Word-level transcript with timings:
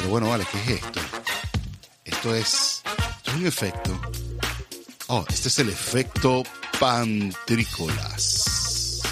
Pero 0.00 0.12
bueno, 0.12 0.30
vale, 0.30 0.46
¿qué 0.50 0.58
es 0.58 0.70
esto? 0.82 0.98
Esto 2.06 2.34
es, 2.34 2.82
esto 3.18 3.30
es 3.32 3.36
un 3.36 3.46
efecto. 3.46 4.00
Oh, 5.08 5.26
este 5.28 5.48
es 5.48 5.58
el 5.58 5.68
efecto 5.68 6.42
pantrícolas. 6.80 9.02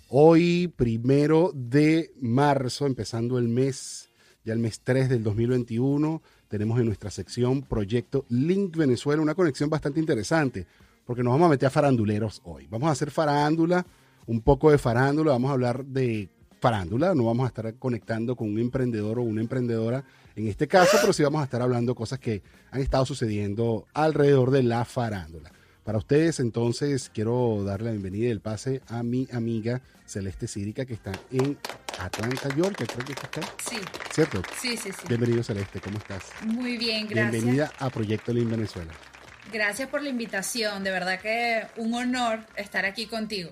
Hoy, 0.09 0.67
primero 0.67 1.53
de 1.55 2.11
marzo, 2.21 2.87
empezando 2.87 3.39
el 3.39 3.47
mes, 3.47 4.09
ya 4.45 4.53
el 4.53 4.59
mes 4.59 4.81
3 4.83 5.09
del 5.09 5.23
2021, 5.23 6.23
tenemos 6.49 6.79
en 6.79 6.87
nuestra 6.87 7.11
sección 7.11 7.63
Proyecto 7.63 8.25
Link 8.29 8.77
Venezuela 8.77 9.23
una 9.23 9.35
conexión 9.35 9.71
bastante 9.71 10.01
interesante, 10.01 10.67
porque 11.05 11.23
nos 11.23 11.33
vamos 11.33 11.47
a 11.47 11.51
meter 11.51 11.67
a 11.67 11.71
faranduleros 11.71 12.41
hoy. 12.45 12.67
Vamos 12.69 12.89
a 12.89 12.93
hacer 12.93 13.11
farándula, 13.11 13.87
un 14.27 14.41
poco 14.41 14.71
de 14.71 14.79
farándula, 14.79 15.33
vamos 15.33 15.51
a 15.51 15.55
hablar 15.55 15.85
de 15.85 16.29
farándula, 16.61 17.15
no 17.15 17.25
vamos 17.25 17.45
a 17.45 17.49
estar 17.49 17.75
conectando 17.75 18.37
con 18.37 18.49
un 18.49 18.59
emprendedor 18.59 19.19
o 19.19 19.23
una 19.23 19.41
emprendedora 19.41 20.05
en 20.37 20.49
este 20.49 20.69
caso, 20.69 20.97
pero 21.01 21.13
sí 21.13 21.23
vamos 21.23 21.41
a 21.41 21.45
estar 21.45 21.61
hablando 21.61 21.95
cosas 21.95 22.19
que 22.19 22.43
han 22.71 22.81
estado 22.81 23.05
sucediendo 23.05 23.87
alrededor 23.93 24.51
de 24.51 24.63
la 24.63 24.85
farándula. 24.85 25.53
Para 25.85 25.99
ustedes, 25.99 26.39
entonces, 26.39 27.11
quiero 27.13 27.65
darle 27.65 27.87
la 27.87 27.91
bienvenida 27.93 28.29
y 28.29 28.31
el 28.31 28.41
pase 28.41 28.83
a 28.87 29.03
mi 29.03 29.27
amiga 29.33 29.81
Celeste 30.07 30.47
Círica, 30.47 30.85
que 30.85 30.95
está 30.95 31.11
en 31.33 31.59
Atlanta, 31.99 32.49
Georgia, 32.55 32.87
creo 32.87 33.05
que 33.05 33.13
está. 33.13 33.41
Sí. 33.69 33.79
¿Cierto? 34.13 34.43
Sí, 34.61 34.77
sí, 34.77 34.93
sí. 34.93 35.09
Bienvenido, 35.09 35.43
Celeste, 35.43 35.81
¿cómo 35.81 35.99
estás? 35.99 36.31
Muy 36.43 36.77
bien, 36.77 37.09
gracias. 37.09 37.33
Bienvenida 37.33 37.73
a 37.81 37.91
Proyecto 37.91 38.33
Link 38.33 38.49
Venezuela. 38.49 38.93
Gracias 39.53 39.89
por 39.89 40.03
la 40.03 40.09
invitación, 40.09 40.85
de 40.85 40.93
verdad 40.93 41.19
que 41.21 41.67
un 41.77 41.93
honor 41.95 42.47
estar 42.55 42.85
aquí 42.85 43.07
contigo. 43.07 43.51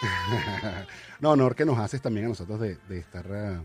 no, 1.20 1.30
honor 1.30 1.56
que 1.56 1.64
nos 1.64 1.78
haces 1.80 2.00
también 2.00 2.26
a 2.26 2.28
nosotros 2.28 2.60
de, 2.60 2.76
de 2.88 2.98
estar, 2.98 3.26
uh, 3.26 3.64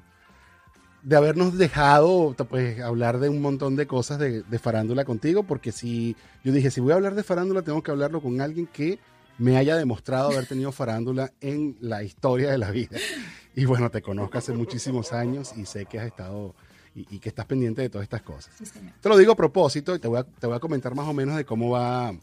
de 1.04 1.16
habernos 1.18 1.58
dejado 1.58 2.36
pues 2.50 2.80
hablar 2.80 3.20
de 3.20 3.30
un 3.30 3.42
montón 3.42 3.76
de 3.76 3.86
cosas 3.88 4.20
de, 4.20 4.42
de, 4.44 4.60
farándula 4.60 5.04
contigo, 5.04 5.44
porque 5.44 5.72
si 5.72 6.16
yo 6.44 6.54
dije, 6.54 6.72
si 6.72 6.80
voy 6.82 6.94
a 6.94 6.96
hablar 6.96 7.16
de 7.16 7.24
farándula, 7.24 7.62
tengo 7.62 7.84
que 7.84 7.92
hablarlo 7.92 8.22
con 8.22 8.40
alguien 8.42 8.68
que 8.68 9.00
me 9.38 9.58
haya 9.58 9.76
demostrado 9.76 10.32
haber 10.32 10.46
tenido 10.46 10.72
farándula 10.72 11.32
en 11.42 11.76
la 11.82 12.04
historia 12.04 12.52
de 12.52 12.58
la 12.58 12.72
vida. 12.72 12.98
Y 13.56 13.66
bueno, 13.66 13.92
te 13.92 14.02
conozco 14.02 14.38
hace 14.38 14.54
muchísimos 14.54 15.14
años 15.14 15.54
y 15.58 15.66
sé 15.66 15.86
que 15.86 16.00
has 16.00 16.08
estado 16.08 16.56
y, 16.96 17.16
y 17.16 17.20
que 17.20 17.30
estás 17.30 17.46
pendiente 17.46 17.82
de 17.82 17.90
todas 17.90 18.04
estas 18.04 18.22
cosas. 18.22 18.54
Sí. 18.58 18.80
Te 19.02 19.10
lo 19.10 19.18
digo 19.18 19.34
a 19.34 19.36
propósito 19.36 19.96
y 19.96 20.00
te 20.00 20.08
voy 20.08 20.20
a, 20.20 20.24
te 20.24 20.48
voy 20.48 20.56
a 20.56 20.60
comentar 20.60 20.96
más 20.96 21.08
o 21.08 21.14
menos 21.14 21.36
de 21.36 21.46
cómo 21.46 21.70
va, 21.70 22.16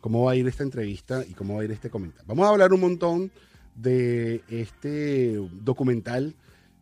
cómo 0.00 0.24
va 0.24 0.32
a 0.32 0.36
ir 0.36 0.46
esta 0.46 0.62
entrevista 0.62 1.24
y 1.28 1.34
cómo 1.34 1.56
va 1.56 1.62
a 1.62 1.64
ir 1.64 1.72
este 1.72 1.90
comentario. 1.90 2.24
Vamos 2.28 2.46
a 2.46 2.50
hablar 2.50 2.72
un 2.72 2.80
montón 2.80 3.32
de 3.74 4.42
este 4.48 5.34
documental 5.62 6.34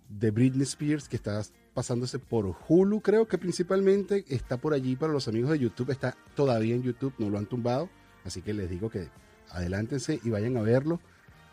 de 0.08 0.30
Britney 0.30 0.62
Spears 0.62 1.08
que 1.08 1.16
está 1.16 1.42
pasándose 1.74 2.19
por 2.19 2.56
Hulu, 2.66 3.00
creo 3.00 3.28
que 3.28 3.38
principalmente 3.38 4.24
está 4.28 4.56
por 4.56 4.74
allí 4.74 4.96
para 4.96 5.12
los 5.12 5.28
amigos 5.28 5.50
de 5.50 5.58
YouTube, 5.58 5.91
está 5.91 6.16
todavía 6.34 6.74
en 6.74 6.82
YouTube, 6.82 7.14
no 7.19 7.30
lo 7.30 7.38
han 7.38 7.46
tumbado, 7.46 7.88
así 8.24 8.42
que 8.42 8.54
les 8.54 8.69
digo 8.69 8.91
que 8.91 9.08
adelántense 9.50 10.20
y 10.24 10.30
vayan 10.30 10.56
a 10.56 10.62
verlo. 10.62 11.00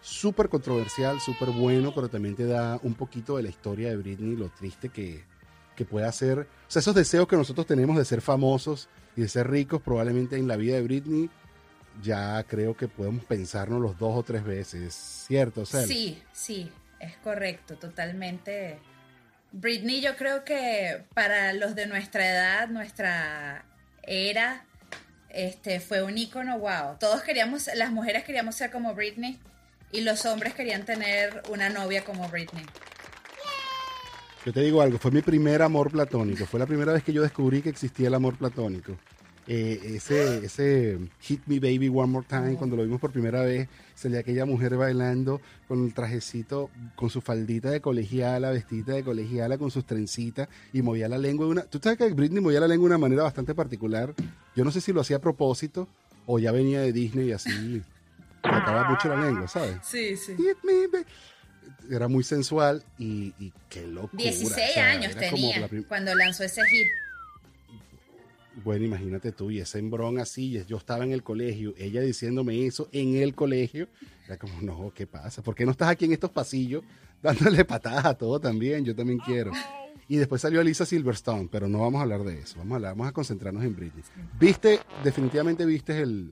Súper 0.02 0.50
controversial, 0.50 1.20
súper 1.20 1.50
bueno, 1.50 1.92
pero 1.94 2.10
también 2.10 2.36
te 2.36 2.46
da 2.46 2.80
un 2.84 2.94
poquito 2.94 3.38
de 3.38 3.44
la 3.44 3.50
historia 3.50 3.90
de 3.90 3.98
Britney, 3.98 4.36
lo 4.36 4.50
triste 4.50 4.90
que, 4.90 5.24
que 5.76 5.86
puede 5.86 6.06
hacer. 6.06 6.40
O 6.40 6.72
sea, 6.72 6.80
esos 6.80 6.96
deseos 6.96 7.28
que 7.28 7.36
nosotros 7.36 7.66
tenemos 7.66 7.98
de 7.98 8.06
ser 8.06 8.22
famosos 8.22 8.88
y 9.16 9.22
de 9.22 9.28
ser 9.28 9.50
ricos, 9.50 9.82
probablemente 9.82 10.38
en 10.38 10.48
la 10.48 10.58
vida 10.58 10.76
de 10.76 10.84
Britney, 10.84 11.30
ya 12.04 12.44
creo 12.44 12.76
que 12.76 12.88
podemos 12.88 13.26
pensarnos 13.26 13.82
los 13.82 13.98
dos 13.98 14.16
o 14.16 14.24
tres 14.24 14.44
veces, 14.44 14.94
¿cierto? 14.94 15.62
O 15.62 15.66
Sí, 15.66 16.22
sí, 16.34 16.70
es 17.00 17.16
correcto, 17.18 17.76
totalmente. 17.76 18.80
Britney, 19.52 20.02
yo 20.02 20.16
creo 20.16 20.44
que 20.44 21.04
para 21.14 21.54
los 21.54 21.76
de 21.76 21.88
nuestra 21.88 22.30
edad, 22.30 22.68
nuestra 22.68 23.66
era, 24.04 24.66
este, 25.30 25.80
fue 25.80 26.04
un 26.04 26.18
ícono, 26.18 26.60
wow. 26.60 26.98
Todos 27.00 27.24
queríamos, 27.24 27.70
las 27.76 27.92
mujeres 27.92 28.24
queríamos 28.24 28.56
ser 28.56 28.72
como 28.72 28.94
Britney 28.94 29.40
y 29.92 30.02
los 30.02 30.26
hombres 30.26 30.54
querían 30.54 30.84
tener 30.84 31.42
una 31.50 31.70
novia 31.70 32.04
como 32.04 32.28
Britney. 32.30 32.66
Yo 34.46 34.54
te 34.54 34.62
digo 34.62 34.82
algo, 34.82 35.00
fue 35.00 35.12
mi 35.12 35.22
primer 35.22 35.62
amor 35.62 35.92
platónico, 35.92 36.46
fue 36.46 36.60
la 36.60 36.68
primera 36.68 36.94
vez 36.94 37.04
que 37.04 37.14
yo 37.14 37.24
descubrí 37.24 37.62
que 37.62 37.70
existía 37.70 38.10
el 38.10 38.14
amor 38.14 38.38
platónico. 38.38 38.96
Eh, 39.48 39.94
ese, 39.96 40.44
ese 40.44 40.98
Hit 41.20 41.42
Me 41.46 41.60
Baby 41.60 41.88
One 41.90 42.08
More 42.12 42.26
Time, 42.28 42.56
cuando 42.56 42.76
lo 42.76 42.84
vimos 42.84 43.00
por 43.00 43.12
primera 43.12 43.42
vez, 43.44 43.68
salía 43.94 44.20
aquella 44.22 44.44
mujer 44.46 44.76
bailando 44.76 45.40
con 45.68 45.86
el 45.86 45.94
trajecito, 45.94 46.72
con 46.96 47.12
su 47.12 47.22
faldita 47.22 47.70
de 47.70 47.80
colegiala, 47.80 48.50
vestida 48.50 48.96
de 48.96 49.04
colegiala, 49.04 49.60
con 49.60 49.70
sus 49.70 49.86
trencitas 49.86 50.48
y 50.74 50.82
movía 50.82 51.08
la 51.08 51.20
lengua 51.20 51.46
de 51.46 51.52
una... 51.52 51.62
Tú 51.64 51.80
sabes 51.82 52.00
que 52.00 52.10
Britney 52.14 52.42
movía 52.42 52.60
la 52.60 52.68
lengua 52.68 52.90
de 52.90 52.96
una 52.96 52.98
manera 52.98 53.22
bastante 53.22 53.54
particular. 53.54 54.16
Yo 54.56 54.64
no 54.64 54.72
sé 54.72 54.82
si 54.82 54.92
lo 54.92 55.02
hacía 55.02 55.18
a 55.18 55.22
propósito 55.22 55.88
o 56.26 56.40
ya 56.40 56.52
venía 56.52 56.82
de 56.82 56.92
Disney 56.92 57.28
y 57.30 57.32
así 57.34 57.84
tocaba 58.42 58.90
mucho 58.90 59.10
la 59.10 59.18
lengua, 59.28 59.48
¿sabes? 59.48 59.78
Sí, 59.84 60.18
sí. 60.18 60.36
Hit 60.38 60.58
me, 60.64 60.88
baby. 60.88 61.06
Era 61.92 62.08
muy 62.08 62.24
sensual 62.24 62.84
y, 62.98 63.32
y 63.40 63.54
qué 63.70 63.86
locura. 63.86 64.24
16 64.24 64.52
o 64.52 64.74
sea, 64.74 64.90
años 64.92 65.16
tenía 65.16 65.68
prim- 65.68 65.84
cuando 65.84 66.16
lanzó 66.16 66.44
ese 66.44 66.64
hit. 66.66 66.88
Bueno, 68.64 68.86
imagínate 68.86 69.32
tú, 69.32 69.52
y 69.52 69.60
ese 69.60 69.80
embrón 69.80 70.20
así, 70.20 70.64
yo 70.68 70.78
estaba 70.78 71.04
en 71.04 71.12
el 71.12 71.24
colegio, 71.24 71.74
ella 71.78 72.02
diciéndome 72.02 72.66
eso 72.66 72.88
en 72.92 73.16
el 73.16 73.36
colegio, 73.36 73.88
era 74.26 74.38
como, 74.38 74.62
no, 74.62 74.94
¿qué 74.94 75.08
pasa? 75.08 75.42
¿Por 75.42 75.56
qué 75.56 75.66
no 75.66 75.72
estás 75.72 75.90
aquí 75.90 76.06
en 76.06 76.14
estos 76.14 76.32
pasillos 76.32 76.84
dándole 77.22 77.66
patadas 77.66 78.06
a 78.06 78.14
todo 78.14 78.40
también? 78.40 78.86
Yo 78.86 78.96
también 78.96 79.20
quiero. 79.20 79.52
Y 80.08 80.18
después 80.18 80.42
salió 80.42 80.64
Lisa 80.64 80.86
Silverstone, 80.86 81.50
pero 81.52 81.68
no 81.68 81.80
vamos 81.80 82.00
a 82.00 82.04
hablar 82.04 82.24
de 82.24 82.40
eso, 82.40 82.60
vamos 82.60 82.74
a, 82.74 82.76
hablar, 82.76 82.92
vamos 82.94 83.08
a 83.08 83.12
concentrarnos 83.12 83.64
en 83.64 83.76
Britney. 83.76 84.04
¿Viste, 84.40 84.80
definitivamente 85.04 85.66
viste 85.66 86.00
el, 86.00 86.32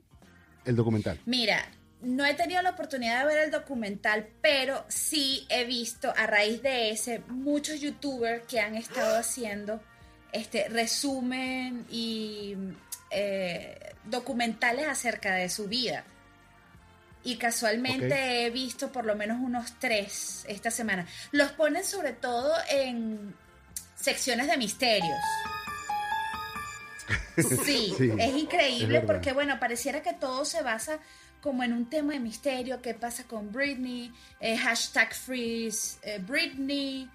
el 0.64 0.76
documental? 0.76 1.20
Mira, 1.26 1.66
no 2.00 2.24
he 2.24 2.34
tenido 2.34 2.62
la 2.62 2.70
oportunidad 2.70 3.20
de 3.20 3.26
ver 3.26 3.44
el 3.44 3.50
documental, 3.50 4.28
pero 4.40 4.84
sí 4.88 5.46
he 5.48 5.64
visto 5.64 6.12
a 6.16 6.26
raíz 6.26 6.62
de 6.62 6.90
ese 6.90 7.20
muchos 7.28 7.80
youtubers 7.80 8.46
que 8.46 8.60
han 8.60 8.76
estado 8.76 9.16
haciendo 9.18 9.80
este 10.34 10.68
resumen 10.68 11.86
y 11.90 12.54
eh, 13.10 13.94
documentales 14.04 14.86
acerca 14.86 15.34
de 15.34 15.48
su 15.48 15.68
vida. 15.68 16.04
Y 17.22 17.36
casualmente 17.36 18.44
he 18.44 18.50
visto 18.50 18.92
por 18.92 19.06
lo 19.06 19.14
menos 19.14 19.38
unos 19.40 19.78
tres 19.78 20.44
esta 20.46 20.70
semana. 20.70 21.06
Los 21.30 21.52
ponen 21.52 21.84
sobre 21.84 22.12
todo 22.12 22.52
en 22.68 23.34
secciones 23.96 24.48
de 24.48 24.56
misterios. 24.56 25.18
Sí, 27.36 27.92
Sí, 27.98 28.12
es 28.16 28.36
increíble 28.36 29.00
porque, 29.00 29.32
bueno, 29.32 29.58
pareciera 29.58 30.02
que 30.02 30.12
todo 30.12 30.44
se 30.44 30.62
basa 30.62 31.00
como 31.40 31.64
en 31.64 31.72
un 31.72 31.90
tema 31.90 32.12
de 32.12 32.20
misterio, 32.20 32.80
qué 32.80 32.94
pasa 32.94 33.24
con 33.24 33.52
Britney, 33.52 34.12
eh, 34.40 34.56
hashtag 34.56 35.12
freeze 35.12 35.98
eh, 36.02 36.18
Britney. 36.18 37.10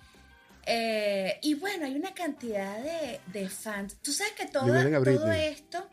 Eh, 0.65 1.39
y 1.41 1.53
bueno, 1.55 1.85
hay 1.85 1.95
una 1.95 2.13
cantidad 2.13 2.81
de, 2.83 3.19
de 3.27 3.49
fans. 3.49 3.97
Tú 4.01 4.11
sabes 4.11 4.33
que 4.33 4.45
todo, 4.47 4.67
todo 5.03 5.31
esto 5.31 5.87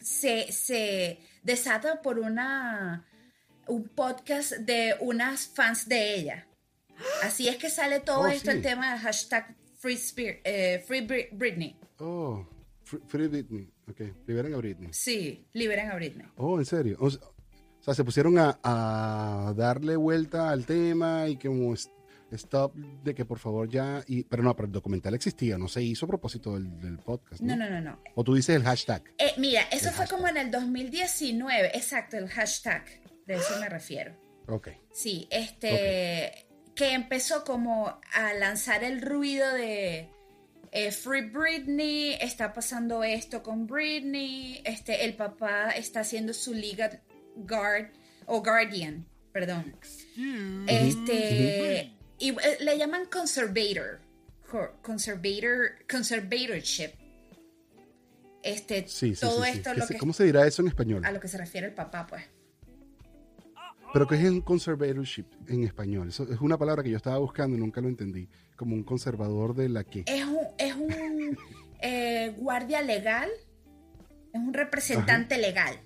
se, 0.00 0.50
se 0.52 1.18
desata 1.42 2.00
por 2.02 2.18
una 2.18 3.04
un 3.66 3.88
podcast 3.88 4.52
de 4.52 4.94
unas 5.00 5.46
fans 5.46 5.88
de 5.88 6.14
ella. 6.16 6.46
Así 7.22 7.48
es 7.48 7.56
que 7.56 7.70
sale 7.70 8.00
todo 8.00 8.20
Oh, 8.20 8.26
esto, 8.26 8.50
sí. 8.50 8.56
el 8.58 8.62
tema 8.62 8.92
de 8.92 8.98
hashtag 9.00 9.56
Free, 9.78 9.94
Spirit- 9.96 10.40
eh, 10.44 10.84
Free 10.86 11.06
Bri- 11.06 11.28
Britney. 11.32 11.76
Oh, 11.98 12.46
Free, 12.84 13.00
Free 13.08 13.26
Britney. 13.28 13.70
Ok, 13.88 14.00
liberen 14.26 14.54
a 14.54 14.58
Britney. 14.58 14.90
Sí, 14.92 15.46
liberen 15.54 15.90
a 15.90 15.94
Britney. 15.96 16.26
Oh, 16.36 16.58
en 16.58 16.64
serio. 16.66 16.96
O 17.00 17.10
sea, 17.10 17.94
se 17.94 18.04
pusieron 18.04 18.38
a, 18.38 18.58
a 18.62 19.52
darle 19.56 19.96
vuelta 19.96 20.50
al 20.50 20.64
tema 20.66 21.26
y 21.28 21.36
como 21.36 21.74
stop, 22.34 22.74
de 22.74 23.14
que 23.14 23.24
por 23.24 23.38
favor 23.38 23.68
ya. 23.68 24.02
Y, 24.06 24.24
pero 24.24 24.42
no, 24.42 24.54
pero 24.54 24.66
el 24.66 24.72
documental 24.72 25.14
existía, 25.14 25.58
no 25.58 25.68
se 25.68 25.82
hizo 25.82 26.06
a 26.06 26.08
propósito 26.08 26.54
del, 26.54 26.80
del 26.80 26.98
podcast. 26.98 27.40
No, 27.40 27.56
no, 27.56 27.68
no, 27.68 27.80
no. 27.80 28.00
O 28.14 28.24
tú 28.24 28.34
dices 28.34 28.56
el 28.56 28.62
hashtag. 28.62 29.02
Eh, 29.18 29.32
mira, 29.38 29.62
eso 29.70 29.90
fue 29.92 30.06
como 30.06 30.28
en 30.28 30.36
el 30.36 30.50
2019, 30.50 31.76
exacto, 31.76 32.16
el 32.16 32.28
hashtag, 32.28 32.84
de 33.26 33.34
eso 33.34 33.58
me 33.60 33.68
refiero. 33.68 34.14
Ok. 34.48 34.68
Sí, 34.92 35.26
este, 35.30 36.46
que 36.74 36.92
empezó 36.92 37.44
como 37.44 38.00
a 38.12 38.34
lanzar 38.34 38.84
el 38.84 39.00
ruido 39.00 39.52
de 39.54 40.10
eh, 40.72 40.90
Free 40.90 41.30
Britney, 41.30 42.14
está 42.20 42.52
pasando 42.52 43.04
esto 43.04 43.42
con 43.42 43.66
Britney, 43.66 44.60
este, 44.64 45.04
el 45.04 45.14
papá 45.14 45.70
está 45.70 46.00
haciendo 46.00 46.34
su 46.34 46.52
legal 46.52 47.00
guard 47.36 47.92
o 48.26 48.42
guardian, 48.42 49.06
perdón. 49.32 49.76
Este, 50.66 51.92
y 52.18 52.30
eh, 52.30 52.58
le 52.60 52.78
llaman 52.78 53.06
conservator, 53.06 54.00
co- 54.50 54.72
conservator, 54.82 55.84
conservatorship. 55.90 56.90
Este, 58.42 58.86
Sí, 58.88 59.14
sí, 59.14 59.20
todo 59.20 59.42
sí, 59.44 59.50
esto 59.58 59.72
¿Qué 59.72 59.80
lo 59.80 59.86
que, 59.86 59.96
¿Cómo 59.98 60.12
se 60.12 60.24
dirá 60.24 60.46
eso 60.46 60.60
en 60.62 60.68
español? 60.68 61.04
a 61.04 61.12
lo 61.12 61.20
que 61.20 61.28
se 61.28 61.38
refiere 61.38 61.66
el 61.68 61.72
papá, 61.74 62.06
pues. 62.06 62.22
Pero 63.92 64.06
que 64.08 64.16
es 64.16 64.24
un 64.24 64.40
conservatorship 64.40 65.24
en 65.48 65.62
español. 65.64 66.08
Eso 66.08 66.24
es 66.30 66.40
una 66.40 66.58
palabra 66.58 66.82
que 66.82 66.90
yo 66.90 66.96
estaba 66.96 67.18
buscando 67.18 67.56
y 67.56 67.60
nunca 67.60 67.80
lo 67.80 67.88
entendí. 67.88 68.28
Como 68.56 68.74
un 68.74 68.82
conservador 68.82 69.54
de 69.54 69.68
la 69.68 69.84
que. 69.84 70.02
Es 70.06 70.24
un, 70.24 70.38
es 70.58 70.74
un 70.74 71.38
eh, 71.80 72.34
guardia 72.36 72.82
legal, 72.82 73.30
es 74.32 74.40
un 74.40 74.52
representante 74.52 75.38
legal. 75.38 75.80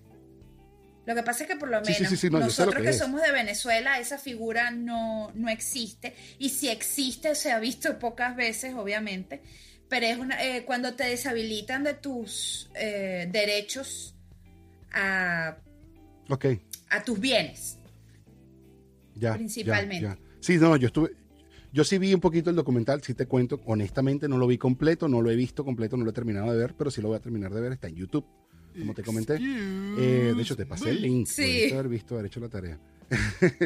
Lo 1.08 1.14
que 1.14 1.22
pasa 1.22 1.44
es 1.44 1.48
que 1.48 1.56
por 1.56 1.70
lo 1.70 1.82
sí, 1.82 1.92
menos 1.92 2.10
sí, 2.10 2.16
sí, 2.18 2.28
no, 2.28 2.38
nosotros 2.38 2.82
que 2.82 2.92
somos 2.92 3.22
de 3.22 3.32
Venezuela, 3.32 3.98
esa 3.98 4.18
figura 4.18 4.70
no, 4.70 5.32
no 5.34 5.48
existe. 5.48 6.14
Y 6.38 6.50
si 6.50 6.68
existe, 6.68 7.34
se 7.34 7.50
ha 7.50 7.58
visto 7.58 7.98
pocas 7.98 8.36
veces, 8.36 8.74
obviamente. 8.74 9.40
Pero 9.88 10.04
es 10.04 10.18
una, 10.18 10.44
eh, 10.44 10.66
cuando 10.66 10.92
te 10.96 11.04
deshabilitan 11.04 11.82
de 11.82 11.94
tus 11.94 12.68
eh, 12.74 13.26
derechos 13.32 14.16
a, 14.92 15.56
Ok, 16.28 16.44
a 16.90 17.02
tus 17.02 17.18
bienes. 17.18 17.78
ya. 19.14 19.30
ya, 19.30 19.34
Principalmente. 19.36 20.02
ya. 20.02 20.18
Sí, 20.40 20.58
no, 20.58 20.76
yo 20.76 20.88
estuve. 20.88 21.12
Yo 21.72 21.84
sí 21.84 21.96
vi 21.96 22.12
un 22.12 22.20
poquito 22.20 22.50
el 22.50 22.56
documental, 22.56 23.02
sí 23.02 23.14
te 23.14 23.24
cuento. 23.24 23.62
Honestamente, 23.64 24.28
no 24.28 24.36
lo 24.36 24.46
vi 24.46 24.58
completo, 24.58 25.08
no 25.08 25.22
lo 25.22 25.30
he 25.30 25.36
visto 25.36 25.64
completo, 25.64 25.96
no 25.96 26.04
lo 26.04 26.10
he 26.10 26.14
terminado 26.14 26.52
de 26.52 26.58
ver, 26.58 26.74
pero 26.76 26.90
sí 26.90 27.00
lo 27.00 27.08
voy 27.08 27.16
a 27.16 27.20
terminar 27.20 27.54
de 27.54 27.62
ver. 27.62 27.72
Está 27.72 27.88
en 27.88 27.94
YouTube, 27.94 28.26
como 28.78 28.94
te 28.94 29.02
comenté. 29.02 29.34
Eh, 29.40 30.32
de 30.36 30.42
hecho, 30.42 30.56
te 30.56 30.66
pasé 30.66 30.90
el 30.90 31.02
link. 31.02 31.26
Sí. 31.26 31.42
Debiste 31.42 31.74
haber 31.74 31.88
visto, 31.88 32.14
haber 32.14 32.26
hecho 32.26 32.40
la 32.40 32.48
tarea. 32.48 32.78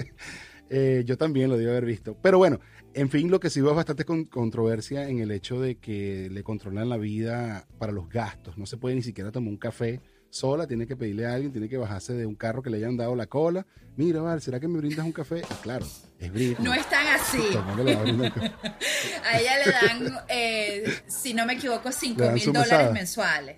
Eh, 0.74 1.02
yo 1.04 1.18
también 1.18 1.50
lo 1.50 1.58
debí 1.58 1.68
haber 1.68 1.84
visto. 1.84 2.16
Pero 2.22 2.38
bueno, 2.38 2.58
en 2.94 3.10
fin, 3.10 3.30
lo 3.30 3.38
que 3.40 3.50
sí 3.50 3.60
veo 3.60 3.72
es 3.72 3.76
bastante 3.76 4.06
con- 4.06 4.24
controversia 4.24 5.06
en 5.06 5.18
el 5.18 5.30
hecho 5.30 5.60
de 5.60 5.74
que 5.76 6.30
le 6.30 6.42
controlan 6.42 6.88
la 6.88 6.96
vida 6.96 7.66
para 7.78 7.92
los 7.92 8.08
gastos. 8.08 8.56
No 8.56 8.64
se 8.64 8.78
puede 8.78 8.94
ni 8.94 9.02
siquiera 9.02 9.30
tomar 9.30 9.50
un 9.50 9.58
café 9.58 10.00
sola, 10.30 10.66
tiene 10.66 10.86
que 10.86 10.96
pedirle 10.96 11.26
a 11.26 11.34
alguien, 11.34 11.52
tiene 11.52 11.68
que 11.68 11.76
bajarse 11.76 12.14
de 12.14 12.24
un 12.24 12.36
carro 12.36 12.62
que 12.62 12.70
le 12.70 12.78
hayan 12.78 12.96
dado 12.96 13.14
la 13.14 13.26
cola. 13.26 13.66
Mira, 13.98 14.22
vale, 14.22 14.40
¿será 14.40 14.58
que 14.60 14.66
me 14.68 14.78
brindas 14.78 15.04
un 15.04 15.12
café? 15.12 15.40
Y 15.40 15.54
claro, 15.62 15.84
es 16.18 16.32
Britney. 16.32 16.64
No 16.64 16.72
es 16.72 16.88
tan 16.88 17.06
así. 17.06 17.42
¿Cómo 17.52 17.76
que 17.76 17.84
le 17.84 17.94
va 17.94 18.02
a 19.24 19.38
ella 19.40 19.52
le 19.66 19.72
dan, 19.72 20.18
eh, 20.30 20.84
si 21.06 21.34
no 21.34 21.44
me 21.44 21.52
equivoco, 21.52 21.92
5 21.92 22.18
Le 22.18 22.24
dan 22.24 22.34
mil 22.34 22.46
dólares 22.46 22.70
mesada. 22.70 22.92
mensuales. 22.94 23.56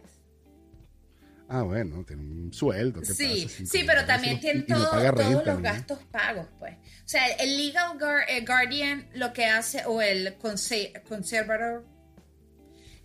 Ah, 1.48 1.62
sí, 1.62 2.04
tiene 2.06 2.22
un 2.22 2.52
sueldo. 2.52 3.00
¿qué 3.00 3.06
Sí, 3.06 3.44
pasa? 3.44 3.66
Sí, 3.66 3.84
pero 3.86 4.04
también 4.06 4.40
tiene 4.40 4.64
no 4.66 4.76
todos 4.76 5.02
renta 5.14 5.52
los 5.52 5.62
gastos 5.62 5.98
pagos, 6.10 6.46
pues. 6.58 6.74
O 6.76 7.08
sea, 7.08 7.26
el 7.34 7.56
legal 7.56 7.98
eh, 8.28 8.44
guardian 8.46 9.08
lo 9.14 9.32
que 9.32 9.44
hace, 9.46 9.84
o 9.86 10.00
el 10.00 10.38
conse- 10.38 11.02
conservator, 11.02 11.84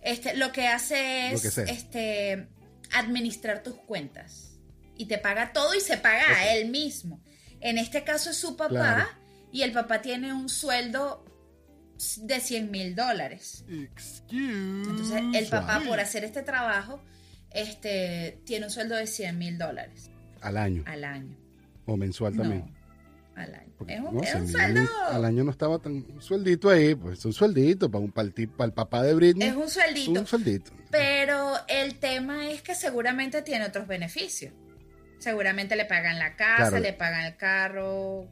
este, 0.02 0.36
lo 0.36 0.52
que 0.52 0.66
hace 0.68 1.30
Lo 1.32 1.36
es 1.36 1.54
que 1.54 1.62
este, 1.70 2.48
administrar 2.92 3.62
tus 3.62 3.74
cuentas. 3.74 4.58
Y 4.96 5.06
te 5.06 5.18
paga 5.18 5.52
todo 5.52 5.74
y 5.74 5.80
se 5.80 5.96
paga 5.98 6.26
a 6.38 6.54
él 6.54 6.70
mismo. 6.70 7.22
En 7.60 7.76
este 7.78 8.04
caso 8.04 8.30
es 8.30 8.36
su 8.38 8.56
papá 8.56 8.68
Claro. 8.70 9.06
y 9.52 9.62
el 9.62 9.72
papá 9.72 10.00
tiene 10.00 10.32
un 10.32 10.48
sueldo 10.48 11.24
de 12.22 12.40
100 12.40 12.70
mil 12.70 12.94
dólares. 12.94 13.64
Entonces, 14.30 15.22
el 15.34 15.46
papá 15.48 15.82
por 15.86 16.00
hacer 16.00 16.24
este 16.24 16.42
trabajo, 16.42 17.02
este, 17.52 18.40
tiene 18.44 18.66
un 18.66 18.70
sueldo 18.70 18.96
de 18.96 19.06
100 19.06 19.38
mil 19.38 19.58
dólares 19.58 20.10
Al 20.40 20.56
año 20.56 20.82
al 20.86 21.04
año. 21.04 21.36
o 21.86 21.96
mensual 21.96 22.36
también. 22.36 22.64
No, 22.66 23.42
al 23.42 23.54
año. 23.54 23.72
Porque, 23.78 23.94
es 23.94 24.00
un, 24.00 24.14
no, 24.16 24.22
es 24.22 24.34
un 24.34 24.46
100 24.48 24.74
mil 24.74 24.86
sueldo. 24.86 24.90
al 25.10 25.24
año 25.24 25.44
no 25.44 25.50
estaba 25.50 25.78
tan 25.78 25.92
un 25.94 26.20
sueldito 26.22 26.68
ahí, 26.70 26.94
pues 26.94 27.18
es 27.20 27.24
un 27.24 27.32
sueldito 27.32 27.90
para 27.90 28.04
un 28.04 28.12
para 28.12 28.28
el, 28.28 28.48
para 28.48 28.66
el 28.66 28.72
papá 28.72 29.02
de 29.02 29.14
Britney. 29.14 29.48
Es 29.48 29.56
un 29.56 29.64
es 29.64 29.72
sueldito. 29.72 30.20
un 30.20 30.26
sueldito. 30.26 30.70
Pero 30.90 31.54
el 31.68 31.98
tema 31.98 32.50
es 32.50 32.62
que 32.62 32.74
seguramente 32.74 33.42
tiene 33.42 33.64
otros 33.66 33.86
beneficios. 33.86 34.52
Seguramente 35.18 35.76
le 35.76 35.84
pagan 35.84 36.18
la 36.18 36.34
casa, 36.36 36.68
Claro. 36.70 36.78
le 36.80 36.92
pagan 36.94 37.24
el 37.26 37.36
carro, 37.36 38.26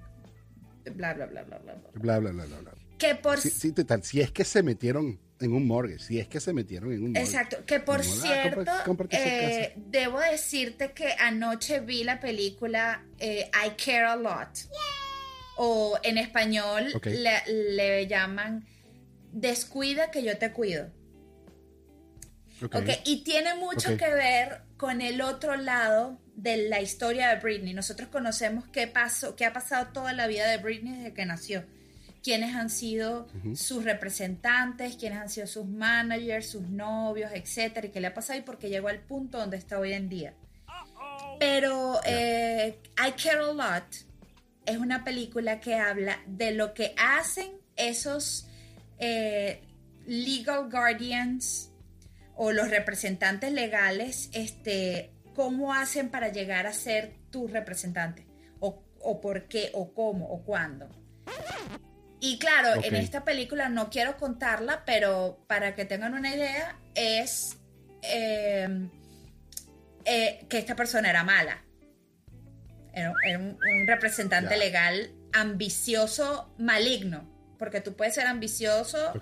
bla, 0.94 1.12
bla, 1.15 1.26
bla, 1.26 1.43
bla, 1.43 1.59
bla. 1.59 1.75
bla. 1.75 1.91
Bla 1.94 2.19
bla 2.19 2.31
bla 2.31 2.44
bla 2.47 2.59
bla. 2.61 2.73
Que 2.99 3.15
por 3.15 3.38
Sí, 3.38 3.50
sí, 3.50 3.73
total, 3.73 4.03
si 4.03 4.20
es 4.20 4.31
que 4.32 4.44
se 4.44 4.62
metieron 4.62 5.19
en 5.40 5.52
un 5.52 5.67
mortgage, 5.67 6.00
si 6.00 6.19
es 6.19 6.29
que 6.29 6.40
se 6.40 6.52
metieron 6.52 6.93
en 6.93 7.02
un 7.02 7.12
mortgage. 7.12 7.26
Exacto, 7.26 7.64
que 7.64 7.81
por 7.81 8.00
ah, 8.00 8.02
cierto, 8.02 8.73
eh, 9.11 9.75
debo 9.76 10.20
decirte 10.20 10.93
que 10.93 11.12
anoche 11.19 11.81
vi 11.81 12.05
la 12.05 12.20
película 12.20 13.05
eh, 13.19 13.50
I 13.52 13.70
Care 13.82 14.05
a 14.05 14.17
Lot. 14.17 14.69
O 15.56 15.99
en 16.05 16.19
español 16.19 16.93
le, 17.05 17.32
le 17.75 18.06
llaman 18.06 18.64
Descuida 19.32 20.11
que 20.11 20.23
yo 20.23 20.38
te 20.38 20.52
cuido. 20.52 20.90
Ok. 22.62 22.76
Ok, 22.76 22.88
Y 23.05 23.23
tiene 23.25 23.55
mucho 23.55 23.96
que 23.96 24.08
ver 24.08 24.62
con 24.76 25.00
el 25.00 25.20
otro 25.20 25.56
lado 25.56 26.20
de 26.34 26.69
la 26.69 26.81
historia 26.81 27.29
de 27.29 27.41
Britney. 27.41 27.75
Nosotros 27.75 28.08
conocemos 28.08 28.67
qué 28.69 28.87
pasó, 28.87 29.37
qué 29.37 29.44
ha 29.44 29.52
pasado 29.52 29.93
toda 29.93 30.12
la 30.12 30.26
vida 30.26 30.49
de 30.49 30.58
Britney 30.58 30.96
desde 30.99 31.14
que 31.14 31.26
nació. 31.26 31.64
Quiénes 32.29 32.55
han 32.55 32.69
sido 32.69 33.27
sus 33.55 33.85
representantes, 33.85 34.97
quiénes 34.97 35.19
han 35.19 35.31
sido 35.31 35.47
sus 35.47 35.65
managers, 35.65 36.51
sus 36.51 36.69
novios, 36.69 37.31
etcétera, 37.33 37.87
y 37.87 37.91
qué 37.91 38.03
le 38.03 38.09
ha 38.09 38.13
pasado 38.13 38.39
y 38.39 38.43
por 38.43 38.59
qué 38.59 38.69
llegó 38.69 38.89
al 38.89 39.01
punto 39.01 39.39
donde 39.39 39.57
está 39.57 39.79
hoy 39.79 39.95
en 39.95 40.11
día. 40.11 40.35
Pero 41.39 41.99
eh, 42.05 42.79
I 42.99 43.13
Care 43.13 43.39
a 43.39 43.53
Lot 43.55 43.95
es 44.67 44.77
una 44.77 45.05
película 45.05 45.59
que 45.59 45.77
habla 45.77 46.19
de 46.27 46.51
lo 46.51 46.75
que 46.75 46.95
hacen 46.99 47.51
esos 47.77 48.47
eh, 48.99 49.63
legal 50.07 50.69
guardians 50.71 51.71
o 52.37 52.53
los 52.53 52.69
representantes 52.69 53.53
legales, 53.53 54.29
este, 54.35 55.15
cómo 55.35 55.73
hacen 55.73 56.11
para 56.11 56.29
llegar 56.29 56.67
a 56.67 56.75
ser 56.75 57.15
tus 57.31 57.51
representantes, 57.51 58.27
o, 58.61 58.82
o 59.01 59.19
por 59.19 59.49
qué, 59.49 59.70
o 59.73 59.94
cómo, 59.94 60.27
o 60.31 60.43
cuándo. 60.43 60.91
Y 62.20 62.39
claro, 62.39 62.82
en 62.82 62.96
esta 62.96 63.25
película 63.25 63.69
no 63.69 63.91
quiero 63.91 64.17
contarla, 64.17 64.84
pero 64.84 65.44
para 65.46 65.75
que 65.75 65.84
tengan 65.84 66.15
una 66.15 66.34
idea, 66.34 66.77
es 66.94 67.58
eh, 68.03 68.89
eh, 70.05 70.46
que 70.48 70.58
esta 70.58 70.75
persona 70.75 71.10
era 71.10 71.22
mala. 71.22 71.63
Era, 72.93 73.15
era 73.25 73.39
un, 73.39 73.51
un 73.51 73.87
representante 73.87 74.56
legal 74.56 75.13
ambicioso, 75.32 76.53
maligno, 76.58 77.29
porque 77.58 77.81
tú 77.81 77.94
puedes 77.94 78.15
ser 78.15 78.27
ambicioso 78.27 79.13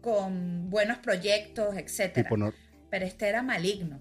con 0.00 0.70
buenos 0.70 0.98
proyectos, 0.98 1.74
no, 2.36 2.52
Pero 2.90 3.04
este 3.04 3.28
era 3.28 3.42
maligno. 3.42 4.00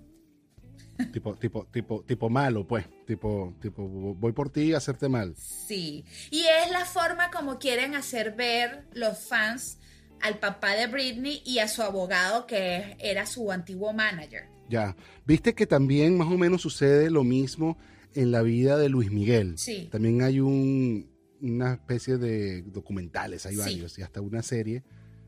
Tipo, 1.12 1.36
tipo, 1.36 1.66
tipo, 1.72 2.04
tipo 2.04 2.30
malo, 2.30 2.66
pues. 2.68 2.86
Tipo, 3.06 3.56
tipo, 3.62 3.84
voy 3.88 4.32
por 4.32 4.50
ti 4.50 4.74
a 4.74 4.78
hacerte 4.78 5.10
mal. 5.10 5.36
Sí. 5.36 6.06
Y 6.32 6.42
es 6.42 6.72
la 6.72 6.86
forma 6.86 7.30
como 7.32 7.60
quieren 7.60 7.96
hacer 7.96 8.36
ver 8.36 8.86
los 8.94 9.20
fans 9.28 9.80
al 10.22 10.40
papá 10.40 10.74
de 10.75 10.88
Britney 10.88 11.42
y 11.46 11.60
a 11.60 11.68
su 11.68 11.82
abogado 11.82 12.48
que 12.48 12.96
era 13.00 13.25
su 13.25 13.52
antiguo 13.52 13.94
manager. 13.94 14.44
Ya. 14.70 14.96
Viste 15.25 15.54
que 15.54 15.68
también 15.68 16.18
más 16.18 16.28
o 16.28 16.38
menos 16.38 16.62
sucede 16.62 17.10
lo 17.12 17.24
mismo 17.24 17.78
en 18.14 18.32
la 18.32 18.42
vida 18.42 18.78
de 18.78 18.90
Luis 18.90 19.12
Miguel. 19.12 19.58
Sí. 19.58 19.90
También 19.92 20.24
hay 20.24 20.40
un, 20.40 21.12
una 21.42 21.74
especie 21.74 22.18
de 22.18 22.64
documentales, 22.64 23.46
hay 23.46 23.54
Sí. 23.56 23.60
varios, 23.60 24.00
y 24.00 24.02
hasta 24.04 24.22
una 24.22 24.42
serie 24.42 24.84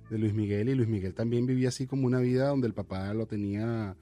de 0.09 0.17
Luis 0.17 0.33
Miguel. 0.33 0.69
Y 0.69 0.75
Luis 0.75 0.87
Miguel 0.87 1.13
también 1.13 1.45
vivía 1.45 1.67
así 1.69 1.85
como 1.85 2.07
una 2.07 2.19
vida 2.19 2.47
donde 2.47 2.67
el 2.67 2.73
papá 2.73 3.13
lo 3.13 3.27
tenía, 3.27 3.95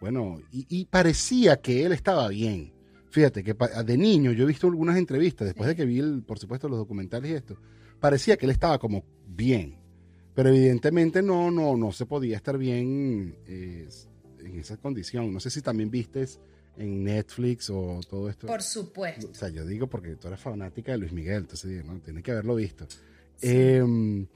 bueno, 0.00 0.40
y, 0.52 0.66
y 0.68 0.84
parecía 0.86 1.60
que 1.60 1.84
él 1.84 1.92
estaba 1.92 2.28
bien. 2.28 2.72
Fíjate 3.10 3.42
que 3.42 3.54
de 3.84 3.96
niño 3.96 4.32
yo 4.32 4.44
he 4.44 4.46
visto 4.46 4.66
algunas 4.66 4.96
entrevistas, 4.96 5.46
después 5.46 5.68
de 5.68 5.76
que 5.76 5.84
vi, 5.84 5.98
el, 5.98 6.22
por 6.22 6.38
supuesto, 6.38 6.68
los 6.68 6.78
documentales 6.78 7.30
y 7.30 7.34
esto, 7.34 7.56
parecía 8.00 8.36
que 8.36 8.46
él 8.46 8.52
estaba 8.52 8.78
como 8.78 9.04
bien. 9.26 9.76
Pero 10.34 10.50
evidentemente 10.50 11.22
no, 11.22 11.50
no, 11.50 11.76
no 11.76 11.90
se 11.90 12.06
podía 12.06 12.36
estar 12.36 12.58
bien 12.58 13.36
eh, 13.46 13.88
en 14.38 14.60
esa 14.60 14.76
condición. 14.76 15.32
No 15.32 15.40
sé 15.40 15.50
si 15.50 15.62
también 15.62 15.90
vistes 15.90 16.38
en 16.76 17.02
Netflix 17.02 17.70
o 17.70 18.00
todo 18.08 18.28
esto. 18.28 18.46
Por 18.46 18.62
supuesto. 18.62 19.28
O 19.32 19.34
sea, 19.34 19.48
yo 19.48 19.66
digo 19.66 19.88
porque 19.88 20.14
tú 20.16 20.28
eres 20.28 20.40
fanática 20.40 20.92
de 20.92 20.98
Luis 20.98 21.12
Miguel, 21.12 21.38
entonces 21.38 21.70
digo, 21.70 21.92
no, 21.92 21.98
tiene 22.00 22.22
que 22.22 22.30
haberlo 22.30 22.54
visto. 22.54 22.86
Em, 23.40 24.26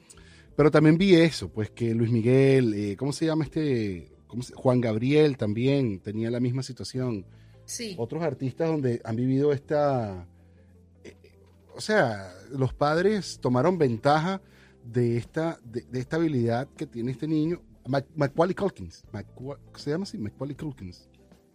pero 0.57 0.71
también 0.71 0.99
vi 0.99 1.15
eso, 1.15 1.49
pues 1.51 1.71
que 1.71 1.95
Luis 1.95 2.11
Miguel, 2.11 2.75
eh, 2.75 2.97
¿cómo 2.97 3.13
se 3.13 3.27
llama 3.27 3.45
este? 3.45 4.12
¿Cómo 4.33 4.43
se- 4.43 4.55
Juan 4.55 4.81
Gabriel 4.81 5.37
también 5.37 6.01
tenía 6.01 6.31
la 6.31 6.41
misma 6.41 6.63
situación. 6.63 7.27
Sí. 7.67 7.95
Otros 7.99 8.23
artistas 8.23 8.67
donde 8.67 9.03
han 9.05 9.15
vivido 9.15 9.53
esta... 9.53 10.27
eh, 11.05 11.15
o 11.77 11.83
sea, 11.83 12.33
los 12.51 12.73
padres 12.73 13.39
tomaron 13.43 13.77
ventaja 13.77 14.41
de 14.87 15.19
esta, 15.19 15.61
de, 15.65 15.83
de 15.83 16.01
esta 16.01 16.17
habilidad 16.17 16.67
que 16.79 16.87
tiene 16.87 17.11
este 17.13 17.29
niño. 17.29 17.61
Mac- 17.87 18.09
Macaulay 18.17 18.55
Culkins. 18.55 19.05
¿Se 19.77 19.91
llama 19.91 20.05
así? 20.05 20.17
Macaulay 20.17 20.57
Culkins. 20.57 21.11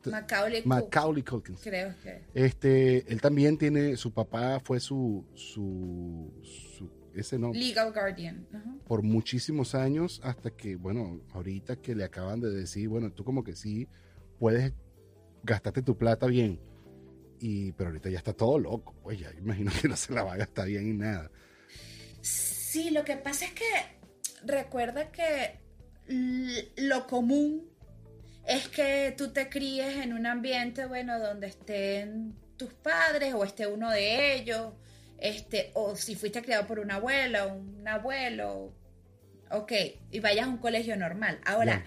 Macaulay 0.05 0.61
Macaulay 0.63 1.23
Culkins. 1.23 1.59
creo 1.63 1.95
que. 2.03 2.21
Este, 2.35 3.11
él 3.11 3.19
también 3.21 3.57
tiene, 3.57 3.97
su 3.97 4.13
papá 4.13 4.59
fue 4.63 4.79
su, 4.79 5.25
su, 5.33 6.31
su- 6.43 6.91
ese 7.21 7.37
no, 7.39 7.51
Legal 7.53 7.91
Guardian. 7.93 8.47
por 8.85 9.03
muchísimos 9.03 9.75
años 9.75 10.21
hasta 10.23 10.51
que, 10.51 10.75
bueno, 10.75 11.21
ahorita 11.33 11.77
que 11.77 11.95
le 11.95 12.03
acaban 12.03 12.39
de 12.39 12.49
decir, 12.49 12.89
bueno, 12.89 13.11
tú 13.11 13.23
como 13.23 13.43
que 13.43 13.55
sí 13.55 13.87
puedes 14.39 14.73
gastarte 15.43 15.81
tu 15.81 15.97
plata 15.97 16.27
bien, 16.27 16.59
y, 17.39 17.71
pero 17.73 17.89
ahorita 17.89 18.09
ya 18.09 18.17
está 18.17 18.33
todo 18.33 18.59
loco, 18.59 18.95
pues 19.03 19.19
ya 19.19 19.31
imagino 19.37 19.71
que 19.81 19.87
no 19.87 19.95
se 19.95 20.13
la 20.13 20.23
va 20.23 20.33
a 20.33 20.37
gastar 20.37 20.67
bien 20.67 20.87
y 20.89 20.93
nada. 20.93 21.31
Sí, 22.21 22.89
lo 22.89 23.03
que 23.03 23.17
pasa 23.17 23.45
es 23.45 23.53
que 23.53 23.65
recuerda 24.45 25.11
que 25.11 25.59
lo 26.77 27.07
común 27.07 27.69
es 28.45 28.67
que 28.69 29.13
tú 29.17 29.31
te 29.33 29.49
críes 29.49 29.97
en 29.97 30.13
un 30.13 30.25
ambiente, 30.25 30.85
bueno, 30.85 31.19
donde 31.19 31.47
estén 31.47 32.35
tus 32.55 32.73
padres 32.73 33.33
o 33.33 33.43
esté 33.43 33.67
uno 33.67 33.91
de 33.91 34.35
ellos, 34.35 34.73
este, 35.17 35.71
o 35.73 35.95
si 35.95 36.15
fuiste 36.15 36.41
criado 36.41 36.67
por 36.67 36.79
una 36.79 36.95
abuela 36.95 37.45
o 37.45 37.55
un 37.55 37.87
abuelo, 37.87 38.73
ok, 39.51 39.71
y 40.11 40.19
vayas 40.19 40.47
a 40.47 40.49
un 40.49 40.57
colegio 40.57 40.95
normal. 40.97 41.39
Ahora, 41.45 41.85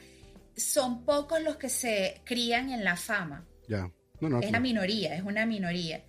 son 0.56 1.04
pocos 1.04 1.42
los 1.42 1.56
que 1.56 1.68
se 1.68 2.20
crían 2.24 2.70
en 2.70 2.84
la 2.84 2.96
fama. 2.96 3.46
Ya, 3.68 3.90
no, 4.20 4.28
no, 4.28 4.40
Es 4.40 4.50
la 4.50 4.60
minoría, 4.60 5.14
es 5.14 5.22
una 5.22 5.46
minoría. 5.46 6.02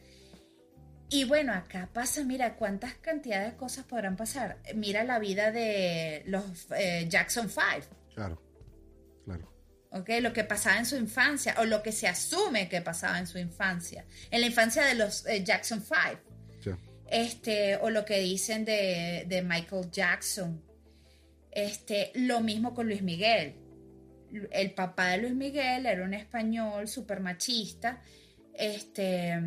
Y 1.09 1.25
bueno, 1.25 1.53
acá 1.53 1.89
pasa, 1.91 2.23
mira, 2.23 2.55
cuántas 2.55 2.93
cantidades 2.95 3.51
de 3.51 3.57
cosas 3.57 3.85
podrán 3.85 4.15
pasar. 4.15 4.59
Mira 4.75 5.03
la 5.03 5.19
vida 5.19 5.51
de 5.51 6.23
los 6.25 6.67
eh, 6.71 7.05
Jackson 7.09 7.49
Five, 7.49 7.83
claro, 8.15 8.41
claro, 9.25 9.53
¿ok? 9.91 10.09
Lo 10.21 10.31
que 10.31 10.45
pasaba 10.45 10.77
en 10.77 10.85
su 10.85 10.95
infancia, 10.95 11.55
o 11.59 11.65
lo 11.65 11.83
que 11.83 11.91
se 11.91 12.07
asume 12.07 12.69
que 12.69 12.81
pasaba 12.81 13.19
en 13.19 13.27
su 13.27 13.37
infancia. 13.37 14.05
En 14.29 14.39
la 14.39 14.47
infancia 14.47 14.85
de 14.85 14.95
los 14.95 15.25
eh, 15.25 15.43
Jackson 15.43 15.83
Five, 15.83 16.19
este, 17.11 17.75
o 17.77 17.89
lo 17.89 18.05
que 18.05 18.19
dicen 18.19 18.65
de, 18.65 19.25
de 19.27 19.41
Michael 19.43 19.91
Jackson. 19.91 20.63
Este, 21.51 22.11
lo 22.15 22.39
mismo 22.39 22.73
con 22.73 22.87
Luis 22.87 23.01
Miguel. 23.03 23.55
El 24.51 24.71
papá 24.73 25.09
de 25.09 25.17
Luis 25.17 25.33
Miguel 25.35 25.85
era 25.85 26.03
un 26.05 26.13
español 26.13 26.87
súper 26.87 27.19
machista, 27.19 28.01
este, 28.53 29.37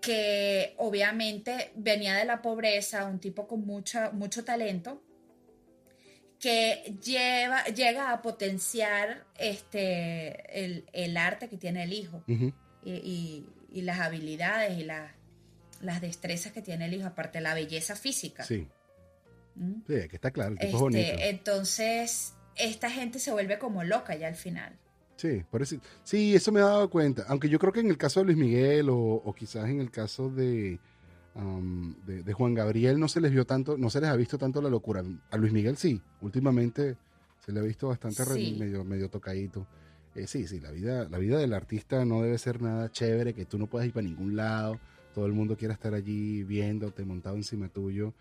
que 0.00 0.74
obviamente 0.78 1.72
venía 1.76 2.14
de 2.14 2.24
la 2.24 2.40
pobreza, 2.40 3.04
un 3.04 3.18
tipo 3.20 3.46
con 3.46 3.66
mucho, 3.66 4.10
mucho 4.12 4.44
talento, 4.44 5.02
que 6.40 6.96
lleva, 7.02 7.64
llega 7.66 8.12
a 8.12 8.22
potenciar 8.22 9.26
este, 9.38 10.64
el, 10.64 10.86
el 10.92 11.16
arte 11.16 11.48
que 11.48 11.56
tiene 11.58 11.82
el 11.84 11.92
hijo 11.92 12.24
y, 12.82 12.92
y- 12.92 13.48
y 13.70 13.82
las 13.82 13.98
habilidades 14.00 14.78
y 14.78 14.84
las, 14.84 15.12
las 15.82 16.00
destrezas 16.00 16.52
que 16.52 16.62
tiene 16.62 16.86
el 16.86 16.94
hijo, 16.94 17.06
aparte 17.06 17.38
de 17.38 17.42
la 17.42 17.54
belleza 17.54 17.96
física. 17.96 18.44
sí, 18.44 18.68
¿Mm? 19.54 19.80
sí, 19.86 20.08
que 20.08 20.16
está 20.16 20.30
claro, 20.30 20.52
el 20.52 20.58
tipo 20.58 20.66
es 20.68 20.72
Este, 20.74 20.80
bonito. 20.82 21.16
entonces, 21.24 22.34
esta 22.56 22.90
gente 22.90 23.18
se 23.18 23.32
vuelve 23.32 23.58
como 23.58 23.84
loca 23.84 24.14
ya 24.16 24.28
al 24.28 24.36
final. 24.36 24.76
Sí, 25.16 25.42
por 25.50 25.62
eso, 25.62 25.76
sí, 26.04 26.34
eso 26.34 26.52
me 26.52 26.60
he 26.60 26.62
dado 26.62 26.90
cuenta. 26.90 27.24
Aunque 27.28 27.48
yo 27.48 27.58
creo 27.58 27.72
que 27.72 27.80
en 27.80 27.88
el 27.88 27.96
caso 27.96 28.20
de 28.20 28.26
Luis 28.26 28.36
Miguel 28.36 28.90
o, 28.90 28.96
o 28.98 29.34
quizás 29.34 29.66
en 29.68 29.80
el 29.80 29.90
caso 29.90 30.28
de, 30.28 30.78
am, 31.34 31.96
de, 32.04 32.22
de 32.22 32.32
Juan 32.34 32.52
Gabriel 32.52 33.00
no 33.00 33.08
se 33.08 33.22
les 33.22 33.32
vio 33.32 33.46
tanto, 33.46 33.78
no 33.78 33.88
se 33.88 34.00
les 34.02 34.10
ha 34.10 34.16
visto 34.16 34.36
tanto 34.36 34.60
la 34.60 34.68
locura. 34.68 35.02
A 35.30 35.36
Luis 35.38 35.52
Miguel 35.54 35.78
sí, 35.78 36.02
últimamente 36.20 36.98
se 37.40 37.52
le 37.52 37.60
ha 37.60 37.62
visto 37.62 37.88
bastante 37.88 38.24
re- 38.26 38.34
Sí. 38.34 38.56
medio, 38.58 38.84
medio 38.84 39.08
tocadito. 39.08 39.66
Eh, 40.14 40.26
sí, 40.26 40.46
sí, 40.46 40.60
la 40.60 40.70
vida, 40.70 41.08
la 41.08 41.16
vida 41.18 41.38
del 41.38 41.54
artista 41.54 42.04
no 42.04 42.20
debe 42.22 42.36
ser 42.36 42.60
nada 42.60 42.90
chévere, 42.90 43.32
que 43.32 43.46
tú 43.46 43.58
no 43.58 43.66
puedas 43.68 43.86
ir 43.86 43.94
para 43.94 44.06
ningún 44.06 44.36
lado, 44.36 44.78
todo 45.16 45.24
el 45.24 45.32
mundo 45.32 45.56
quiera 45.56 45.72
estar 45.72 45.94
allí 45.94 46.42
viéndote, 46.44 47.02
montado 47.06 47.36
encima 47.36 47.70
tuyo. 47.70 48.12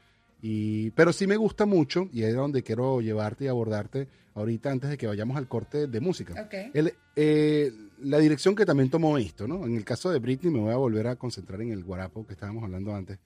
Y, 0.42 0.92
pero 0.92 1.12
sí 1.12 1.28
me 1.28 1.36
gusta 1.36 1.66
mucho, 1.66 2.08
y 2.14 2.24
es 2.24 2.34
donde 2.34 2.64
quiero 2.64 3.02
llevarte 3.02 3.44
y 3.46 3.48
abordarte 3.50 4.08
ahorita 4.34 4.72
antes 4.72 4.90
de 4.90 4.98
que 4.98 5.06
vayamos 5.06 5.36
al 5.36 5.48
corte 5.50 5.88
de 5.88 6.00
música. 6.00 6.42
Ok. 6.42 6.54
El- 6.74 6.94
eh, 7.18 7.70
la 8.00 8.18
dirección 8.20 8.56
que 8.56 8.66
también 8.66 8.90
tomó 8.90 9.18
esto, 9.18 9.46
¿no? 9.46 9.66
En 9.66 9.76
el 9.76 9.84
caso 9.84 10.10
de 10.10 10.20
Britney, 10.20 10.54
me 10.54 10.60
voy 10.62 10.72
a 10.72 10.78
volver 10.78 11.08
a 11.08 11.18
concentrar 11.18 11.62
en 11.62 11.72
el 11.74 11.84
guarapo 11.84 12.26
que 12.26 12.32
estábamos 12.34 12.64
hablando 12.64 12.96
antes. 12.96 13.20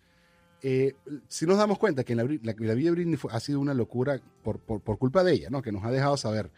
Eh, 0.64 0.96
si 1.28 1.46
nos 1.46 1.58
damos 1.60 1.78
cuenta 1.78 2.04
que 2.04 2.14
en 2.14 2.18
la, 2.18 2.24
la- 2.24 2.56
la 2.58 2.74
vida 2.74 2.90
de 2.90 2.92
Britney 2.92 3.18
fue- 3.18 3.32
ha 3.32 3.40
sido 3.40 3.60
una 3.60 3.76
locura 3.76 4.20
por, 4.44 4.58
por- 4.60 4.82
por 4.82 4.98
culpa 4.98 5.24
de 5.24 5.34
ella, 5.34 5.50
¿no? 5.52 5.62
Que 5.62 5.72
nos 5.72 5.84
ha 5.84 5.92
dejado 5.92 6.18
saber. 6.18 6.50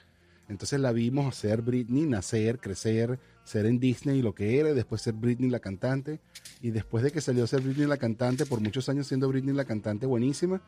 Entonces 0.50 0.80
la 0.80 0.92
vimos 0.92 1.36
ser 1.36 1.62
Britney, 1.62 2.06
nacer, 2.06 2.60
crecer, 2.60 3.20
ser 3.44 3.66
en 3.66 3.80
Disney 3.80 4.22
lo 4.22 4.36
que 4.36 4.60
era, 4.60 4.74
después 4.74 5.02
ser 5.02 5.14
Britney 5.14 5.50
la 5.50 5.60
cantante. 5.60 6.20
Y 6.62 6.72
después 6.72 7.04
de 7.04 7.12
que 7.12 7.22
salió 7.22 7.44
a 7.44 7.48
ser 7.48 7.62
Britney 7.62 7.88
la 7.88 7.98
cantante, 7.98 8.46
por 8.46 8.60
muchos 8.60 8.90
años 8.90 9.08
siendo 9.08 9.28
Britney 9.30 9.56
la 9.56 9.66
cantante 9.66 10.06
buenísima, 10.06 10.62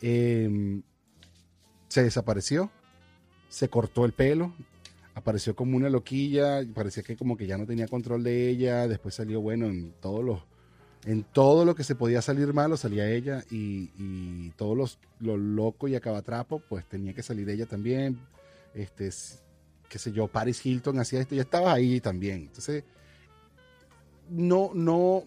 eh, 0.00 0.80
se 1.88 2.02
desapareció, 2.02 2.70
se 3.48 3.68
cortó 3.68 4.04
el 4.04 4.12
pelo, 4.12 4.52
apareció 5.14 5.54
como 5.54 5.76
una 5.76 5.88
loquilla, 5.88 6.60
parecía 6.74 7.02
que 7.02 7.16
como 7.16 7.36
que 7.36 7.46
ya 7.46 7.56
no 7.56 7.66
tenía 7.66 7.88
control 7.88 8.22
de 8.24 8.48
ella, 8.48 8.88
después 8.88 9.14
salió 9.14 9.40
bueno 9.40 9.66
en 9.66 9.92
todos 10.00 10.24
los 10.24 10.40
en 11.06 11.22
todo 11.22 11.66
lo 11.66 11.74
que 11.74 11.84
se 11.84 11.94
podía 11.94 12.22
salir 12.22 12.54
malo 12.54 12.78
salía 12.78 13.10
ella 13.10 13.44
y, 13.50 13.90
y 13.98 14.50
todos 14.56 14.74
los 14.76 14.98
lo 15.20 15.36
loco 15.36 15.86
y 15.86 15.94
acabatrapo 15.94 16.60
pues 16.60 16.86
tenía 16.86 17.12
que 17.12 17.22
salir 17.22 17.48
ella 17.50 17.66
también 17.66 18.18
este 18.74 19.10
qué 19.88 19.98
sé 19.98 20.12
yo 20.12 20.28
Paris 20.28 20.64
Hilton 20.64 20.98
hacía 20.98 21.20
esto 21.20 21.34
ya 21.34 21.42
estaba 21.42 21.72
ahí 21.72 22.00
también. 22.00 22.42
Entonces 22.42 22.84
no 24.28 24.70
no 24.74 25.24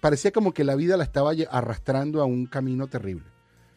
parecía 0.00 0.30
como 0.30 0.52
que 0.52 0.64
la 0.64 0.74
vida 0.74 0.96
la 0.96 1.04
estaba 1.04 1.32
arrastrando 1.50 2.22
a 2.22 2.24
un 2.24 2.46
camino 2.46 2.86
terrible. 2.86 3.26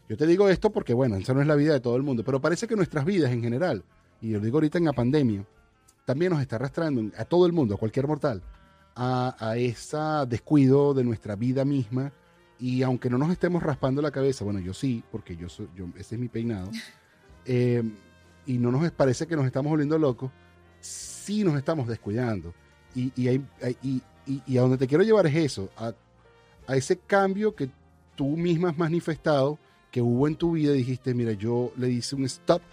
Yo 0.08 0.18
te 0.18 0.26
digo 0.26 0.50
esto 0.50 0.72
porque 0.72 0.94
bueno 0.94 1.16
esa 1.18 1.34
no 1.34 1.42
es 1.42 1.48
la 1.48 1.56
vida 1.56 1.74
de 1.74 1.80
todo 1.80 1.96
el 1.96 2.04
mundo 2.04 2.24
pero 2.24 2.42
parece 2.42 2.68
que 2.68 2.76
nuestras 2.76 3.06
vidas 3.06 3.32
en 3.32 3.42
general 3.42 3.84
y 4.22 4.32
lo 4.32 4.40
digo 4.40 4.58
ahorita 4.58 4.78
en 4.78 4.86
la 4.86 4.94
pandemia 4.94 5.46
también 6.06 6.32
nos 6.32 6.42
está 6.42 6.56
arrastrando 6.56 7.12
a 7.18 7.26
todo 7.26 7.46
el 7.46 7.54
mundo 7.54 7.76
a 7.76 7.78
cualquier 7.78 8.08
mortal 8.08 8.42
a, 8.96 9.36
a 9.40 9.58
ese 9.58 9.98
descuido 10.28 10.94
de 10.94 11.04
nuestra 11.04 11.36
vida 11.36 11.64
misma. 11.66 12.12
Y 12.60 12.84
aunque 12.84 13.10
no 13.10 13.18
nos 13.18 13.32
estemos 13.32 13.64
raspando 13.64 14.02
la 14.02 14.12
cabeza, 14.12 14.44
bueno, 14.44 14.60
yo 14.60 14.74
sí, 14.74 15.02
porque 15.12 15.38
yo 15.38 15.48
yo, 15.76 15.88
ese 15.96 16.16
es 16.16 16.22
mi 16.22 16.28
peinado, 16.28 16.70
eh, 17.46 17.84
y 18.50 18.58
no 18.58 18.72
nos 18.72 18.92
parece 18.92 19.28
que 19.28 19.36
nos 19.36 19.46
estamos 19.46 19.70
volviendo 19.70 20.00
locos, 20.00 20.32
sí 20.80 21.44
nos 21.44 21.56
estamos 21.56 21.88
descuidando. 21.88 22.52
Y, 22.96 23.14
y, 23.16 24.58
a 24.58 24.62
donde 24.62 24.80
te 24.80 24.88
quiero 24.88 25.04
llevar 25.04 25.28
es 25.28 25.36
eso, 25.36 25.70
a, 25.78 25.94
a 26.66 26.76
ese 26.76 26.98
cambio 26.98 27.54
que 27.54 27.70
tú 28.16 28.26
misma 28.30 28.70
has 28.70 28.78
manifestado, 28.80 29.60
que 29.92 30.02
hubo 30.02 30.28
en 30.28 30.36
tu 30.36 30.54
vida, 30.54 30.74
dijiste, 30.74 31.14
mira, 31.14 31.34
yo 31.34 31.72
le 31.78 31.92
hice 31.92 32.16
un 32.16 32.26
stop 32.26 32.64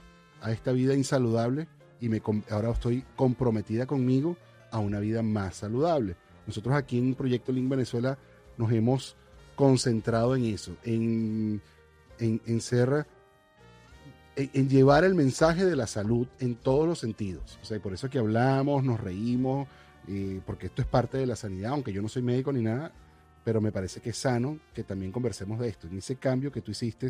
a 0.40 0.50
esta 0.50 0.73
vida 0.73 0.95
insaludable 0.95 1.68
y 2.00 2.09
me, 2.09 2.23
ahora 2.49 2.71
estoy 2.71 3.04
comprometida 3.14 3.85
conmigo 3.85 4.38
a 4.71 4.78
una 4.78 4.99
vida 4.99 5.23
más 5.23 5.56
saludable. 5.56 6.16
Nosotros 6.47 6.75
aquí 6.75 6.97
en 6.97 7.14
Proyecto 7.14 7.52
Link 7.52 7.68
Venezuela 7.68 8.16
nos 8.56 8.73
hemos 8.73 9.14
concentrado 9.54 10.37
en 10.37 10.47
eso, 10.47 10.75
en, 10.85 11.61
en, 12.18 12.40
en 12.47 12.61
ser, 12.62 13.06
en, 14.37 14.69
llevar 14.69 15.05
el 15.05 15.14
mensaje 15.14 15.64
de 15.64 15.76
la 15.76 15.87
salud 15.87 16.28
en 16.38 16.55
todos 16.55 16.87
los 16.87 16.99
sentidos. 16.99 17.59
O 17.62 17.64
sea, 17.64 17.81
por 17.81 17.95
eso 17.95 18.11
que 18.11 18.19
hablamos, 18.19 18.85
nos 18.85 19.00
reímos, 19.00 19.66
eh, 20.09 20.40
porque 20.45 20.66
esto 20.66 20.83
es 20.83 20.88
parte 20.88 21.19
de 21.19 21.26
la 21.26 21.37
sanidad, 21.37 21.73
aunque 21.73 21.93
yo 21.93 22.02
no 22.02 22.09
soy 22.09 22.23
médico 22.23 22.52
ni 22.52 22.62
nada, 22.62 22.93
pero 23.45 23.61
me 23.61 23.73
parece 23.73 24.00
que 24.00 24.11
es 24.11 24.16
sano 24.19 24.59
que 24.75 24.85
también 24.85 25.11
conversemos 25.11 25.59
de 25.59 25.69
esto, 25.69 25.87
en 25.87 25.99
ese 25.99 26.16
cambio 26.16 26.52
que 26.52 26.61
tú 26.61 26.71
hiciste, 26.71 27.09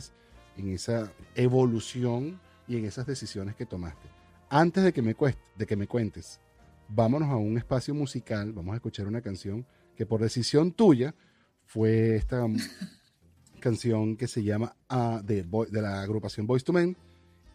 en 0.57 0.73
esa 0.73 1.13
evolución 1.35 2.41
y 2.69 2.77
en 2.77 2.85
esas 2.85 3.07
decisiones 3.07 3.57
que 3.57 3.67
tomaste. 3.67 4.09
Antes 4.49 4.85
de 4.85 4.93
que 4.93 5.03
me, 5.03 5.15
cueste, 5.15 5.43
de 5.57 5.67
que 5.67 5.77
me 5.77 5.89
cuentes, 5.89 6.41
vámonos 6.89 7.29
a 7.29 7.37
un 7.37 7.59
espacio 7.59 7.95
musical, 7.95 8.53
vamos 8.53 8.73
a 8.73 8.77
escuchar 8.77 9.09
una 9.09 9.21
canción 9.21 9.67
que 9.97 10.07
por 10.07 10.21
decisión 10.21 10.73
tuya 10.73 11.15
fue 11.65 12.15
esta 12.15 12.47
canción 13.61 14.17
que 14.17 14.29
se 14.29 14.45
llama 14.45 14.77
ah, 14.89 15.21
de, 15.25 15.43
de 15.43 15.83
la 15.83 16.03
agrupación 16.03 16.47
Boys 16.47 16.63
to 16.63 16.73
Men 16.73 16.97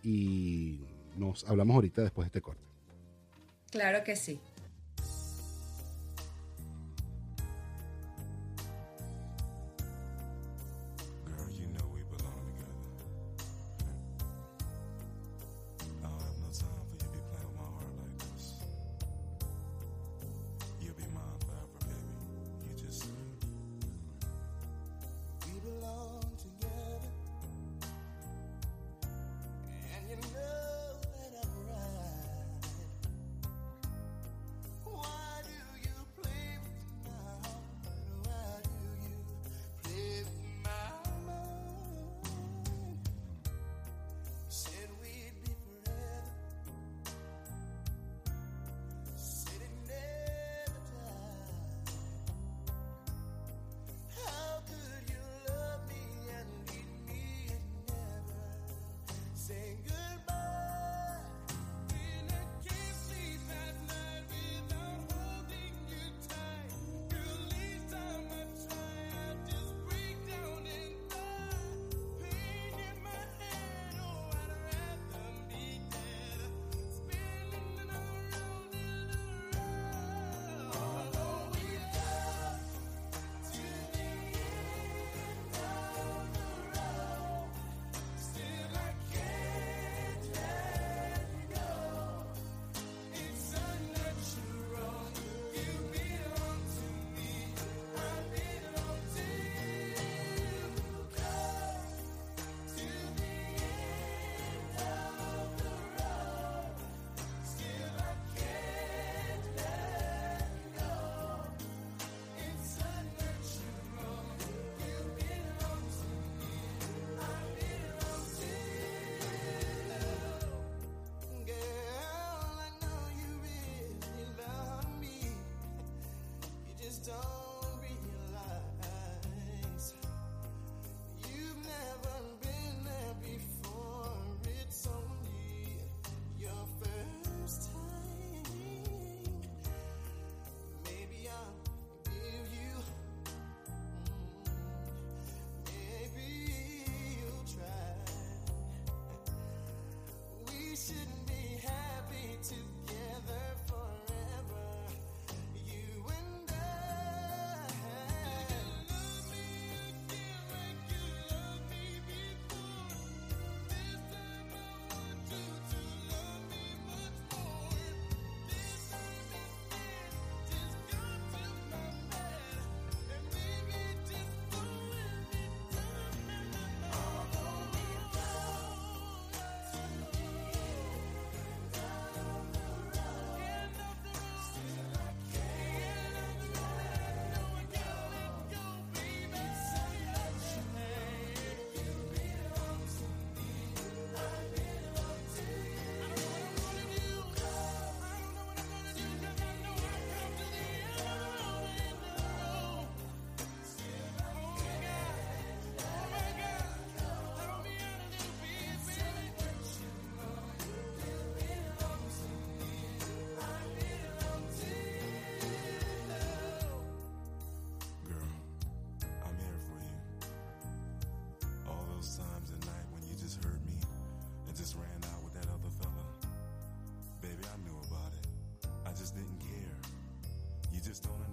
y 0.04 0.80
nos 1.18 1.44
hablamos 1.46 1.76
ahorita 1.76 2.02
después 2.02 2.26
de 2.26 2.28
este 2.28 2.42
corte. 2.42 2.62
Claro 3.72 4.04
que 4.04 4.16
sí. 4.16 4.40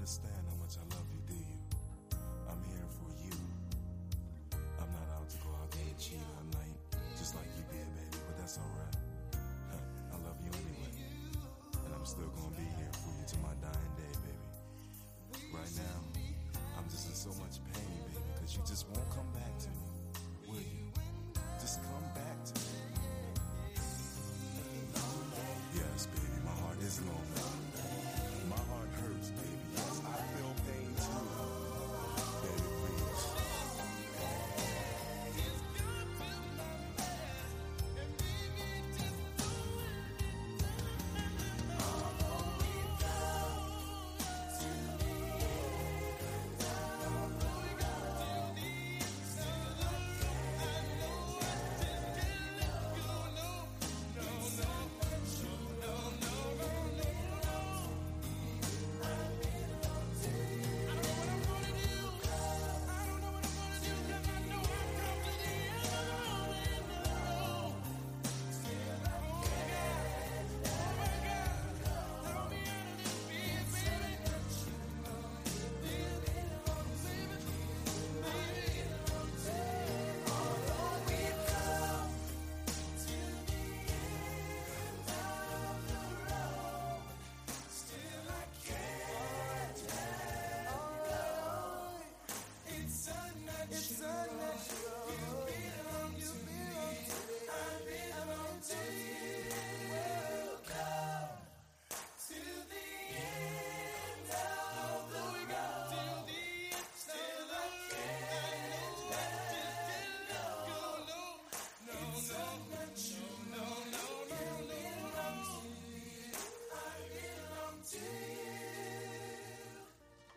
understand. 0.09 0.38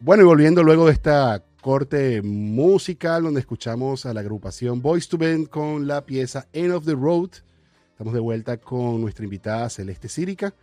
Bueno, 0.04 0.24
y 0.24 0.26
volviendo 0.26 0.64
luego 0.64 0.88
de 0.88 0.94
esta 0.94 1.44
corte 1.62 2.24
musical 2.24 3.22
donde 3.22 3.40
escuchamos 3.40 4.08
a 4.08 4.16
la 4.16 4.22
agrupación 4.22 4.82
Boys 4.82 5.08
to 5.08 5.16
Bend 5.16 5.48
con 5.48 5.86
la 5.86 6.04
pieza 6.04 6.48
End 6.54 6.74
of 6.74 6.86
the 6.86 6.94
Road. 6.94 7.30
Estamos 7.92 8.12
de 8.16 8.20
vuelta 8.20 8.58
con 8.58 9.00
nuestra 9.00 9.26
invitada 9.26 9.70
Celeste 9.70 10.10
Círica 10.10 10.56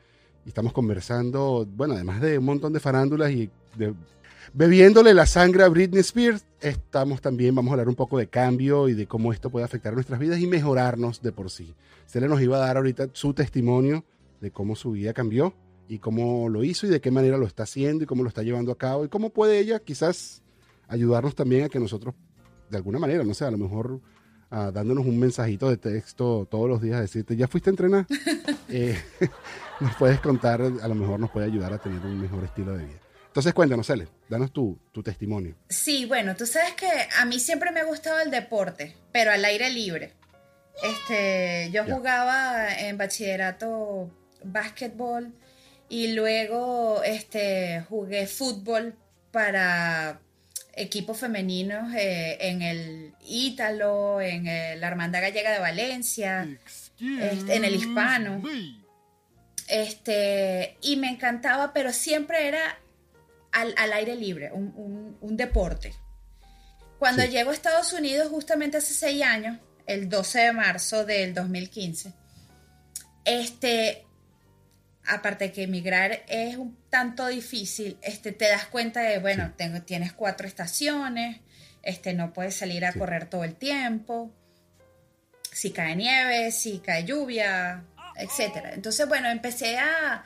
y 0.45 0.49
estamos 0.49 0.73
conversando, 0.73 1.65
bueno, 1.71 1.95
además 1.95 2.21
de 2.21 2.37
un 2.37 2.47
montón 2.47 2.73
de 2.73 2.81
farándulas 2.81 3.31
y 3.31 3.49
bebiéndole 4.55 5.15
la 5.15 5.25
sangre 5.25 5.63
a 5.63 5.69
Britney 5.69 6.01
Spears, 6.01 6.45
estamos 6.61 7.21
también, 7.21 7.55
vamos 7.55 7.71
a 7.71 7.75
hablar 7.75 7.89
un 7.89 7.95
poco 7.95 8.19
de 8.19 8.27
cambio 8.27 8.89
y 8.89 8.95
de 8.95 9.07
cómo 9.07 9.33
esto 9.33 9.51
puede 9.51 9.65
afectar 9.65 9.95
nuestras 9.95 10.19
vidas 10.19 10.41
y 10.41 10.49
mejorarnos 10.49 11.23
de 11.23 11.31
por 11.31 11.53
sí. 11.53 11.77
Celeste 12.09 12.29
nos 12.29 12.43
iba 12.43 12.57
a 12.57 12.67
dar 12.67 12.77
ahorita 12.77 13.11
su 13.13 13.35
testimonio 13.35 14.03
de 14.41 14.51
cómo 14.51 14.75
su 14.75 14.91
vida 14.91 15.13
cambió 15.13 15.55
y 15.89 15.99
cómo 15.99 16.49
lo 16.49 16.63
hizo 16.63 16.87
y 16.87 16.91
de 16.91 17.01
qué 17.01 17.11
manera 17.11 17.39
lo 17.39 17.47
está 17.47 17.63
haciendo 17.63 18.05
y 18.05 18.07
cómo 18.07 18.23
lo 18.23 18.29
está 18.29 18.43
llevando 18.43 18.71
a 18.71 18.79
cabo 18.79 19.05
y 19.05 19.09
cómo 19.09 19.31
puede 19.31 19.59
ella 19.59 19.81
quizás 19.81 20.43
ayudarnos 20.87 21.35
también 21.35 21.65
a 21.65 21.69
que 21.69 21.81
nosotros, 21.81 22.15
de 22.71 22.77
alguna 22.77 22.99
manera, 22.99 23.25
no 23.25 23.35
sé, 23.35 23.47
a 23.47 23.51
lo 23.51 23.59
mejor 23.59 23.93
uh, 23.93 24.71
dándonos 24.73 25.07
un 25.07 25.19
mensajito 25.19 25.69
de 25.69 25.79
texto 25.79 26.47
todos 26.51 26.69
los 26.69 26.83
días, 26.83 27.01
decirte, 27.01 27.37
¿ya 27.37 27.49
fuiste 27.49 27.71
a 27.71 27.73
entrenar? 27.73 28.07
eh, 28.69 28.99
nos 29.81 29.97
puedes 29.97 30.21
contar, 30.21 30.61
a 30.61 30.89
lo 30.89 30.95
mejor 30.95 31.19
nos 31.19 31.31
puede 31.31 31.47
ayudar 31.47 31.73
a 31.73 31.79
tener 31.79 32.01
un 32.01 32.21
mejor 32.21 32.45
estilo 32.45 32.77
de 32.77 32.85
vida. 32.85 33.01
Entonces 33.27 33.55
cuéntanos, 33.55 33.87
Cele, 33.87 34.09
danos 34.29 34.53
tu, 34.53 34.79
tu 34.93 35.03
testimonio. 35.03 35.55
Sí, 35.69 36.07
bueno, 36.07 36.35
tú 36.37 36.45
sabes 36.45 36.75
que 36.75 36.89
a 37.19 37.25
mí 37.25 37.39
siempre 37.39 37.71
me 37.73 37.81
ha 37.81 37.85
gustado 37.85 38.21
el 38.21 38.31
deporte, 38.31 38.97
pero 39.13 39.31
al 39.31 39.45
aire 39.45 39.71
libre. 39.71 40.15
Este, 40.83 41.71
yo 41.73 41.85
jugaba 41.85 42.73
en 42.75 42.97
bachillerato 42.97 44.11
básquetbol, 44.45 45.33
y 45.89 46.13
luego 46.13 47.03
este, 47.03 47.85
jugué 47.89 48.27
fútbol 48.27 48.95
para 49.31 50.21
equipos 50.75 51.19
femeninos 51.19 51.93
eh, 51.95 52.37
en 52.41 52.63
el 52.63 53.15
Ítalo, 53.27 54.21
en 54.21 54.45
la 54.81 54.87
Hermandad 54.87 55.23
Gallega 55.23 55.51
de 55.51 55.59
Valencia, 55.59 56.49
este, 56.99 57.57
en 57.57 57.65
el 57.65 57.75
Hispano. 57.75 58.43
Este, 59.69 60.79
y 60.81 60.97
me 60.97 61.11
encantaba, 61.11 61.73
pero 61.73 61.93
siempre 61.93 62.49
era 62.49 62.79
al, 63.53 63.93
aire 63.93 64.17
libre, 64.17 64.51
un, 64.53 65.37
deporte. 65.37 65.95
Cuando 66.99 67.25
llego 67.25 67.51
a 67.51 67.55
Estados 67.55 67.93
Unidos, 67.93 68.29
justamente 68.29 68.79
hace 68.79 68.95
seis 68.95 69.23
años, 69.23 69.59
el 69.87 70.09
12 70.09 70.39
de 70.41 70.53
marzo 70.53 71.05
del 71.05 71.35
2015, 71.35 72.13
este, 73.25 74.07
aparte 75.09 75.47
de 75.47 75.53
que 75.53 75.63
emigrar 75.65 76.23
es 76.29 76.57
un 76.57 76.77
tanto 76.91 77.27
difícil, 77.27 77.99
este, 78.03 78.33
te 78.33 78.49
das 78.49 78.67
cuenta 78.67 79.01
de, 79.01 79.19
bueno, 79.19 79.53
tengo, 79.57 79.83
tienes 79.83 80.13
cuatro 80.13 80.47
estaciones, 80.47 81.41
este, 81.83 82.13
no 82.15 82.33
puedes 82.33 82.55
salir 82.57 82.85
a 82.85 82.93
correr 82.93 83.27
todo 83.29 83.45
el 83.45 83.55
tiempo, 83.55 84.33
si 85.53 85.71
cae 85.73 85.97
nieve, 85.97 86.51
si 86.53 86.79
cae 86.81 87.05
lluvia, 87.05 87.85
etcétera. 88.17 88.73
Entonces, 88.75 89.09
bueno, 89.09 89.29
empecé 89.29 89.79
a, 89.79 90.25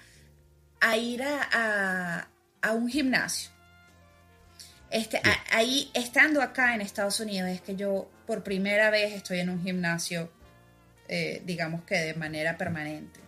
a 0.80 0.96
ir 0.96 1.22
a, 1.22 1.48
a- 1.52 2.28
a 2.62 2.72
un 2.72 2.88
gimnasio. 2.88 3.50
Este, 4.90 5.20
ahí, 5.50 5.90
estando 5.94 6.42
acá 6.42 6.74
en 6.74 6.80
Estados 6.82 7.18
Unidos, 7.20 7.48
es 7.50 7.60
que 7.62 7.76
yo 7.76 8.10
por 8.26 8.42
primera 8.42 8.90
vez 8.90 9.12
estoy 9.14 9.38
en 9.40 9.48
un 9.48 9.62
gimnasio, 9.62 10.30
eh, 11.08 11.42
digamos 11.46 11.82
que 11.84 11.96
de 11.96 12.14
manera 12.14 12.58
permanente. 12.58 13.20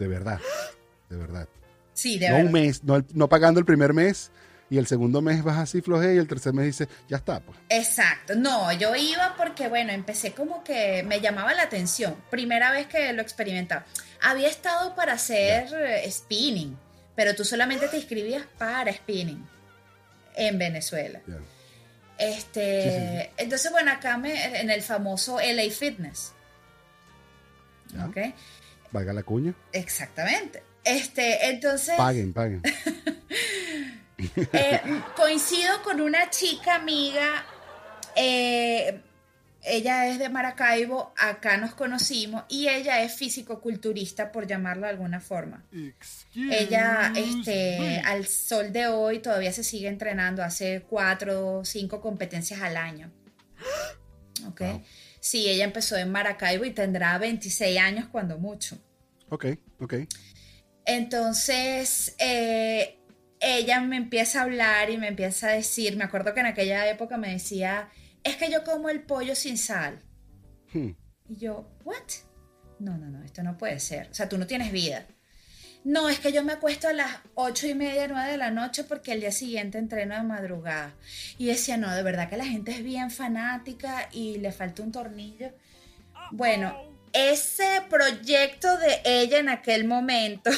De 0.00 0.08
verdad. 0.08 0.40
De 1.10 1.16
verdad. 1.16 1.46
Sí, 1.92 2.18
de 2.18 2.28
no 2.28 2.34
verdad. 2.36 2.46
un 2.46 2.52
mes, 2.52 2.82
no, 2.82 3.04
no 3.12 3.28
pagando 3.28 3.60
el 3.60 3.66
primer 3.66 3.92
mes 3.92 4.30
y 4.70 4.78
el 4.78 4.86
segundo 4.86 5.20
mes 5.20 5.42
vas 5.44 5.58
así 5.58 5.82
floje 5.82 6.14
y 6.14 6.18
el 6.18 6.26
tercer 6.26 6.54
mes 6.54 6.64
dice, 6.64 6.88
ya 7.08 7.18
está, 7.18 7.40
pues. 7.40 7.58
Exacto, 7.68 8.34
no, 8.34 8.72
yo 8.72 8.96
iba 8.96 9.34
porque, 9.36 9.68
bueno, 9.68 9.92
empecé 9.92 10.32
como 10.32 10.64
que 10.64 11.02
me 11.02 11.20
llamaba 11.20 11.52
la 11.52 11.64
atención. 11.64 12.16
Primera 12.30 12.70
vez 12.70 12.86
que 12.86 13.12
lo 13.12 13.20
experimentaba. 13.20 13.84
Había 14.22 14.48
estado 14.48 14.94
para 14.94 15.12
hacer 15.14 15.68
eh, 15.74 16.10
spinning, 16.10 16.78
pero 17.14 17.34
tú 17.34 17.44
solamente 17.44 17.88
te 17.88 17.96
inscribías 17.98 18.44
para 18.56 18.90
spinning 18.92 19.46
en 20.36 20.58
Venezuela. 20.58 21.20
Ya. 21.26 21.38
Este, 22.16 22.82
Sí, 22.82 22.90
sí, 22.90 23.30
entonces, 23.38 23.70
bueno, 23.72 23.90
acá 23.90 24.16
me, 24.16 24.60
en 24.60 24.70
el 24.70 24.82
famoso 24.82 25.38
LA 25.40 25.70
Fitness. 25.70 26.32
Ya. 27.94 28.06
¿Ok? 28.06 28.16
Valga 28.92 29.12
la 29.12 29.22
cuña. 29.22 29.54
Exactamente. 29.72 30.62
Este, 30.84 31.50
entonces. 31.50 31.94
Paguen, 31.96 32.32
paguen. 32.32 32.62
Eh, 34.52 34.80
coincido 35.16 35.82
con 35.82 35.98
una 36.02 36.28
chica 36.28 36.74
amiga, 36.74 37.42
eh, 38.14 39.00
ella 39.62 40.08
es 40.08 40.18
de 40.18 40.28
Maracaibo, 40.28 41.12
acá 41.16 41.56
nos 41.56 41.74
conocimos 41.74 42.44
y 42.48 42.68
ella 42.68 43.02
es 43.02 43.14
físico-culturista, 43.14 44.32
por 44.32 44.46
llamarlo 44.46 44.84
de 44.84 44.90
alguna 44.90 45.20
forma. 45.20 45.64
Ella, 46.34 47.12
este, 47.14 48.00
al 48.04 48.26
sol 48.26 48.72
de 48.72 48.88
hoy 48.88 49.20
todavía 49.20 49.52
se 49.52 49.64
sigue 49.64 49.88
entrenando, 49.88 50.42
hace 50.42 50.82
cuatro 50.88 51.58
o 51.58 51.64
cinco 51.64 52.00
competencias 52.00 52.60
al 52.62 52.76
año. 52.76 53.10
¿Ok? 54.48 54.60
Wow. 54.60 54.82
Sí, 55.20 55.48
ella 55.48 55.64
empezó 55.64 55.96
en 55.96 56.10
Maracaibo 56.10 56.64
y 56.64 56.72
tendrá 56.72 57.16
26 57.18 57.78
años 57.78 58.08
cuando 58.10 58.38
mucho. 58.38 58.78
Ok, 59.28 59.46
ok. 59.78 59.94
Entonces, 60.86 62.16
eh, 62.18 62.98
ella 63.38 63.80
me 63.80 63.96
empieza 63.96 64.40
a 64.40 64.44
hablar 64.44 64.90
y 64.90 64.98
me 64.98 65.08
empieza 65.08 65.48
a 65.48 65.52
decir, 65.52 65.96
me 65.96 66.04
acuerdo 66.04 66.34
que 66.34 66.40
en 66.40 66.46
aquella 66.46 66.88
época 66.88 67.16
me 67.16 67.30
decía, 67.32 67.90
es 68.24 68.36
que 68.36 68.50
yo 68.50 68.64
como 68.64 68.88
el 68.88 69.02
pollo 69.02 69.34
sin 69.34 69.58
sal. 69.58 70.00
Hmm. 70.72 70.90
Y 71.28 71.36
yo, 71.36 71.70
¿what? 71.84 71.96
No, 72.78 72.96
no, 72.96 73.08
no, 73.10 73.22
esto 73.22 73.42
no 73.42 73.56
puede 73.58 73.78
ser. 73.78 74.08
O 74.10 74.14
sea, 74.14 74.28
tú 74.28 74.38
no 74.38 74.46
tienes 74.46 74.72
vida. 74.72 75.06
No, 75.82 76.08
es 76.10 76.20
que 76.20 76.32
yo 76.32 76.44
me 76.44 76.52
acuesto 76.52 76.88
a 76.88 76.92
las 76.92 77.10
ocho 77.34 77.66
y 77.66 77.74
media, 77.74 78.06
nueve 78.06 78.32
de 78.32 78.36
la 78.36 78.50
noche 78.50 78.84
porque 78.84 79.12
el 79.12 79.20
día 79.20 79.32
siguiente 79.32 79.78
entreno 79.78 80.14
de 80.14 80.22
madrugada. 80.22 80.94
Y 81.38 81.46
decía, 81.46 81.76
no, 81.78 81.94
de 81.94 82.02
verdad 82.02 82.28
que 82.28 82.36
la 82.36 82.44
gente 82.44 82.72
es 82.72 82.82
bien 82.82 83.10
fanática 83.10 84.08
y 84.12 84.38
le 84.38 84.52
falta 84.52 84.82
un 84.82 84.92
tornillo. 84.92 85.52
Bueno, 86.32 86.76
ese 87.12 87.82
proyecto 87.88 88.76
de 88.78 89.00
ella 89.04 89.38
en 89.38 89.48
aquel 89.48 89.84
momento, 89.84 90.50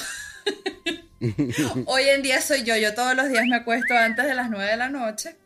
hoy 1.86 2.02
en 2.08 2.22
día 2.22 2.40
soy 2.40 2.64
yo. 2.64 2.76
Yo 2.76 2.94
todos 2.94 3.14
los 3.14 3.28
días 3.28 3.46
me 3.46 3.56
acuesto 3.56 3.94
antes 3.96 4.26
de 4.26 4.34
las 4.34 4.50
nueve 4.50 4.70
de 4.70 4.76
la 4.76 4.88
noche 4.88 5.36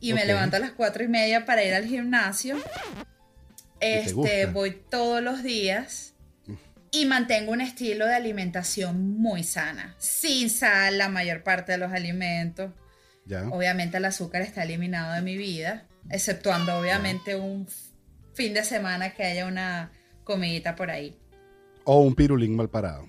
y 0.00 0.14
me 0.14 0.24
levanto 0.24 0.56
a 0.56 0.60
las 0.60 0.72
cuatro 0.72 1.04
y 1.04 1.08
media 1.08 1.44
para 1.44 1.62
ir 1.62 1.74
al 1.74 1.84
gimnasio. 1.84 2.56
te 3.78 4.00
Este, 4.00 4.46
voy 4.46 4.72
todos 4.90 5.22
los 5.22 5.42
días 5.42 6.11
y 6.92 7.06
mantengo 7.06 7.52
un 7.52 7.60
estilo 7.62 8.06
de 8.06 8.14
alimentación 8.14 9.16
muy 9.18 9.42
sana, 9.42 9.94
sin 9.98 10.50
sal 10.50 10.98
la 10.98 11.08
mayor 11.08 11.42
parte 11.42 11.72
de 11.72 11.78
los 11.78 11.90
alimentos. 11.92 12.70
Ya. 13.24 13.48
Obviamente 13.48 13.96
el 13.96 14.04
azúcar 14.04 14.42
está 14.42 14.62
eliminado 14.64 15.14
de 15.14 15.22
mi 15.22 15.36
vida, 15.36 15.86
exceptuando 16.10 16.76
obviamente 16.78 17.34
un 17.34 17.66
fin 18.34 18.52
de 18.54 18.62
semana 18.64 19.14
que 19.14 19.24
haya 19.24 19.46
una 19.46 19.90
comidita 20.24 20.76
por 20.76 20.90
ahí, 20.90 21.18
O 21.84 22.02
un 22.02 22.14
pirulín 22.14 22.54
mal 22.54 22.68
parado. 22.68 23.08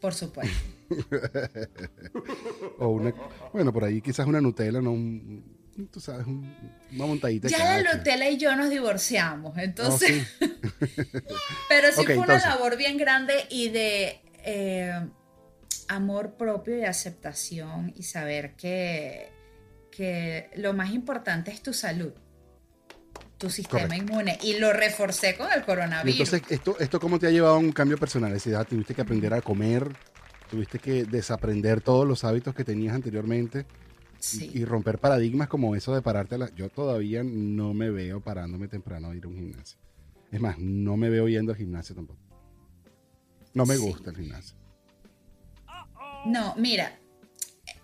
por 0.00 0.14
supuesto. 0.14 0.56
O 2.78 2.88
una, 2.88 3.12
bueno, 3.52 3.72
por 3.72 3.84
ahí 3.84 4.00
quizás 4.00 4.26
una 4.26 4.40
Nutella, 4.40 4.80
no 4.80 4.92
un, 4.92 5.44
tú 5.90 6.00
sabes, 6.00 6.26
un- 6.26 6.54
una 6.92 7.06
montadita. 7.06 7.48
de 7.48 7.54
Ya 7.54 7.80
la. 7.82 7.94
Nutella 7.96 8.28
y 8.30 8.36
yo 8.36 8.54
nos 8.56 8.70
divorciamos, 8.70 9.56
entonces, 9.58 10.26
sí. 10.38 10.46
pero 11.68 11.88
sí 11.92 12.00
Ok, 12.00 12.06
fue 12.06 12.14
una 12.18 12.22
entonces. 12.34 12.48
labor 12.48 12.76
bien 12.76 12.96
grande 12.96 13.46
y 13.50 13.68
de 13.70 14.20
eh, 14.44 15.08
amor 15.88 16.34
propio 16.36 16.76
y 16.78 16.84
aceptación 16.84 17.92
y 17.96 18.02
saber 18.04 18.54
que, 18.56 19.30
que 19.90 20.50
lo 20.56 20.72
más 20.72 20.92
importante 20.92 21.50
es 21.50 21.62
tu 21.62 21.72
salud, 21.72 22.12
tu 23.38 23.50
sistema 23.50 23.82
Correcto. 23.88 24.04
inmune 24.12 24.38
y 24.42 24.58
lo 24.58 24.72
reforcé 24.72 25.36
con 25.36 25.50
el 25.52 25.60
Y 25.60 25.64
coronavirus. 25.64 26.20
entonces, 26.32 26.42
¿esto, 26.50 26.76
¿esto 26.78 27.00
cómo 27.00 27.18
te 27.18 27.26
ha 27.26 27.30
llevado 27.30 27.54
a 27.56 27.58
un 27.58 27.72
cambio 27.72 27.96
de 27.96 28.00
personalidad? 28.00 28.66
¿Tuviste 28.66 28.94
que 28.94 29.02
aprender 29.02 29.34
a 29.34 29.40
comer? 29.42 29.88
¿Tuviste 30.50 30.78
que 30.78 31.04
desaprender 31.04 31.80
todos 31.80 32.06
los 32.06 32.22
hábitos 32.24 32.54
que 32.54 32.64
tenías 32.64 32.94
anteriormente? 32.94 33.66
Sí. 34.24 34.50
Y, 34.54 34.60
y 34.60 34.64
romper 34.64 34.98
paradigmas 34.98 35.48
como 35.48 35.76
eso 35.76 35.94
de 35.94 36.02
pararte 36.02 36.36
a 36.36 36.38
la... 36.38 36.54
Yo 36.54 36.68
todavía 36.70 37.22
no 37.22 37.74
me 37.74 37.90
veo 37.90 38.20
parándome 38.20 38.68
temprano 38.68 39.10
a 39.10 39.16
ir 39.16 39.24
a 39.24 39.28
un 39.28 39.36
gimnasio. 39.36 39.78
Es 40.32 40.40
más, 40.40 40.58
no 40.58 40.96
me 40.96 41.10
veo 41.10 41.28
yendo 41.28 41.52
al 41.52 41.58
gimnasio 41.58 41.94
tampoco. 41.94 42.20
No 43.52 43.66
me 43.66 43.76
Sí. 43.76 43.82
gusta 43.82 44.10
el 44.10 44.16
gimnasio. 44.16 44.56
No, 46.26 46.54
mira, 46.56 46.98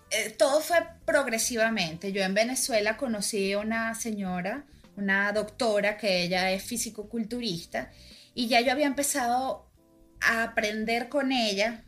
eh, 0.09 0.31
todo 0.31 0.61
fue 0.61 0.77
progresivamente. 1.05 2.11
Yo 2.11 2.23
en 2.23 2.33
Venezuela 2.33 2.97
conocí 2.97 3.53
a 3.53 3.59
una 3.59 3.93
señora, 3.95 4.65
una 4.97 5.31
doctora, 5.31 5.97
que 5.97 6.23
ella 6.23 6.51
es 6.51 6.63
físico-culturista, 6.63 7.91
y 8.33 8.47
ya 8.47 8.61
yo 8.61 8.71
había 8.71 8.87
empezado 8.87 9.69
a 10.21 10.43
aprender 10.43 11.07
con 11.07 11.31
ella 11.31 11.83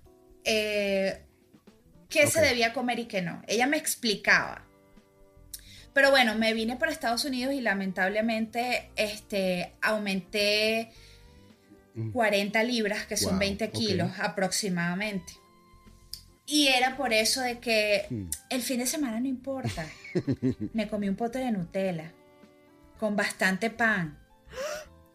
eh, 0.45 1.22
qué 2.13 2.27
se 2.27 2.41
debía 2.41 2.73
comer 2.73 2.99
y 2.99 3.05
qué 3.05 3.21
no. 3.21 3.41
Ella 3.47 3.67
me 3.67 3.77
explicaba. 3.77 4.63
Pero 5.93 6.09
bueno, 6.11 6.35
me 6.35 6.53
vine 6.53 6.75
para 6.77 6.91
Estados 6.91 7.23
Unidos 7.25 7.53
y 7.53 7.61
lamentablemente 7.61 8.89
este, 8.95 9.73
aumenté 9.81 10.91
Mm. 11.95 12.11
40 12.11 12.63
libras, 12.63 13.05
que 13.05 13.15
son 13.17 13.33
Wow, 13.33 13.39
20 13.41 13.65
ok. 13.65 13.71
kilos 13.71 14.11
aproximadamente. 14.19 15.33
Y 16.47 16.67
era 16.69 16.97
por 16.97 17.13
eso 17.13 17.41
de 17.41 17.59
que 17.59 18.07
Mm. 18.09 18.29
el 18.49 18.61
fin 18.63 18.79
de 18.79 18.87
semana 18.87 19.19
no 19.19 19.27
importa. 19.27 19.85
Me 20.73 20.87
comí 20.87 21.07
un 21.07 21.15
pote 21.15 21.37
de 21.37 21.51
Nutella 21.51 22.11
con 22.99 23.15
bastante 23.15 23.69
pan. 23.69 24.17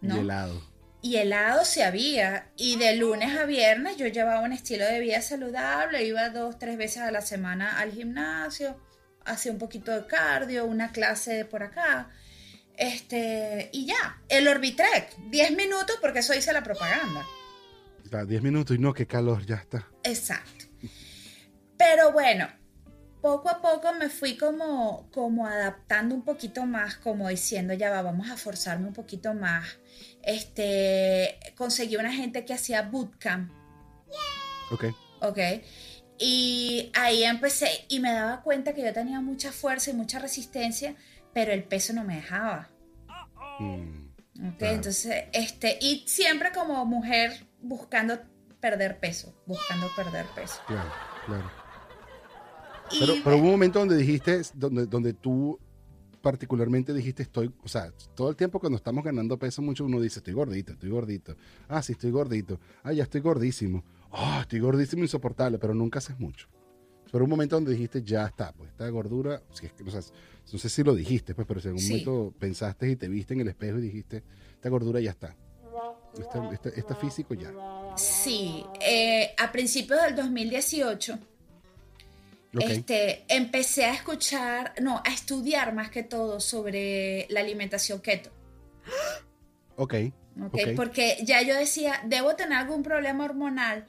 ¿no? 0.01 0.17
Y 0.17 0.21
helado. 0.21 0.63
Y 1.01 1.17
helado 1.17 1.65
se 1.65 1.85
había. 1.85 2.51
Y 2.57 2.77
de 2.77 2.97
lunes 2.97 3.39
a 3.39 3.45
viernes 3.45 3.97
yo 3.97 4.07
llevaba 4.07 4.41
un 4.41 4.53
estilo 4.53 4.85
de 4.85 5.01
vida 5.01 5.23
saludable. 5.23 6.05
Iba 6.05 6.31
dos, 6.31 6.59
tres 6.59 6.77
veces 6.77 6.99
a 6.99 7.11
la 7.11 7.21
semana 7.21 7.79
al 7.79 7.93
gimnasio. 7.93 8.81
Hacía 9.25 9.53
un 9.53 9.59
poquito 9.59 9.93
de 9.93 10.07
cardio, 10.07 10.65
una 10.67 10.91
clase 10.91 11.45
por 11.45 11.63
acá. 11.63 12.11
Este, 12.77 13.71
y 13.73 13.87
ya. 13.87 14.23
El 14.29 14.49
Orbitrek, 14.49 15.17
10 15.31 15.57
minutos 15.57 15.97
porque 16.01 16.21
eso 16.21 16.35
hice 16.35 16.53
la 16.53 16.63
propaganda. 16.63 17.27
O 18.05 18.09
sea, 18.09 18.25
10 18.25 18.43
minutos 18.43 18.77
y 18.77 18.79
no, 18.79 18.95
qué 18.95 19.07
calor, 19.07 19.45
ya 19.45 19.57
está. 19.57 19.87
Exacto. 20.05 20.65
Pero 21.77 22.13
bueno, 22.13 22.49
poco 23.21 23.49
a 23.49 23.61
poco 23.61 23.93
me 23.95 24.09
fui 24.09 24.37
como, 24.37 25.11
como 25.11 25.47
adaptando 25.47 26.15
un 26.15 26.23
poquito 26.23 26.67
más, 26.67 26.97
como 26.97 27.29
diciendo, 27.29 27.75
ya 27.75 27.91
va, 27.91 28.03
vamos 28.03 28.31
a 28.31 28.37
forzarme 28.37 28.87
un 28.87 28.95
poquito 28.95 29.35
más. 29.35 29.79
Este, 30.29 31.39
conseguí 31.57 31.97
una 31.97 32.13
gente 32.13 32.45
que 32.45 32.53
hacía 32.53 32.83
bootcamp, 32.83 33.51
Ok. 34.71 34.85
¿ok? 35.23 35.39
Y 36.19 36.91
ahí 36.95 37.25
empecé 37.25 37.87
y 37.89 38.01
me 38.01 38.13
daba 38.13 38.43
cuenta 38.43 38.75
que 38.75 38.83
yo 38.83 38.93
tenía 38.93 39.23
mucha 39.23 39.53
fuerza 39.53 39.91
y 39.91 39.95
mucha 39.95 40.19
resistencia, 40.19 40.97
pero 41.33 41.51
el 41.53 41.65
peso 41.65 41.95
no 41.95 42.05
me 42.05 42.17
dejaba. 42.17 42.69
Mm, 43.59 44.09
¿ok? 44.51 44.63
Entonces, 44.63 45.25
este, 45.33 45.79
y 45.81 46.05
siempre 46.07 46.53
como 46.53 46.85
mujer 46.85 47.47
buscando 47.63 48.19
perder 48.61 48.99
peso, 49.01 49.35
buscando 49.47 49.89
perder 49.97 50.27
peso. 50.35 50.61
claro, 50.67 50.93
claro. 51.25 51.51
Y 52.91 53.01
Pero, 53.01 53.15
pero 53.25 53.37
hubo 53.39 53.45
un 53.47 53.51
momento 53.53 53.79
donde 53.79 53.97
dijiste, 53.97 54.43
donde, 54.55 54.85
donde 54.87 55.15
tú 55.15 55.59
particularmente 56.33 56.93
dijiste 56.93 57.23
estoy, 57.23 57.51
o 57.65 57.69
sea, 57.69 57.91
todo 58.15 58.29
el 58.29 58.37
tiempo 58.37 58.61
cuando 58.61 58.77
estamos 58.77 59.03
ganando 59.03 59.39
peso 59.39 59.63
mucho 59.63 59.87
uno 59.87 59.99
dice 59.99 60.19
estoy 60.19 60.35
gordito, 60.35 60.73
estoy 60.73 60.91
gordito. 60.91 61.35
Ah, 61.69 61.81
sí, 61.83 61.93
estoy 61.93 62.11
gordito. 62.11 62.61
Ah, 62.83 62.93
ya 62.93 63.05
estoy 63.05 63.23
gordísimo. 63.23 63.83
Ah, 64.13 64.41
estoy 64.43 64.59
gordísimo, 64.61 65.03
insoportable, 65.03 65.59
pero 65.59 65.73
nunca 65.73 66.01
haces 66.01 66.21
mucho. 66.21 66.47
Pero 67.11 67.25
un 67.25 67.31
momento 67.31 67.57
donde 67.57 67.73
dijiste 67.73 68.03
ya 68.03 68.27
está, 68.27 68.53
pues 68.53 68.69
esta 68.69 68.87
gordura, 68.91 69.43
si 69.55 69.65
es 69.65 69.73
que, 69.73 69.83
o 69.85 69.91
sea, 69.91 70.03
no 70.53 70.59
sé 70.59 70.69
si 70.69 70.83
lo 70.85 70.95
dijiste, 70.95 71.35
pues, 71.35 71.47
pero 71.49 71.61
si 71.61 71.69
en 71.69 71.71
algún 71.71 71.83
Sí. 71.83 72.05
momento 72.05 72.35
pensaste 72.39 72.91
y 72.91 72.97
te 72.97 73.09
viste 73.09 73.33
en 73.33 73.41
el 73.41 73.49
espejo 73.49 73.79
y 73.79 73.81
dijiste 73.81 74.23
esta 74.53 74.69
gordura 74.69 75.01
ya 75.01 75.13
está. 75.13 75.35
Este, 76.19 76.39
este- 76.53 76.79
este 76.81 76.95
físico 76.97 77.33
ya. 77.33 77.51
Sí, 77.97 78.63
eh, 78.87 79.31
a 79.39 79.51
principios 79.51 80.03
del 80.03 80.15
2018 80.15 81.19
Este, 82.61 83.25
empecé 83.29 83.85
a 83.85 83.95
escuchar, 83.95 84.75
no, 84.81 85.03
a 85.05 85.13
estudiar 85.13 85.75
más 85.75 85.91
que 85.91 86.03
todo 86.03 86.41
sobre 86.41 87.27
la 87.31 87.41
alimentación 87.41 88.01
keto. 88.01 88.31
Ok. 89.77 89.95
¿ok? 90.41 90.55
Ok. 90.55 90.59
Porque 90.77 91.19
ya 91.23 91.43
yo 91.43 91.55
decía, 91.55 92.01
debo 92.05 92.37
tener 92.37 92.59
algún 92.59 92.83
problema 92.83 93.25
hormonal 93.25 93.87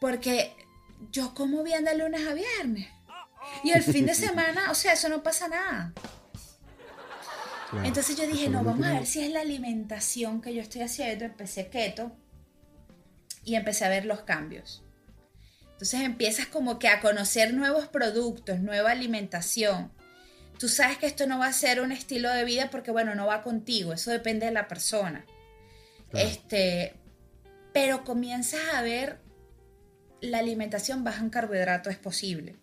porque 0.00 0.52
yo 1.12 1.34
como 1.34 1.62
bien 1.62 1.84
de 1.84 1.96
lunes 1.96 2.26
a 2.26 2.34
viernes. 2.34 2.88
Y 3.62 3.70
el 3.70 3.82
fin 3.82 4.06
de 4.06 4.14
semana, 4.26 4.70
o 4.70 4.74
sea, 4.74 4.92
eso 4.92 5.08
no 5.08 5.22
pasa 5.22 5.48
nada. 5.48 5.92
claro. 7.70 7.86
Entonces 7.86 8.16
yo 8.16 8.26
dije, 8.26 8.48
no, 8.48 8.64
vamos 8.64 8.86
a 8.86 8.92
ver 8.92 9.06
si 9.06 9.22
es 9.24 9.30
la 9.30 9.40
alimentación 9.40 10.40
que 10.40 10.54
yo 10.54 10.62
estoy 10.62 10.82
haciendo. 10.82 11.24
Empecé 11.24 11.68
keto 11.68 12.12
y 13.44 13.54
empecé 13.54 13.84
a 13.84 13.88
ver 13.88 14.04
los 14.04 14.22
cambios. 14.22 14.82
Entonces 15.76 16.00
empiezas 16.02 16.46
como 16.48 16.78
que 16.78 16.88
a 16.88 17.00
conocer 17.00 17.52
nuevos 17.54 17.88
productos, 17.88 18.60
nueva 18.60 18.92
alimentación. 18.92 19.92
Tú 20.58 20.68
sabes 20.68 20.98
que 20.98 21.06
esto 21.06 21.26
no 21.26 21.38
va 21.38 21.48
a 21.48 21.52
ser 21.52 21.80
un 21.82 21.92
estilo 21.92 22.30
de 22.32 22.44
vida 22.44 22.70
porque, 22.70 22.90
bueno, 22.90 23.14
no 23.14 23.26
va 23.26 23.42
contigo, 23.42 23.92
eso 23.92 24.10
depende 24.10 24.46
de 24.46 24.52
la 24.52 24.68
persona. 24.68 25.28
Claro. 26.08 26.30
Este, 26.30 27.02
pero 27.72 28.04
comienzas 28.04 28.60
a 28.74 28.82
ver 28.82 29.22
la 30.20 30.38
alimentación 30.38 31.04
baja 31.04 31.22
en 31.22 31.30
carbohidratos 31.30 31.92
es 31.92 31.98
posible, 31.98 32.56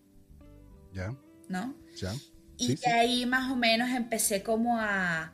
Ya, 0.91 1.15
¿no? 1.47 1.75
ya. 1.95 2.21
Y 2.57 2.67
Sí, 2.67 2.75
de 2.75 2.77
sí. 2.77 2.89
ahí 2.91 3.25
más 3.25 3.51
o 3.51 3.55
menos 3.55 3.89
empecé 3.91 4.43
como 4.43 4.79
a, 4.79 5.33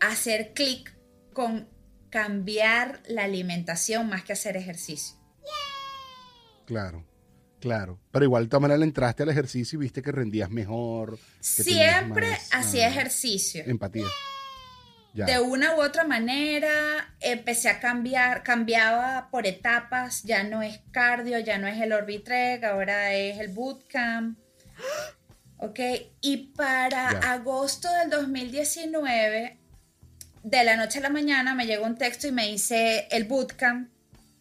a 0.00 0.08
hacer 0.08 0.54
clic 0.54 0.96
con 1.32 1.68
cambiar 2.10 3.02
la 3.08 3.24
alimentación 3.24 4.08
más 4.08 4.24
que 4.24 4.32
hacer 4.32 4.56
ejercicio. 4.56 5.16
Claro, 6.70 7.04
claro. 7.58 7.98
Pero 8.12 8.24
igual 8.24 8.44
de 8.44 8.48
todas 8.50 8.62
maneras 8.62 8.84
entraste 8.84 9.24
al 9.24 9.28
ejercicio 9.30 9.76
y 9.76 9.80
viste 9.80 10.02
que 10.02 10.12
rendías 10.12 10.50
mejor. 10.50 11.18
que 11.56 11.64
Siempre 11.64 12.30
más, 12.30 12.48
hacía 12.52 12.86
ah, 12.86 12.90
ejercicio. 12.90 13.64
Empatía. 13.66 14.06
Ya. 15.12 15.26
De 15.26 15.40
una 15.40 15.74
u 15.74 15.82
otra 15.82 16.04
manera 16.04 17.12
empecé 17.18 17.68
a 17.70 17.80
cambiar, 17.80 18.44
cambiaba 18.44 19.30
por 19.32 19.48
etapas, 19.48 20.22
ya 20.22 20.44
no 20.44 20.62
es 20.62 20.80
cardio, 20.92 21.40
ya 21.40 21.58
no 21.58 21.66
es 21.66 21.80
el 21.80 21.92
Orbitrek, 21.92 22.62
ahora 22.62 23.12
es 23.14 23.40
el 23.40 23.48
bootcamp. 23.48 24.38
Ok, 25.62 25.78
y 26.22 26.54
para 26.54 27.20
Ya. 27.20 27.32
agosto 27.32 27.88
del 27.92 28.08
2019, 28.08 29.58
de 30.44 30.64
la 30.64 30.76
noche 30.76 31.00
a 31.00 31.02
la 31.02 31.10
mañana 31.10 31.54
me 31.54 31.66
llegó 31.66 31.84
un 31.84 31.98
texto 31.98 32.26
y 32.28 32.32
me 32.32 32.46
dice 32.46 33.08
el 33.10 33.24
bootcamp 33.24 33.90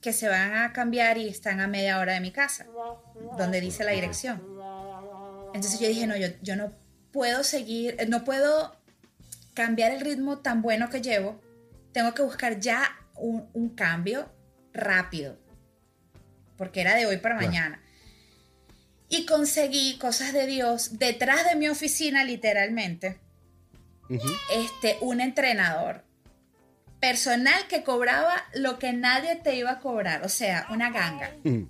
que 0.02 0.14
se 0.14 0.30
van 0.30 0.56
a 0.56 0.72
cambiar 0.74 1.18
y 1.18 1.28
están 1.28 1.60
a 1.60 1.68
media 1.68 2.00
hora 2.00 2.14
de 2.14 2.20
mi 2.20 2.32
casa, 2.32 2.66
donde 3.38 3.60
dice 3.60 3.84
la 3.84 3.92
dirección. 3.92 4.42
Entonces 5.54 5.80
yo 5.80 5.88
dije, 5.88 6.08
no, 6.08 6.16
yo, 6.16 6.28
yo 6.42 6.56
no 6.56 6.72
puedo 7.12 7.44
seguir, 7.44 7.98
no 8.08 8.24
puedo 8.24 8.76
cambiar 9.54 9.92
el 9.92 10.02
ritmo 10.02 10.40
tan 10.40 10.62
bueno 10.62 10.90
que 10.90 11.02
llevo. 11.02 11.42
Tengo 11.92 12.14
que 12.14 12.22
buscar 12.22 12.60
ya 12.60 12.88
un, 13.16 13.50
un 13.54 13.70
cambio 13.76 14.32
rápido, 14.74 15.38
porque 16.58 16.82
era 16.82 16.96
de 16.96 17.06
hoy 17.06 17.18
para 17.18 17.36
mañana. 17.36 17.82
Y 19.10 19.26
conseguí 19.26 19.98
cosas 19.98 20.34
de 20.34 20.46
Dios 20.46 21.00
detrás 21.00 21.44
de 21.46 21.56
mi 21.56 21.68
oficina, 21.68 22.24
literalmente, 22.24 23.20
este, 24.54 24.98
un 25.02 25.20
entrenador 25.20 26.04
personal 27.00 27.68
que 27.68 27.84
cobraba 27.84 28.34
lo 28.54 28.78
que 28.80 28.94
nadie 28.94 29.36
te 29.38 29.56
iba 29.56 29.72
a 29.72 29.80
cobrar, 29.80 30.24
o 30.24 30.30
sea, 30.30 30.68
una 30.70 30.92
ganga. 30.92 31.32
Ujú. 31.44 31.70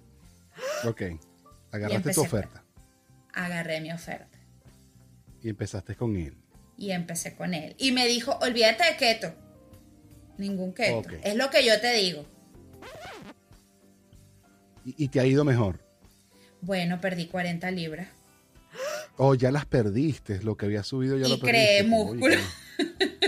Ok. 0.85 1.01
Agarraste 1.71 2.13
tu 2.13 2.21
oferta 2.21 2.63
Agarré 3.33 3.79
mi 3.79 3.91
oferta 3.93 4.37
y 5.41 5.49
empezaste 5.49 5.95
con 5.95 6.15
él. 6.17 6.35
y 6.77 6.91
empecé 6.91 7.35
con 7.35 7.53
él. 7.53 7.75
Y 7.77 7.91
me 7.91 8.07
dijo, 8.07 8.37
olvídate 8.41 8.83
de 8.85 8.97
keto. 8.97 9.33
Ningún 10.37 10.73
keto. 10.73 11.03
Es 11.23 11.35
lo 11.35 11.49
que 11.49 11.63
yo 11.65 11.79
te 11.79 11.93
digo. 11.93 12.25
Y, 14.85 14.95
y 15.05 15.07
te 15.09 15.19
ha 15.19 15.25
ido 15.25 15.43
mejor. 15.45 15.79
Bueno, 16.61 16.99
perdí 16.99 17.27
40 17.27 17.69
libras. 17.71 18.07
Oh, 19.17 19.35
ya 19.35 19.51
las 19.51 19.65
perdiste. 19.65 20.41
Lo 20.41 20.55
que 20.57 20.65
había 20.65 20.83
subido 20.83 21.17
ya 21.17 21.27
Y 21.27 21.29
lo 21.31 21.39
perdiste. 21.39 21.49
creé 21.49 21.79
Oye, 21.81 21.89
músculo. 21.89 22.35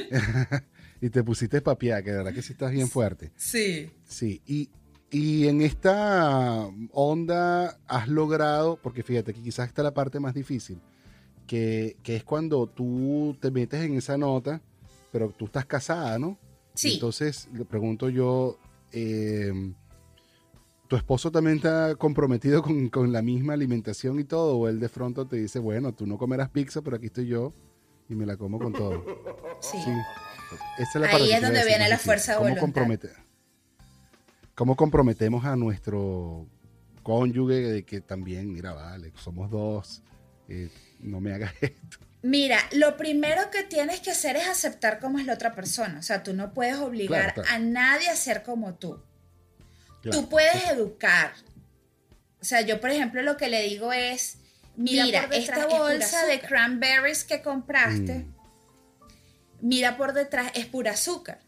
y 1.01 1.09
te 1.09 1.23
pusiste 1.23 1.61
papiá, 1.61 2.03
que 2.03 2.11
de 2.11 2.17
verdad 2.17 2.33
que 2.33 2.43
sí 2.43 2.53
estás 2.53 2.71
bien 2.71 2.87
fuerte. 2.87 3.31
Sí. 3.35 3.91
Sí, 4.07 4.41
y, 4.45 4.69
y 5.09 5.47
en 5.47 5.61
esta 5.61 6.69
onda 6.91 7.79
has 7.87 8.07
logrado, 8.07 8.77
porque 8.81 9.01
fíjate 9.01 9.33
que 9.33 9.41
quizás 9.41 9.67
está 9.67 9.81
la 9.81 9.95
parte 9.95 10.19
más 10.19 10.35
difícil, 10.35 10.79
que, 11.47 11.97
que 12.03 12.15
es 12.15 12.23
cuando 12.23 12.67
tú 12.67 13.35
te 13.41 13.49
metes 13.49 13.81
en 13.83 13.95
esa 13.95 14.15
nota, 14.15 14.61
pero 15.11 15.29
tú 15.29 15.45
estás 15.45 15.65
casada, 15.65 16.19
¿no? 16.19 16.37
Sí. 16.75 16.93
Entonces, 16.93 17.49
le 17.51 17.65
pregunto 17.65 18.07
yo, 18.07 18.59
eh, 18.91 19.51
¿tu 20.87 20.95
esposo 20.95 21.31
también 21.31 21.57
está 21.57 21.95
comprometido 21.95 22.61
con, 22.61 22.89
con 22.89 23.11
la 23.11 23.23
misma 23.23 23.53
alimentación 23.53 24.19
y 24.19 24.23
todo? 24.23 24.55
¿O 24.55 24.67
él 24.67 24.79
de 24.79 24.87
pronto 24.87 25.25
te 25.25 25.37
dice, 25.37 25.57
bueno, 25.57 25.93
tú 25.93 26.05
no 26.05 26.19
comerás 26.19 26.49
pizza, 26.49 26.81
pero 26.83 26.97
aquí 26.97 27.07
estoy 27.07 27.25
yo 27.25 27.51
y 28.07 28.13
me 28.13 28.25
la 28.27 28.37
como 28.37 28.59
con 28.59 28.71
todo? 28.71 29.03
sí. 29.61 29.77
Sí. 29.83 29.91
Esa 30.77 30.89
es 30.89 30.95
la 30.95 31.07
Ahí 31.09 31.31
es 31.31 31.41
donde 31.41 31.65
viene 31.65 31.87
la 31.89 31.97
fuerza 31.97 32.33
de 32.33 32.37
¿Cómo 32.39 32.49
voluntad. 32.49 32.61
compromete- 32.83 33.13
¿Cómo 34.55 34.75
comprometemos 34.75 35.45
a 35.45 35.55
nuestro 35.55 36.47
cónyuge 37.03 37.55
de 37.55 37.83
que 37.85 38.01
también, 38.01 38.51
mira, 38.53 38.73
vale, 38.73 39.11
somos 39.15 39.49
dos, 39.49 40.03
eh, 40.49 40.69
no 40.99 41.19
me 41.19 41.33
hagas 41.33 41.53
esto? 41.61 41.97
Mira, 42.23 42.59
lo 42.73 42.97
primero 42.97 43.49
que 43.49 43.63
tienes 43.63 43.99
que 44.01 44.11
hacer 44.11 44.35
es 44.35 44.47
aceptar 44.47 44.99
cómo 44.99 45.17
es 45.17 45.25
la 45.25 45.33
otra 45.33 45.55
persona. 45.55 45.97
O 45.99 46.03
sea, 46.03 46.21
tú 46.21 46.33
no 46.33 46.53
puedes 46.53 46.75
obligar 46.77 47.33
Claro, 47.33 47.41
claro. 47.47 47.49
a 47.55 47.59
nadie 47.59 48.09
a 48.09 48.15
ser 48.15 48.43
como 48.43 48.75
tú. 48.75 49.01
Claro. 50.03 50.19
Tú 50.19 50.29
puedes 50.29 50.67
educar. 50.69 51.33
O 52.39 52.45
sea, 52.45 52.61
yo, 52.61 52.79
por 52.79 52.91
ejemplo, 52.91 53.23
lo 53.23 53.37
que 53.37 53.49
le 53.49 53.63
digo 53.63 53.91
es, 53.91 54.37
Mira, 54.75 55.27
esta 55.31 55.65
bolsa 55.65 56.25
de 56.27 56.33
azúcar". 56.33 56.49
cranberries 56.49 57.23
que 57.23 57.41
compraste, 57.41 58.19
Mm. 58.19 58.30
Mira 59.61 59.97
por 59.97 60.13
detrás, 60.13 60.51
es 60.55 60.65
pura 60.65 60.91
azúcar. 60.91 61.39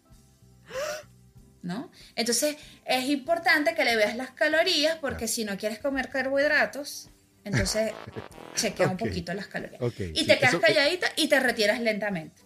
¿No? 1.62 1.92
Entonces, 2.16 2.58
es 2.86 3.06
importante 3.06 3.74
que 3.74 3.86
le 3.86 3.96
veas 3.96 4.18
las 4.18 4.32
calorías 4.32 4.98
porque 5.00 5.28
si 5.28 5.46
no 5.46 5.58
quieres 5.58 5.80
comer 5.80 6.10
carbohidratos, 6.10 7.10
entonces 7.46 7.94
chequea 8.56 8.90
un 8.90 8.98
poquito 8.98 9.34
las 9.34 9.48
calorías. 9.48 9.82
Y 9.82 10.20
sí, 10.20 10.28
te 10.28 10.38
quedas 10.38 10.54
eso- 10.56 10.62
calladita 10.62 11.08
y 11.16 11.28
te 11.28 11.40
retiras 11.40 11.80
lentamente. 11.80 12.42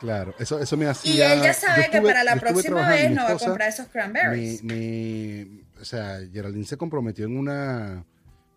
Claro, 0.00 0.34
eso, 0.38 0.60
eso 0.60 0.76
me 0.76 0.86
hacía... 0.86 1.12
Y 1.14 1.32
él 1.32 1.42
ya 1.42 1.54
sabe 1.54 1.88
que 1.90 2.02
para 2.02 2.22
la 2.22 2.36
próxima 2.36 2.88
vez 2.88 3.10
no 3.10 3.24
va 3.24 3.30
a 3.32 3.38
comprar 3.38 3.68
esos 3.68 3.86
cranberries. 3.88 4.62
O 5.80 5.84
sea, 5.84 6.18
Geraldine 6.32 6.66
se 6.66 6.76
comprometió 6.76 7.24
en 7.26 7.36
una, 7.36 8.04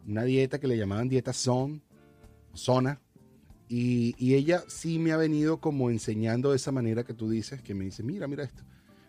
una 0.07 0.23
dieta 0.23 0.59
que 0.59 0.67
le 0.67 0.77
llamaban 0.77 1.07
dieta 1.07 1.33
zone, 1.33 1.81
zona, 2.53 2.99
y, 3.69 4.34
ella 4.34 4.63
sí 4.67 4.97
me 4.97 5.12
ha 5.12 5.17
venido 5.17 5.60
como 5.60 5.91
enseñando 5.91 6.49
de 6.49 6.55
esa 6.55 6.71
manera 6.71 7.03
que 7.03 7.13
tú 7.13 7.29
dices, 7.29 7.62
que 7.62 7.75
me 7.75 7.86
dice, 7.86 8.01
mira, 8.01 8.27
mira 8.27 8.43
esto. 8.43 8.63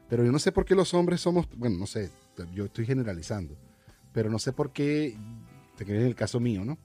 Pero 0.09 0.23
yo 0.23 0.31
no 0.31 0.39
sé 0.39 0.53
por 0.53 0.67
qué 0.67 0.75
los 0.75 0.93
hombres 0.93 1.23
somos, 1.23 1.49
bueno, 1.57 1.79
no 1.79 1.87
sé, 1.87 2.11
yo 2.55 2.67
estoy 2.67 2.85
generalizando, 2.85 3.57
pero 4.13 4.29
no 4.29 4.39
sé 4.39 4.53
por 4.53 4.73
qué, 4.73 5.17
te 5.77 5.87
quedé 5.87 6.01
en 6.01 6.07
el 6.07 6.15
caso 6.15 6.41
mío, 6.41 6.65
¿no? 6.65 6.77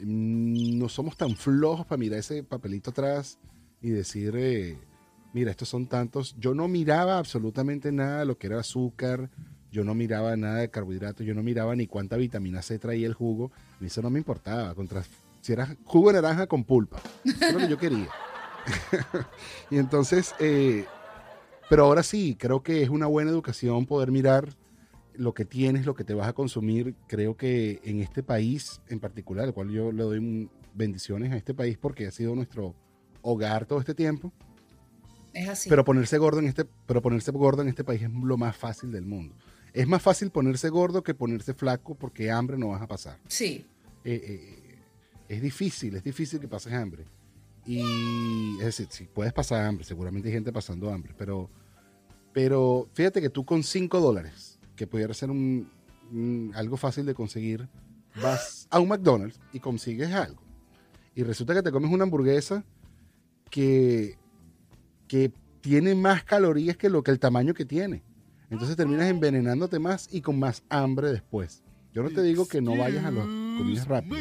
Mm, 0.00 0.78
No 0.78 0.88
somos 0.90 1.16
tan 1.16 1.34
flojos 1.34 1.86
para 1.86 1.98
mirar 1.98 2.18
ese 2.18 2.42
papelito 2.42 2.90
atrás 2.90 3.38
y 3.80 3.88
decir, 3.90 4.34
eh, 4.36 4.76
mira, 5.32 5.50
estos 5.50 5.68
son 5.68 5.86
tantos. 5.86 6.36
Yo 6.38 6.54
no 6.54 6.68
miraba 6.68 7.18
absolutamente 7.18 7.90
nada 7.90 8.20
de 8.20 8.26
lo 8.26 8.36
que 8.36 8.48
era 8.48 8.60
azúcar, 8.60 9.30
yo 9.72 9.82
no 9.82 9.94
miraba 9.94 10.36
nada 10.36 10.58
de 10.58 10.70
carbohidratos, 10.70 11.26
yo 11.26 11.34
no 11.34 11.42
miraba 11.42 11.74
ni 11.74 11.86
cuánta 11.86 12.16
vitamina 12.16 12.60
C 12.60 12.78
traía 12.78 13.06
el 13.06 13.14
jugo, 13.14 13.50
a 13.78 13.80
mí 13.80 13.86
eso 13.86 14.02
no 14.02 14.10
me 14.10 14.18
importaba. 14.18 14.74
Contra, 14.74 15.02
si 15.44 15.52
era 15.52 15.76
jugo 15.84 16.10
de 16.10 16.22
naranja 16.22 16.46
con 16.46 16.64
pulpa, 16.64 17.02
eso 17.22 17.44
es 17.44 17.52
lo 17.52 17.58
que 17.58 17.68
yo 17.68 17.76
quería. 17.76 18.08
y 19.70 19.76
entonces, 19.76 20.34
eh, 20.38 20.86
pero 21.68 21.84
ahora 21.84 22.02
sí, 22.02 22.34
creo 22.34 22.62
que 22.62 22.82
es 22.82 22.88
una 22.88 23.06
buena 23.06 23.30
educación 23.30 23.84
poder 23.84 24.10
mirar 24.10 24.56
lo 25.12 25.34
que 25.34 25.44
tienes, 25.44 25.84
lo 25.84 25.94
que 25.94 26.02
te 26.02 26.14
vas 26.14 26.28
a 26.28 26.32
consumir. 26.32 26.94
Creo 27.08 27.36
que 27.36 27.82
en 27.84 28.00
este 28.00 28.22
país 28.22 28.80
en 28.88 29.00
particular, 29.00 29.44
al 29.44 29.52
cual 29.52 29.68
yo 29.68 29.92
le 29.92 30.02
doy 30.02 30.50
bendiciones 30.72 31.30
a 31.30 31.36
este 31.36 31.52
país 31.52 31.76
porque 31.76 32.06
ha 32.06 32.10
sido 32.10 32.34
nuestro 32.34 32.74
hogar 33.20 33.66
todo 33.66 33.80
este 33.80 33.94
tiempo. 33.94 34.32
Es 35.34 35.46
así. 35.46 35.68
Pero 35.68 35.84
ponerse 35.84 36.16
gordo 36.16 36.38
en 36.38 36.46
este, 36.46 36.64
pero 36.86 37.02
ponerse 37.02 37.30
gordo 37.32 37.60
en 37.60 37.68
este 37.68 37.84
país 37.84 38.00
es 38.00 38.10
lo 38.10 38.38
más 38.38 38.56
fácil 38.56 38.90
del 38.90 39.04
mundo. 39.04 39.34
Es 39.74 39.86
más 39.86 40.00
fácil 40.00 40.30
ponerse 40.30 40.70
gordo 40.70 41.02
que 41.02 41.12
ponerse 41.12 41.52
flaco 41.52 41.96
porque 41.96 42.30
hambre 42.30 42.56
no 42.56 42.68
vas 42.68 42.80
a 42.80 42.86
pasar. 42.86 43.18
sí. 43.28 43.66
Eh, 44.06 44.20
eh, 44.22 44.63
es 45.28 45.40
difícil, 45.42 45.96
es 45.96 46.04
difícil 46.04 46.40
que 46.40 46.48
pases 46.48 46.72
hambre. 46.72 47.04
Y 47.66 48.58
es 48.58 48.64
decir, 48.66 48.86
si 48.90 49.04
puedes 49.04 49.32
pasar 49.32 49.64
hambre, 49.64 49.84
seguramente 49.84 50.28
hay 50.28 50.34
gente 50.34 50.52
pasando 50.52 50.90
hambre, 50.92 51.14
pero 51.16 51.48
Pero 52.32 52.88
fíjate 52.94 53.20
que 53.20 53.30
tú 53.30 53.44
con 53.44 53.62
5 53.62 54.00
dólares, 54.00 54.58
que 54.74 54.86
pudiera 54.88 55.14
ser 55.14 55.30
un, 55.30 55.70
un- 56.12 56.50
algo 56.56 56.76
fácil 56.76 57.06
de 57.06 57.14
conseguir, 57.14 57.68
vas 58.20 58.66
a 58.70 58.80
un 58.80 58.88
McDonald's 58.88 59.38
y 59.52 59.60
consigues 59.60 60.10
algo. 60.12 60.42
Y 61.14 61.22
resulta 61.22 61.54
que 61.54 61.62
te 61.62 61.70
comes 61.70 61.92
una 61.92 62.02
hamburguesa 62.02 62.64
que, 63.50 64.18
que 65.06 65.32
tiene 65.60 65.94
más 65.94 66.24
calorías 66.24 66.76
que 66.76 66.90
lo 66.90 67.02
que 67.04 67.12
el 67.12 67.20
tamaño 67.20 67.54
que 67.54 67.64
tiene. 67.64 68.02
Entonces 68.50 68.76
terminas 68.76 69.08
envenenándote 69.08 69.78
más 69.78 70.08
y 70.12 70.20
con 70.20 70.38
más 70.38 70.64
hambre 70.68 71.12
después. 71.12 71.62
Yo 71.92 72.02
no 72.02 72.10
te 72.10 72.22
digo 72.22 72.48
que 72.48 72.60
no 72.60 72.76
vayas 72.76 73.04
a 73.04 73.10
las 73.12 73.26
comidas 73.58 73.86
rápidas. 73.86 74.18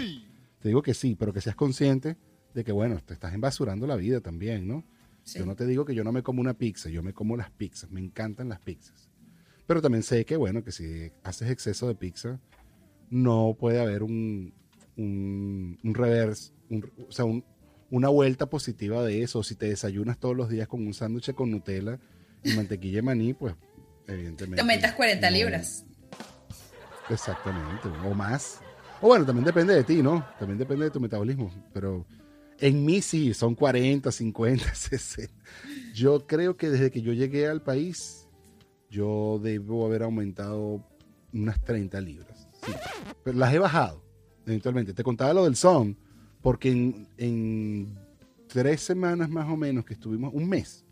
Te 0.64 0.70
digo 0.70 0.82
que 0.82 0.94
sí, 0.94 1.16
pero 1.20 1.34
que 1.34 1.42
seas 1.42 1.58
consciente 1.58 2.16
de 2.54 2.64
que, 2.64 2.72
bueno, 2.72 2.98
te 3.06 3.14
estás 3.14 3.34
embasurando 3.34 3.86
la 3.86 3.98
vida 3.98 4.22
también, 4.22 4.66
¿no? 4.66 4.86
Sí. 5.26 5.40
Yo 5.40 5.46
no 5.46 5.58
te 5.58 5.66
digo 5.68 5.84
que 5.84 5.94
yo 5.94 6.06
no 6.06 6.14
me 6.14 6.24
como 6.24 6.40
una 6.40 6.54
pizza, 6.54 6.90
yo 6.90 7.04
me 7.04 7.12
como 7.12 7.36
las 7.36 7.52
pizzas, 7.52 7.92
me 7.92 8.00
encantan 8.00 8.48
las 8.48 8.62
pizzas. 8.62 9.10
Pero 9.68 9.82
también 9.82 10.04
sé 10.04 10.24
que, 10.26 10.38
bueno, 10.38 10.64
que 10.64 10.72
si 10.72 11.12
haces 11.24 11.50
exceso 11.52 11.90
de 11.90 11.96
pizza, 11.96 12.40
no 13.10 13.58
puede 13.60 13.82
haber 13.82 14.04
un, 14.04 14.54
un, 14.96 15.78
un 15.84 15.94
reverse, 15.94 16.54
un- 16.70 16.90
o 17.10 17.12
sea, 17.12 17.26
un- 17.26 17.44
una 17.92 18.08
vuelta 18.08 18.46
positiva 18.50 19.04
de 19.04 19.22
eso. 19.22 19.44
Si 19.44 19.56
te 19.56 19.68
desayunas 19.68 20.18
todos 20.18 20.36
los 20.38 20.48
días 20.48 20.70
con 20.70 20.88
un 20.88 20.94
sándwich 20.94 21.34
con 21.34 21.52
Nutella 21.52 22.00
y 22.42 22.54
mantequilla 22.54 23.00
de 23.00 23.02
maní, 23.02 23.34
pues 23.34 23.54
evidentemente... 24.08 24.56
Te 24.56 24.62
aumentas 24.62 24.94
40 24.94 25.30
no- 25.30 25.36
libras. 25.36 25.86
Exactamente, 27.10 27.90
o 28.06 28.14
más. 28.14 28.62
O 29.04 29.08
bueno, 29.08 29.26
también 29.26 29.44
depende 29.46 29.74
de 29.76 29.84
ti, 29.84 30.02
¿no? 30.02 30.26
También 30.40 30.58
depende 30.58 30.86
de 30.86 30.92
tu 30.92 31.00
metabolismo. 31.02 31.52
Pero 31.74 32.06
en 32.60 32.86
mí 32.86 33.02
sí, 33.02 33.34
son 33.34 33.54
40, 33.54 34.12
50, 34.12 34.74
60. 34.76 35.34
Yo 35.94 36.26
creo 36.26 36.56
que 36.56 36.70
desde 36.70 36.90
que 36.90 37.02
yo 37.02 37.12
llegué 37.12 37.48
al 37.48 37.62
país, 37.62 38.28
yo 38.90 39.40
debo 39.44 39.86
haber 39.86 40.04
aumentado 40.04 40.82
unas 41.34 41.62
30 41.64 42.00
libras. 42.00 42.48
Sí. 42.66 42.72
Pero 43.26 43.38
las 43.38 43.54
he 43.54 43.60
bajado, 43.60 44.02
eventualmente. 44.46 44.94
Te 44.94 45.04
contaba 45.04 45.34
lo 45.34 45.44
del 45.44 45.56
son, 45.58 45.98
porque 46.42 46.72
en, 46.72 47.08
en 47.18 47.98
tres 48.48 48.82
semanas 48.82 49.30
más 49.30 49.50
o 49.50 49.58
menos 49.58 49.84
que 49.84 49.96
estuvimos, 49.96 50.34
un 50.34 50.48
mes, 50.48 50.86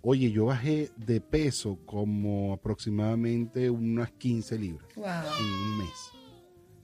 oye, 0.00 0.30
yo 0.30 0.46
bajé 0.46 0.90
de 0.96 1.20
peso 1.20 1.78
como 1.84 2.54
aproximadamente 2.54 3.68
unas 3.68 4.10
15 4.12 4.58
libras 4.58 4.88
Wow. 4.96 5.04
en 5.06 5.46
un 5.52 5.78
mes. 5.78 5.90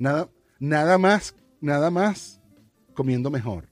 Nada, 0.00 0.30
nada 0.58 0.96
más, 0.96 1.36
nada 1.60 1.90
más 1.90 2.40
comiendo 2.94 3.30
mejor. 3.30 3.68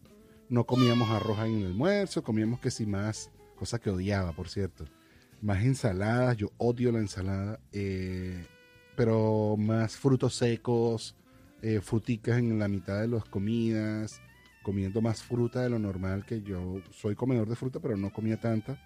No 0.50 0.64
comíamos 0.64 1.08
arroz 1.08 1.38
en 1.38 1.60
el 1.60 1.66
almuerzo, 1.68 2.22
comíamos 2.22 2.60
que 2.60 2.70
si 2.70 2.84
más, 2.84 3.30
cosa 3.56 3.78
que 3.78 3.88
odiaba, 3.88 4.32
por 4.32 4.50
cierto. 4.50 4.84
Más 5.40 5.64
ensaladas, 5.64 6.36
yo 6.36 6.50
odio 6.58 6.92
la 6.92 6.98
ensalada, 6.98 7.60
eh, 7.72 8.46
pero 8.94 9.56
más 9.56 9.96
frutos 9.96 10.34
secos, 10.34 11.16
eh, 11.62 11.80
fruticas 11.80 12.38
en 12.38 12.58
la 12.58 12.68
mitad 12.68 13.00
de 13.00 13.08
las 13.08 13.24
comidas, 13.24 14.20
comiendo 14.62 15.00
más 15.00 15.22
fruta 15.22 15.62
de 15.62 15.70
lo 15.70 15.78
normal, 15.78 16.26
que 16.26 16.42
yo 16.42 16.82
soy 16.90 17.14
comedor 17.14 17.48
de 17.48 17.56
fruta, 17.56 17.80
pero 17.80 17.96
no 17.96 18.12
comía 18.12 18.38
tanta. 18.38 18.78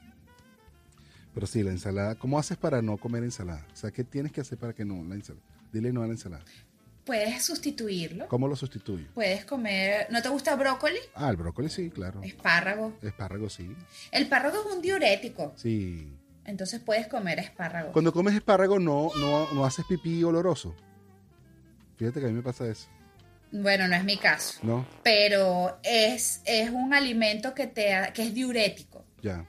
Pero 1.34 1.48
sí, 1.48 1.64
la 1.64 1.72
ensalada, 1.72 2.14
¿cómo 2.14 2.38
haces 2.38 2.56
para 2.56 2.82
no 2.82 2.98
comer 2.98 3.24
ensalada? 3.24 3.66
O 3.72 3.76
sea, 3.76 3.90
¿qué 3.90 4.04
tienes 4.04 4.30
que 4.30 4.42
hacer 4.42 4.58
para 4.58 4.74
que 4.74 4.84
no 4.84 5.02
la 5.02 5.16
ensalada? 5.16 5.44
Dile 5.72 5.92
no 5.92 6.04
a 6.04 6.06
la 6.06 6.12
ensalada. 6.12 6.44
Puedes 7.04 7.44
sustituirlo. 7.44 8.28
¿Cómo 8.28 8.46
lo 8.46 8.54
sustituyo? 8.54 9.06
Puedes 9.14 9.44
comer. 9.44 10.06
¿No 10.10 10.22
te 10.22 10.28
gusta 10.28 10.54
brócoli? 10.54 10.98
Ah, 11.14 11.30
el 11.30 11.36
brócoli 11.36 11.68
sí, 11.68 11.90
claro. 11.90 12.22
Espárrago. 12.22 12.92
Espárrago 13.02 13.50
sí. 13.50 13.74
El 14.12 14.22
espárrago 14.22 14.60
es 14.60 14.76
un 14.76 14.80
diurético. 14.82 15.52
Sí. 15.56 16.12
Entonces 16.44 16.80
puedes 16.80 17.08
comer 17.08 17.38
espárrago. 17.40 17.92
Cuando 17.92 18.12
comes 18.12 18.34
espárrago 18.34 18.78
no, 18.78 19.10
no, 19.18 19.52
no 19.52 19.64
haces 19.64 19.84
pipí 19.88 20.22
oloroso. 20.22 20.74
Fíjate 21.96 22.20
que 22.20 22.26
a 22.26 22.28
mí 22.28 22.34
me 22.34 22.42
pasa 22.42 22.66
eso, 22.68 22.88
Bueno, 23.52 23.86
no 23.86 23.94
es 23.94 24.04
mi 24.04 24.16
caso. 24.16 24.58
¿no? 24.62 24.86
Pero 25.04 25.78
es, 25.84 26.40
es 26.44 26.70
un 26.70 26.94
alimento 26.94 27.54
que, 27.54 27.66
te, 27.66 27.94
que 28.14 28.22
es 28.22 28.34
diurético 28.34 29.04
Ya. 29.22 29.46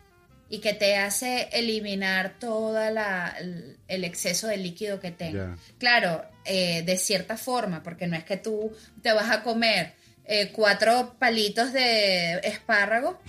Y 0.54 0.60
que 0.60 0.74
te 0.74 0.98
hace 0.98 1.50
eliminar 1.52 2.36
todo 2.40 2.80
el, 2.80 3.78
el 3.88 4.04
exceso 4.04 4.46
de 4.48 4.58
líquido 4.58 5.00
que 5.00 5.10
tenga. 5.12 5.46
Claro, 5.80 6.24
eh, 6.46 6.84
de 6.84 6.98
cierta 6.98 7.38
forma, 7.38 7.82
porque 7.82 8.06
no 8.06 8.16
es 8.16 8.24
que 8.24 8.38
tú 8.38 8.72
te 9.02 9.12
vas 9.14 9.32
a 9.32 9.42
comer 9.42 9.94
eh, 10.26 10.52
cuatro 10.54 11.16
palitos 11.18 11.74
de 11.74 12.36
espárrago 12.44 13.20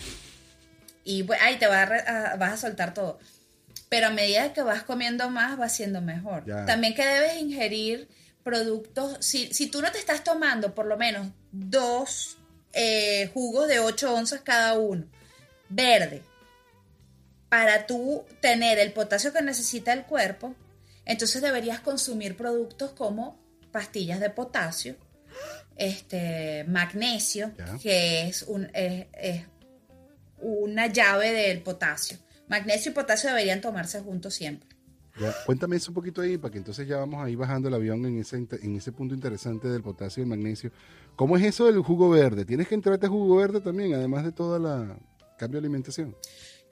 y 1.04 1.24
ahí 1.40 1.56
te 1.56 1.66
vas 1.66 1.78
a, 1.78 1.86
re- 1.86 2.04
a- 2.06 2.36
vas 2.36 2.52
a 2.52 2.56
soltar 2.56 2.92
todo. 2.94 3.18
Pero 3.88 4.08
a 4.08 4.10
medida 4.10 4.52
que 4.52 4.62
vas 4.62 4.82
comiendo 4.82 5.30
más, 5.30 5.58
va 5.58 5.68
siendo 5.68 6.00
mejor. 6.00 6.44
También 6.66 6.94
que 6.94 7.04
debes 7.06 7.36
ingerir 7.40 8.08
productos, 8.42 9.16
si, 9.24 9.52
si 9.54 9.68
tú 9.68 9.80
no 9.80 9.90
te 9.92 9.98
estás 9.98 10.22
tomando 10.24 10.74
por 10.74 10.84
lo 10.86 10.96
menos 10.98 11.28
dos 11.52 12.36
eh, 12.74 13.30
jugos 13.32 13.68
de 13.68 13.78
8 13.78 14.14
onzas 14.14 14.42
cada 14.42 14.74
uno, 14.78 15.06
verde, 15.70 16.22
para 17.54 17.86
tú 17.86 18.24
tener 18.40 18.80
el 18.80 18.92
potasio 18.92 19.32
que 19.32 19.40
necesita 19.40 19.92
el 19.92 20.06
cuerpo, 20.06 20.56
entonces 21.04 21.40
deberías 21.40 21.78
consumir 21.78 22.36
productos 22.36 22.90
como 22.90 23.38
pastillas 23.70 24.18
de 24.18 24.28
potasio, 24.28 24.96
este, 25.76 26.64
magnesio, 26.64 27.52
que 27.80 28.26
es, 28.26 28.42
un, 28.42 28.68
es, 28.74 29.06
es 29.12 29.44
una 30.38 30.88
llave 30.88 31.30
del 31.30 31.62
potasio. 31.62 32.18
Magnesio 32.48 32.90
y 32.90 32.94
potasio 32.96 33.30
deberían 33.30 33.60
tomarse 33.60 34.00
juntos 34.00 34.34
siempre. 34.34 34.68
Ya. 35.20 35.32
Cuéntame 35.46 35.76
eso 35.76 35.92
un 35.92 35.94
poquito 35.94 36.22
ahí, 36.22 36.36
para 36.36 36.50
que 36.50 36.58
entonces 36.58 36.88
ya 36.88 36.96
vamos 36.96 37.24
ahí 37.24 37.36
bajando 37.36 37.68
el 37.68 37.74
avión 37.74 38.04
en 38.04 38.18
ese, 38.18 38.48
en 38.50 38.74
ese 38.74 38.90
punto 38.90 39.14
interesante 39.14 39.68
del 39.68 39.82
potasio 39.82 40.22
y 40.22 40.24
el 40.24 40.28
magnesio. 40.28 40.72
¿Cómo 41.14 41.36
es 41.36 41.44
eso 41.44 41.66
del 41.66 41.80
jugo 41.82 42.10
verde? 42.10 42.44
¿Tienes 42.44 42.66
que 42.66 42.74
entrarte 42.74 43.06
jugo 43.06 43.36
verde 43.36 43.60
también, 43.60 43.94
además 43.94 44.24
de 44.24 44.32
toda 44.32 44.58
la 44.58 44.98
cambio 45.38 45.60
de 45.60 45.66
alimentación? 45.66 46.16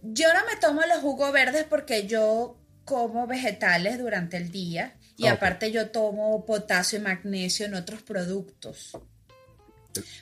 Yo 0.03 0.29
no 0.35 0.41
me 0.47 0.57
tomo 0.61 0.81
los 0.83 0.99
jugos 0.99 1.33
verdes 1.33 1.65
porque 1.69 2.07
yo 2.07 2.59
como 2.85 3.27
vegetales 3.27 3.99
durante 3.99 4.37
el 4.37 4.51
día 4.51 4.97
y 5.17 5.27
Ah, 5.29 5.33
aparte 5.33 5.71
yo 5.71 5.91
tomo 5.91 6.45
potasio 6.45 6.99
y 6.99 7.03
magnesio 7.03 7.67
en 7.67 7.75
otros 7.75 8.03
productos. 8.03 8.99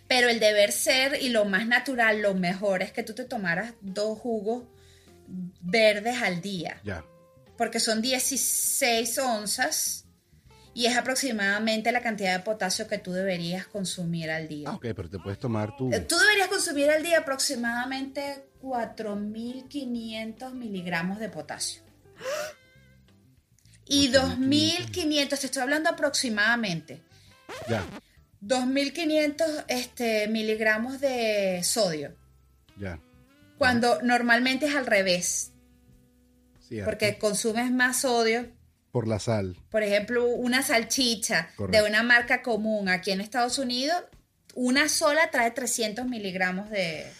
Pero 0.08 0.28
el 0.28 0.40
deber 0.40 0.72
ser 0.72 1.22
y 1.22 1.28
lo 1.30 1.44
más 1.44 1.66
natural, 1.66 2.20
lo 2.20 2.34
mejor 2.34 2.82
es 2.82 2.92
que 2.92 3.02
tú 3.02 3.14
te 3.14 3.24
tomaras 3.24 3.72
dos 3.80 4.18
jugos 4.18 4.64
verdes 5.60 6.20
al 6.22 6.40
día, 6.42 6.80
Ya. 6.84 7.04
porque 7.56 7.78
son 7.78 8.02
16 8.02 9.16
onzas 9.18 10.06
y 10.74 10.86
es 10.86 10.96
aproximadamente 10.96 11.92
la 11.92 12.02
cantidad 12.02 12.36
de 12.36 12.42
potasio 12.44 12.88
que 12.88 12.98
tú 12.98 13.12
deberías 13.12 13.66
consumir 13.68 14.30
al 14.30 14.48
día. 14.48 14.68
Ah, 14.70 14.74
ok, 14.74 14.86
pero 14.94 15.08
te 15.08 15.18
puedes 15.20 15.38
tomar 15.38 15.76
tu... 15.76 15.92
Eh, 15.92 16.00
Tú 16.00 16.18
deberías 16.18 16.48
consumir 16.48 16.90
al 16.90 17.02
día 17.04 17.18
aproximadamente 17.18 18.49
4.500 18.62 20.52
miligramos 20.54 21.18
de 21.18 21.28
potasio. 21.28 21.82
Y 23.86 24.10
2.500, 24.12 25.28
te 25.40 25.46
estoy 25.46 25.62
hablando 25.62 25.90
aproximadamente, 25.90 27.00
Ya, 27.68 27.84
2.500 28.44 29.64
este, 29.68 30.28
miligramos 30.28 31.00
de 31.00 31.60
sodio, 31.64 32.14
ya. 32.76 33.00
cuando 33.58 34.00
normalmente 34.02 34.66
es 34.66 34.76
al 34.76 34.86
revés, 34.86 35.52
Cierto. 36.68 36.88
porque 36.88 37.18
consumes 37.18 37.72
más 37.72 38.02
sodio. 38.02 38.48
Por 38.92 39.08
la 39.08 39.18
sal. 39.18 39.56
Por 39.70 39.82
ejemplo, 39.82 40.24
una 40.26 40.62
salchicha 40.62 41.50
Correcto. 41.56 41.82
de 41.84 41.88
una 41.90 42.02
marca 42.04 42.42
común 42.42 42.88
aquí 42.88 43.10
en 43.10 43.20
Estados 43.20 43.58
Unidos, 43.58 43.96
una 44.54 44.88
sola 44.88 45.30
trae 45.32 45.50
300 45.50 46.06
miligramos 46.06 46.70
de, 46.70 47.10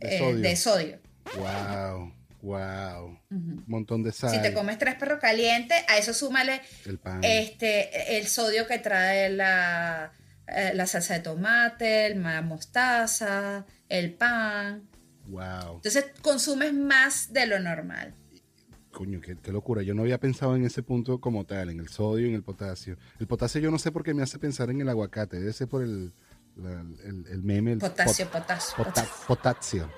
De 0.00 0.16
eh, 0.16 0.18
sodio. 0.18 0.40
de 0.40 0.56
sodio. 0.56 0.98
Wow, 1.36 2.12
wow. 2.42 3.18
Un 3.30 3.64
montón 3.66 4.02
de 4.02 4.12
sal. 4.12 4.30
Si 4.30 4.40
te 4.42 4.52
comes 4.52 4.78
tres 4.78 4.94
perros 4.96 5.18
calientes, 5.20 5.76
a 5.88 5.98
eso 5.98 6.12
súmale 6.12 6.60
el 6.84 6.98
pan. 6.98 7.20
este, 7.22 8.16
el 8.18 8.26
sodio 8.26 8.66
que 8.66 8.78
trae 8.78 9.30
la, 9.30 10.12
eh, 10.46 10.72
la 10.74 10.86
salsa 10.86 11.14
de 11.14 11.20
tomate, 11.20 12.06
el- 12.06 12.22
la 12.22 12.42
mostaza, 12.42 13.66
el 13.88 14.14
pan. 14.14 14.88
Wow. 15.26 15.76
Entonces 15.76 16.06
consumes 16.22 16.72
más 16.72 17.32
de 17.32 17.46
lo 17.46 17.58
normal. 17.58 18.14
Coño, 18.92 19.20
qué, 19.20 19.36
qué 19.36 19.52
locura. 19.52 19.82
Yo 19.82 19.92
no 19.92 20.02
había 20.02 20.18
pensado 20.18 20.56
en 20.56 20.64
ese 20.64 20.82
punto 20.82 21.20
como 21.20 21.44
tal, 21.44 21.68
en 21.68 21.80
el 21.80 21.88
sodio 21.88 22.26
y 22.26 22.30
en 22.30 22.34
el 22.36 22.42
potasio. 22.42 22.96
El 23.20 23.26
potasio 23.26 23.60
yo 23.60 23.70
no 23.70 23.78
sé 23.78 23.92
por 23.92 24.02
qué 24.02 24.14
me 24.14 24.22
hace 24.22 24.38
pensar 24.38 24.70
en 24.70 24.80
el 24.80 24.88
aguacate. 24.88 25.38
Debe 25.38 25.52
ser 25.52 25.68
por 25.68 25.82
el, 25.82 26.14
la- 26.56 26.80
el, 27.04 27.24
el 27.28 27.42
meme. 27.42 27.72
El 27.72 27.78
Potasio, 27.78 28.26
pot- 28.26 28.40
potasio, 28.42 28.76
pota- 28.76 29.06
potasio. 29.26 29.88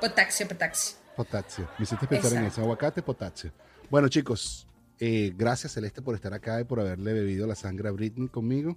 potasio, 0.00 0.48
potasio. 0.48 0.96
Potasio. 1.16 1.68
Me 1.78 1.84
hiciste 1.84 2.06
pensar 2.06 2.32
en 2.34 2.44
eso. 2.44 2.60
Aguacate, 2.62 3.02
potasio. 3.02 3.52
Bueno, 3.90 4.08
chicos, 4.08 4.66
eh, 4.98 5.32
gracias 5.36 5.72
Celeste 5.72 6.02
por 6.02 6.14
estar 6.14 6.34
acá 6.34 6.60
y 6.60 6.64
por 6.64 6.80
haberle 6.80 7.12
bebido 7.12 7.46
la 7.46 7.54
sangre 7.54 7.88
a 7.88 7.92
Britney 7.92 8.28
conmigo. 8.28 8.76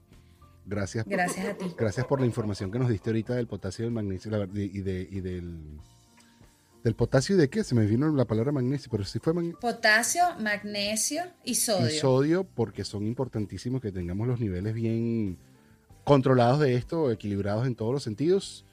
Gracias. 0.65 1.03
por- 1.05 1.13
Gracias 1.13 1.45
a 1.47 1.53
ti. 1.55 1.73
Gracias 1.77 2.05
por 2.05 2.19
la 2.19 2.25
información 2.27 2.71
que 2.71 2.77
nos 2.79 2.89
diste 2.89 3.09
ahorita 3.09 3.33
del 3.35 3.47
potasio 3.47 3.83
y 3.83 3.85
del 3.87 3.93
magnesio 3.93 4.29
la 4.31 4.43
y, 4.53 4.81
de, 4.81 5.07
y 5.09 5.21
del, 5.21 5.79
¿Del 6.83 6.93
potasio 6.95 7.35
y 7.35 7.39
de 7.39 7.49
qué? 7.49 7.63
Se 7.63 7.73
me 7.73 7.85
vino 7.85 8.07
la 8.13 8.25
palabra 8.25 8.51
magnesio, 8.51 8.89
pero 8.91 9.03
si 9.03 9.17
fue 9.19 9.33
magnesio. 9.33 9.59
Potasio, 9.59 10.23
magnesio 10.39 11.23
y 11.43 11.55
sodio. 11.55 11.87
Y 11.87 11.97
sodio, 11.97 12.43
porque 12.43 12.83
son 12.83 13.05
importantísimos 13.07 13.81
que 13.81 13.91
tengamos 13.91 14.27
los 14.27 14.39
niveles 14.39 14.73
bien 14.75 15.37
controlados 16.07 16.61
de 16.61 16.75
esto, 16.75 17.11
equilibrados 17.11 17.67
en 17.67 17.75
todos 17.75 17.91
los 17.91 18.01
sentidos. 18.01 18.63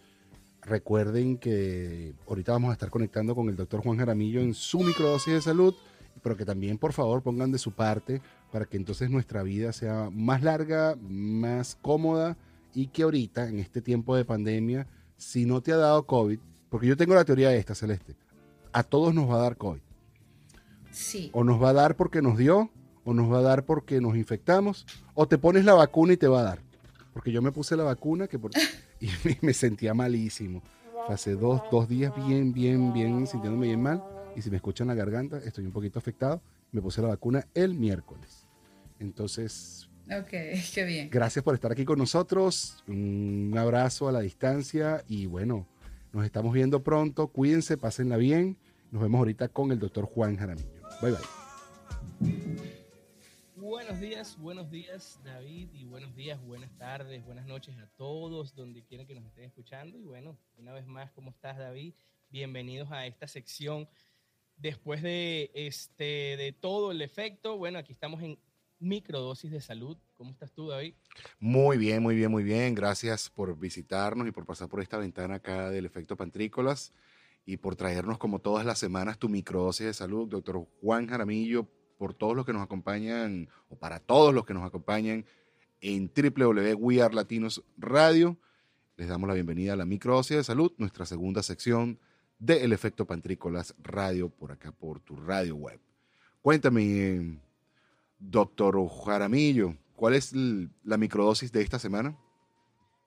Recuerden 0.63 1.37
que 1.37 2.15
ahorita 2.29 2.53
vamos 2.53 2.71
a 2.71 2.75
estar 2.75 2.91
conectando 2.91 3.35
con 3.35 3.49
el 3.49 3.57
doctor 3.57 3.81
Juan 3.81 3.99
Jaramillo 3.99 4.41
en 4.41 4.55
su 4.55 4.79
microdosis 4.79 5.35
de 5.35 5.41
salud, 5.41 5.75
pero 6.23 6.37
que 6.37 6.45
también 6.45 6.79
por 6.79 6.93
favor 6.93 7.23
pongan 7.23 7.51
de 7.51 7.59
su 7.59 7.73
parte 7.73 8.23
para 8.53 8.67
que 8.67 8.77
entonces 8.77 9.11
nuestra 9.11 9.43
vida 9.43 9.73
sea 9.73 10.11
más 10.13 10.45
larga, 10.45 10.97
más 11.03 11.77
cómoda 11.83 12.37
y 12.73 12.87
que 12.87 13.03
ahorita, 13.03 13.49
en 13.49 13.59
este 13.59 13.83
tiempo 13.83 14.15
de 14.15 14.25
pandemia, 14.25 14.87
si 15.17 15.45
no 15.45 15.61
te 15.61 15.73
ha 15.73 15.77
dado 15.77 16.07
COVID, 16.07 16.39
porque 16.69 16.87
yo 16.87 16.97
tengo 16.97 17.17
la 17.17 17.25
teoría 17.25 17.49
de 17.49 17.59
esta, 17.59 17.75
Celeste, 17.75 18.15
a 18.73 18.85
todos 18.85 19.13
nos 19.13 19.29
va 19.29 19.35
a 19.35 19.43
dar 19.43 19.57
COVID. 19.57 19.81
Sí. 20.93 21.31
O 21.33 21.43
nos 21.43 21.61
va 21.61 21.71
a 21.71 21.73
dar 21.73 21.97
porque 21.97 22.23
nos 22.23 22.39
dio, 22.39 22.71
o 23.05 23.13
nos 23.13 23.29
va 23.29 23.39
a 23.39 23.43
dar 23.43 23.65
porque 23.65 24.01
nos 24.01 24.17
infectamos, 24.17 24.87
o 25.15 25.27
te 25.27 25.37
pones 25.37 25.65
la 25.65 25.75
vacuna 25.75 26.13
y 26.13 26.17
te 26.17 26.29
va 26.29 26.39
a 26.39 26.45
dar. 26.45 26.74
Porque 27.15 27.33
yo 27.33 27.41
me 27.41 27.53
puse 27.53 27.77
la 27.77 27.85
vacuna 27.85 28.29
que 28.29 28.39
por... 28.39 28.51
y 29.01 29.09
me, 29.41 29.55
sentía 29.55 29.95
malísimo. 29.95 30.63
Pasé 31.09 31.35
dos, 31.35 31.63
dos 31.71 31.89
días 31.89 32.13
bien, 32.27 32.53
bien, 32.53 32.93
bien, 32.93 33.27
sintiéndome 33.27 33.69
bien 33.69 33.81
mal. 33.81 34.05
Y 34.37 34.43
si 34.43 34.51
me 34.51 34.57
escuchan 34.57 34.89
la 34.89 34.95
garganta, 34.95 35.39
estoy 35.39 35.65
un 35.65 35.73
poquito 35.73 35.99
afectado. 35.99 36.43
Me 36.73 36.83
puse 36.83 37.01
la 37.01 37.09
vacuna 37.09 37.47
el 37.55 37.75
miércoles. 37.75 38.47
Entonces, 38.99 39.89
Ok, 40.07 40.31
qué 40.75 40.85
bien. 40.85 41.09
Gracias 41.11 41.43
por 41.43 41.55
estar 41.55 41.73
aquí 41.73 41.85
con 41.85 41.99
nosotros. 41.99 42.83
Un 42.87 43.55
abrazo 43.57 44.09
a 44.09 44.13
la 44.13 44.21
distancia 44.21 45.05
y 45.09 45.27
bueno, 45.27 45.67
nos 46.13 46.25
estamos 46.25 46.53
viendo 46.53 46.83
pronto. 46.83 47.29
Cuídense, 47.29 47.77
pásenla 47.77 48.17
bien. 48.17 48.57
Nos 48.91 49.03
vemos 49.03 49.19
ahorita 49.19 49.49
con 49.49 49.73
el 49.73 49.79
doctor 49.79 50.05
Juan 50.05 50.37
Jaramillo. 50.37 50.69
Bye 51.01 51.13
bye. 51.13 52.54
Buenos 53.65 53.99
días, 53.99 54.37
buenos 54.39 54.71
días 54.71 55.19
David 55.25 55.71
y 55.73 55.87
buenos 55.87 56.15
días, 56.15 56.39
buenas 56.45 56.71
tardes, 56.77 57.25
buenas 57.25 57.47
noches 57.47 57.75
a 57.79 57.87
todos 57.97 58.55
donde 58.55 58.85
quiera 58.85 59.07
que 59.07 59.15
nos 59.15 59.25
estén 59.25 59.45
escuchando. 59.45 59.99
Y 59.99 60.05
bueno, 60.05 60.37
una 60.59 60.75
vez 60.75 60.87
más, 60.87 61.11
¿cómo 61.13 61.31
estás 61.31 61.57
David? 61.57 61.95
Bienvenidos 62.29 62.93
a 62.93 63.07
esta 63.07 63.27
sección. 63.27 63.89
Después 64.59 65.01
de, 65.01 65.51
este, 65.55 66.37
de 66.37 66.53
todo 66.53 66.91
el 66.93 67.01
efecto, 67.01 67.57
bueno, 67.57 67.79
aquí 67.79 67.91
estamos 67.91 68.23
en 68.23 68.39
microdosis 68.81 69.51
de 69.51 69.63
salud. 69.63 69.97
¿Cómo 70.13 70.33
estás 70.33 70.53
tú, 70.53 70.69
David? 70.69 70.93
Muy 71.39 71.79
bien, 71.79 72.03
muy 72.03 72.17
bien, 72.17 72.31
muy 72.31 72.43
bien. 72.43 72.75
Gracias 72.75 73.31
por 73.31 73.59
visitarnos 73.59 74.29
y 74.29 74.31
por 74.31 74.45
pasar 74.45 74.69
por 74.69 74.83
esta 74.83 74.99
ventana 74.99 75.37
acá 75.37 75.71
del 75.71 75.87
efecto 75.87 76.19
pantrícolas 76.19 76.93
y 77.47 77.57
por 77.57 77.77
traernos 77.77 78.19
como 78.19 78.41
todas 78.41 78.67
las 78.67 78.79
semanas 78.79 79.19
tu 79.19 79.31
microdosis 79.31 79.87
de 79.87 79.95
salud, 79.95 80.29
doctor 80.29 80.69
Juan 80.83 81.07
Jaramillo, 81.07 81.67
por 82.05 82.13
todos 82.13 82.37
los 82.37 82.45
que 82.45 82.53
nos 82.53 82.61
acompañan 82.61 83.49
o 83.71 83.77
para 83.77 83.99
todos 83.99 84.35
los 84.35 84.45
que 84.45 84.53
nos 84.53 84.63
acompañan 84.63 85.25
en 85.81 86.13
Radio. 87.79 88.37
Les 88.99 89.09
damos 89.09 89.27
la 89.27 89.33
bienvenida 89.33 89.73
a 89.73 89.77
la 89.77 89.87
microdosis 89.87 90.37
de 90.37 90.45
salud, 90.45 90.71
nuestra 90.77 91.07
segunda 91.07 91.43
sección 91.43 91.99
de 92.39 92.63
El 92.63 92.75
Efecto 92.75 93.07
Pantrícolas 93.07 93.75
Radio 93.83 94.29
por 94.29 94.53
acá, 94.53 94.71
por 94.71 95.01
tu 95.01 95.17
radio 95.17 95.57
web. 95.57 95.81
Cuéntame, 96.43 97.41
Doctor 98.19 98.87
Jaramillo, 99.07 99.75
¿cuál 99.97 100.13
es 100.13 100.35
la 100.35 100.99
microdosis 100.99 101.51
de 101.53 101.63
esta 101.63 101.79
semana? 101.79 102.15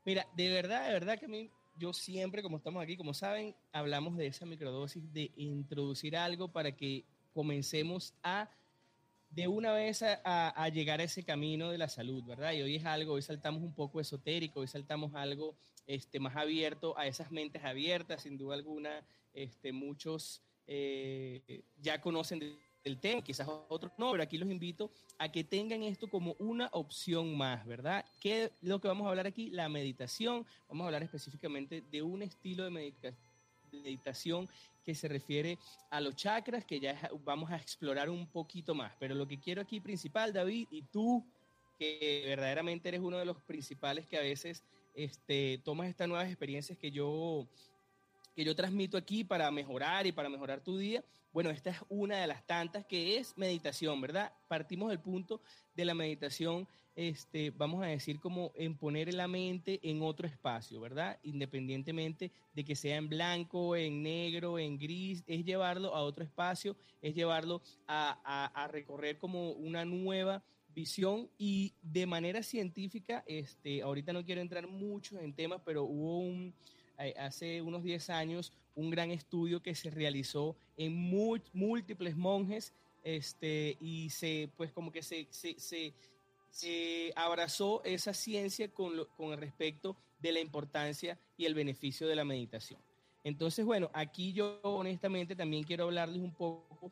Mira, 0.08 0.26
de 0.36 0.50
verdad, 0.50 0.88
de 0.88 0.94
verdad 0.94 1.20
que 1.20 1.26
a 1.26 1.30
mí, 1.30 1.52
yo 1.78 1.94
siempre, 1.94 2.42
como 2.42 2.58
estamos 2.58 2.82
aquí, 2.82 2.98
como 2.98 3.14
saben, 3.14 3.56
hablamos 3.72 4.18
de 4.18 4.26
esa 4.26 4.48
microdosis, 4.48 5.14
de 5.14 5.32
introducir 5.36 6.18
algo 6.18 6.52
para 6.52 6.72
que 6.72 7.06
comencemos 7.38 8.16
a, 8.24 8.50
de 9.38 9.48
una 9.48 9.72
vez 9.72 10.04
a, 10.04 10.70
llegar 10.70 11.00
a 11.00 11.04
ese 11.04 11.22
camino 11.22 11.70
de 11.70 11.78
la 11.78 11.88
salud, 11.90 12.24
¿verdad? 12.24 12.54
Y 12.54 12.64
hoy 12.64 12.78
es 12.78 12.86
algo, 12.86 13.14
hoy 13.14 13.22
saltamos 13.22 13.62
un 13.62 13.72
poco 13.72 14.02
esotérico, 14.02 14.62
hoy 14.62 14.68
saltamos 14.68 15.14
algo 15.14 15.56
este, 15.86 16.20
más 16.20 16.36
abierto, 16.36 16.98
a 16.98 17.06
esas 17.06 17.30
mentes 17.30 17.64
abiertas, 17.64 18.24
sin 18.24 18.36
duda 18.36 18.56
alguna, 18.56 19.06
este, 19.36 19.72
muchos 19.72 20.42
eh, 20.66 21.62
ya 21.80 22.02
conocen 22.02 22.58
el 22.84 23.00
tema, 23.00 23.22
quizás 23.22 23.48
otros 23.70 23.92
no, 24.00 24.10
pero 24.10 24.24
aquí 24.24 24.40
los 24.40 24.50
invito 24.50 24.90
a 25.20 25.32
que 25.32 25.44
tengan 25.44 25.84
esto 25.84 26.10
como 26.10 26.36
una 26.40 26.70
opción 26.72 27.38
más, 27.38 27.64
¿verdad? 27.68 28.06
¿Qué 28.20 28.46
es 28.46 28.52
lo 28.62 28.82
que 28.82 28.88
vamos 28.88 29.06
a 29.06 29.12
hablar 29.12 29.28
aquí? 29.28 29.52
La 29.52 29.70
meditación. 29.70 30.48
Vamos 30.68 30.86
a 30.86 30.88
hablar 30.88 31.04
específicamente 31.04 31.82
de 31.82 32.02
un 32.02 32.24
estilo 32.24 32.64
de 32.64 32.72
meditación 33.72 34.48
que 34.84 34.96
se 34.96 35.08
refiere 35.08 35.58
a 35.90 36.00
los 36.00 36.16
chakras, 36.16 36.64
que 36.64 36.80
ya 36.80 36.98
vamos 37.26 37.52
a 37.52 37.58
explorar 37.58 38.10
un 38.10 38.26
poquito 38.28 38.74
más. 38.74 38.94
Pero 39.00 39.16
lo 39.16 39.28
que 39.28 39.40
quiero 39.40 39.62
aquí 39.62 39.80
principal, 39.80 40.32
David, 40.32 40.68
y 40.72 40.82
tú, 40.84 41.26
que 41.78 42.24
verdaderamente 42.26 42.88
eres 42.88 43.02
uno 43.02 43.18
de 43.18 43.26
los 43.26 43.42
principales 43.42 44.08
que 44.08 44.18
a 44.18 44.22
veces 44.22 44.64
este, 44.96 45.60
tomas 45.64 45.90
estas 45.90 46.08
nuevas 46.08 46.28
experiencias 46.28 46.78
que 46.78 46.90
yo, 46.90 47.48
que 48.36 48.44
yo 48.44 48.56
transmito 48.56 48.98
aquí 48.98 49.24
para 49.24 49.52
mejorar 49.52 50.08
y 50.08 50.12
para 50.12 50.30
mejorar 50.30 50.62
tu 50.62 50.78
día, 50.78 51.04
bueno, 51.34 51.50
esta 51.50 51.70
es 51.70 51.78
una 51.90 52.18
de 52.18 52.28
las 52.28 52.48
tantas 52.48 52.86
que 52.86 53.18
es 53.18 53.38
meditación, 53.38 54.02
¿verdad? 54.02 54.34
Partimos 54.48 54.90
del 54.90 55.00
punto 55.00 55.42
de 55.76 55.86
la 55.86 55.94
meditación, 55.94 56.68
este, 56.98 57.52
vamos 57.52 57.84
a 57.84 57.86
decir 57.86 58.20
como 58.20 58.52
en 58.56 58.76
poner 58.76 59.14
la 59.14 59.28
mente 59.28 59.80
en 59.84 60.02
otro 60.02 60.26
espacio, 60.26 60.82
¿verdad? 60.82 61.20
Independientemente 61.22 62.32
de 62.56 62.66
que 62.66 62.76
sea 62.76 62.96
en 62.96 63.08
blanco, 63.08 63.76
en 63.76 64.02
negro, 64.02 64.58
en 64.58 64.80
gris, 64.80 65.24
es 65.28 65.46
llevarlo 65.46 65.94
a 65.94 66.02
otro 66.02 66.24
espacio, 66.24 66.76
es 67.04 67.14
llevarlo 67.14 67.62
a, 67.88 68.68
recorrer 68.72 69.20
como 69.20 69.52
una 69.52 69.86
nueva 69.86 70.42
visión 70.74 71.30
y 71.38 71.76
de 71.84 72.08
manera 72.08 72.42
científica, 72.42 73.24
este, 73.28 73.84
ahorita 73.84 74.12
no 74.12 74.26
quiero 74.26 74.42
entrar 74.42 74.68
mucho 74.68 75.20
en 75.20 75.34
temas, 75.34 75.62
pero 75.64 75.84
hubo 75.84 76.52
eh, 76.98 77.14
hace 77.20 77.62
unos 77.62 77.84
10 77.84 78.10
años 78.10 78.52
un 78.74 78.90
gran 78.90 79.12
estudio 79.12 79.62
que 79.62 79.76
se 79.76 79.92
realizó 79.92 80.56
en 80.78 80.96
múltiples 81.54 82.18
monjes 82.18 82.74
este, 83.04 83.78
y 83.80 84.10
se, 84.10 84.50
pues 84.58 84.72
como 84.74 84.92
que 84.92 85.04
se, 85.04 85.28
se, 85.30 85.94
abrazó 87.16 87.84
esa 87.84 88.14
ciencia 88.14 88.70
con, 88.70 89.06
con 89.16 89.32
el 89.32 89.38
respecto 89.38 89.96
de 90.20 90.32
la 90.32 90.40
importancia 90.40 91.20
y 91.38 91.46
el 91.46 91.54
beneficio 91.54 92.08
de 92.08 92.16
la 92.16 92.26
meditación. 92.26 92.80
Entonces, 93.24 93.66
bueno, 93.66 93.90
aquí 93.94 94.34
yo 94.34 94.60
honestamente 94.64 95.36
también 95.36 95.64
quiero 95.64 95.86
hablarles 95.86 96.22
un 96.22 96.34
poco 96.34 96.92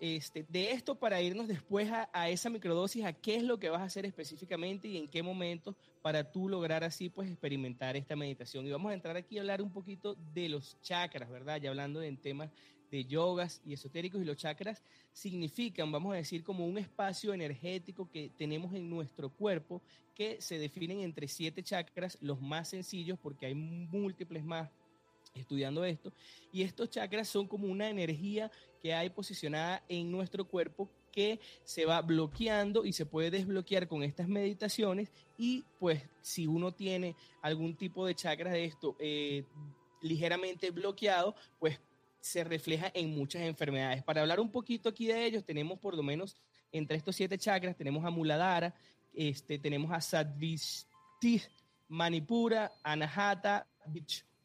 este, 0.00 0.44
de 0.48 0.72
esto 0.72 0.96
para 0.96 1.22
irnos 1.22 1.46
después 1.46 1.88
a, 1.92 2.28
esa 2.28 2.50
microdosis, 2.50 3.04
a 3.04 3.12
qué 3.12 3.36
es 3.36 3.44
lo 3.44 3.60
que 3.60 3.68
vas 3.68 3.82
a 3.82 3.84
hacer 3.84 4.04
específicamente 4.04 4.88
y 4.88 4.96
en 4.96 5.06
qué 5.06 5.22
momento 5.22 5.76
para 6.02 6.32
tú 6.32 6.48
lograr 6.48 6.82
así 6.82 7.08
pues 7.08 7.30
experimentar 7.30 7.96
esta 7.96 8.16
meditación. 8.16 8.66
Y 8.66 8.72
vamos 8.72 8.90
a 8.90 8.94
entrar 8.94 9.16
aquí 9.16 9.38
a 9.38 9.42
hablar 9.42 9.62
un 9.62 9.70
poquito 9.70 10.16
de 10.34 10.48
los 10.48 10.76
chakras, 10.80 11.30
¿verdad? 11.30 11.60
Ya 11.60 11.70
hablando 11.70 12.02
en 12.02 12.16
temas 12.16 12.50
de 12.92 13.06
yogas 13.06 13.62
y 13.64 13.72
esotéricos 13.72 14.20
y 14.20 14.26
los 14.26 14.36
chakras 14.36 14.82
significan, 15.14 15.90
vamos 15.90 16.12
a 16.12 16.16
decir, 16.16 16.44
como 16.44 16.66
un 16.66 16.76
espacio 16.76 17.32
energético 17.32 18.10
que 18.10 18.30
tenemos 18.36 18.74
en 18.74 18.90
nuestro 18.90 19.30
cuerpo 19.30 19.80
que 20.14 20.42
se 20.42 20.58
definen 20.58 21.00
entre 21.00 21.26
siete 21.26 21.62
chakras, 21.62 22.18
los 22.20 22.42
más 22.42 22.68
sencillos 22.68 23.18
porque 23.18 23.46
hay 23.46 23.54
múltiples 23.54 24.44
más 24.44 24.68
estudiando 25.34 25.86
esto. 25.86 26.12
Y 26.52 26.62
estos 26.62 26.90
chakras 26.90 27.28
son 27.28 27.48
como 27.48 27.66
una 27.66 27.88
energía 27.88 28.50
que 28.82 28.92
hay 28.92 29.08
posicionada 29.08 29.82
en 29.88 30.12
nuestro 30.12 30.46
cuerpo 30.46 30.90
que 31.10 31.40
se 31.64 31.86
va 31.86 32.02
bloqueando 32.02 32.84
y 32.84 32.92
se 32.92 33.06
puede 33.06 33.30
desbloquear 33.30 33.88
con 33.88 34.02
estas 34.02 34.28
meditaciones. 34.28 35.10
Y 35.38 35.64
pues 35.78 36.02
si 36.20 36.46
uno 36.46 36.72
tiene 36.72 37.16
algún 37.40 37.74
tipo 37.74 38.04
de 38.04 38.14
chakra 38.14 38.50
de 38.50 38.66
esto 38.66 38.96
eh, 38.98 39.46
ligeramente 40.02 40.70
bloqueado, 40.70 41.34
pues 41.58 41.80
se 42.22 42.44
refleja 42.44 42.90
en 42.94 43.10
muchas 43.10 43.42
enfermedades. 43.42 44.04
Para 44.04 44.20
hablar 44.20 44.38
un 44.38 44.50
poquito 44.50 44.88
aquí 44.88 45.08
de 45.08 45.26
ellos, 45.26 45.44
tenemos 45.44 45.78
por 45.80 45.96
lo 45.96 46.04
menos 46.04 46.36
entre 46.70 46.96
estos 46.96 47.16
siete 47.16 47.36
chakras, 47.36 47.76
tenemos 47.76 48.04
a 48.04 48.10
Muladhara, 48.10 48.72
este, 49.12 49.58
tenemos 49.58 49.90
a 49.90 50.00
Sadvishti, 50.00 51.42
Manipura, 51.88 52.72
Anahata, 52.84 53.66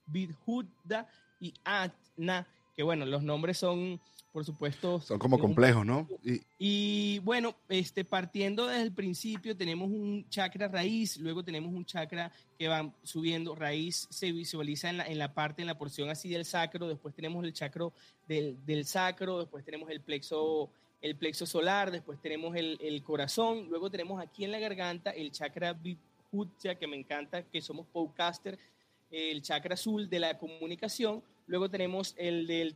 Vidhuda 0.07 1.07
y 1.39 1.53
Atna, 1.63 2.47
que 2.75 2.81
bueno, 2.81 3.05
los 3.05 3.21
nombres 3.21 3.59
son, 3.59 4.01
por 4.37 4.45
supuesto... 4.45 5.01
Son 5.01 5.17
como 5.17 5.39
complejos, 5.39 5.83
¿no? 5.83 6.07
Y, 6.59 7.17
bueno, 7.23 7.55
este, 7.69 8.05
partiendo 8.05 8.67
desde 8.67 8.83
el 8.83 8.91
principio, 8.91 9.57
tenemos 9.57 9.89
un 9.89 10.29
chakra 10.29 10.67
raíz, 10.67 11.17
luego 11.17 11.43
tenemos 11.43 11.73
un 11.73 11.83
chakra 11.83 12.31
que 12.55 12.67
va 12.67 12.87
subiendo, 13.01 13.55
raíz 13.55 14.07
se 14.11 14.31
visualiza 14.31 14.91
en 14.91 14.97
la, 14.97 15.07
en 15.07 15.17
la 15.17 15.33
parte, 15.33 15.63
en 15.63 15.67
la 15.67 15.79
porción 15.79 16.11
así 16.11 16.29
del 16.29 16.45
sacro, 16.45 16.87
después 16.87 17.15
tenemos 17.15 17.43
el 17.43 17.51
chakra 17.51 17.87
del, 18.27 18.63
del 18.63 18.85
sacro, 18.85 19.39
después 19.39 19.65
tenemos 19.65 19.89
el 19.89 20.01
plexo 20.01 20.69
el 21.01 21.15
plexo 21.15 21.47
solar, 21.47 21.89
después 21.89 22.21
tenemos 22.21 22.55
el, 22.55 22.77
el, 22.79 23.01
corazón, 23.01 23.65
luego 23.69 23.89
tenemos 23.89 24.21
aquí 24.21 24.43
en 24.43 24.51
la 24.51 24.59
garganta 24.59 25.09
el 25.09 25.31
chakra 25.31 25.73
Vidhuja, 25.73 26.75
que 26.75 26.85
me 26.85 26.95
encanta, 26.95 27.41
que 27.41 27.59
somos 27.59 27.87
podcaster, 27.87 28.59
el 29.09 29.41
chakra 29.41 29.73
azul 29.73 30.07
de 30.07 30.19
la 30.19 30.37
comunicación, 30.37 31.23
luego 31.47 31.71
tenemos 31.71 32.13
el 32.19 32.45
del 32.45 32.75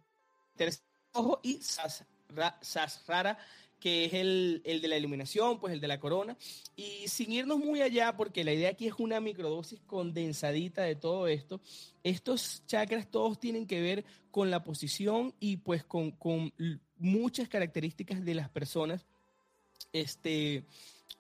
tercer 0.56 0.91
ojo 1.14 1.40
y 1.44 1.60
Sasrara, 1.62 3.38
que 3.80 4.06
es 4.06 4.14
el, 4.14 4.62
el, 4.64 4.82
de 4.82 4.88
la 4.88 4.98
iluminación, 4.98 5.60
pues 5.60 5.74
el 5.74 5.82
de 5.82 5.88
la 5.88 6.00
corona. 6.00 6.38
Y 6.76 7.08
sin 7.08 7.32
irnos 7.32 7.58
muy 7.58 7.82
allá, 7.82 8.16
porque 8.16 8.44
la 8.44 8.54
idea 8.54 8.70
aquí 8.70 8.88
es 8.88 8.94
una 8.98 9.20
microdosis 9.20 9.82
condensadita 9.88 10.84
de 10.84 10.96
todo 10.96 11.28
esto, 11.28 11.60
estos 12.04 12.64
chakras 12.68 13.10
todos 13.10 13.40
tienen 13.40 13.66
que 13.66 13.82
ver 13.82 14.06
con 14.30 14.52
la 14.52 14.64
posición 14.64 15.34
y 15.40 15.58
pues 15.58 15.84
con, 15.84 16.12
con 16.12 16.54
muchas 16.98 17.50
características 17.50 18.24
de 18.24 18.36
las 18.36 18.50
personas 18.50 19.06
este, 19.94 20.64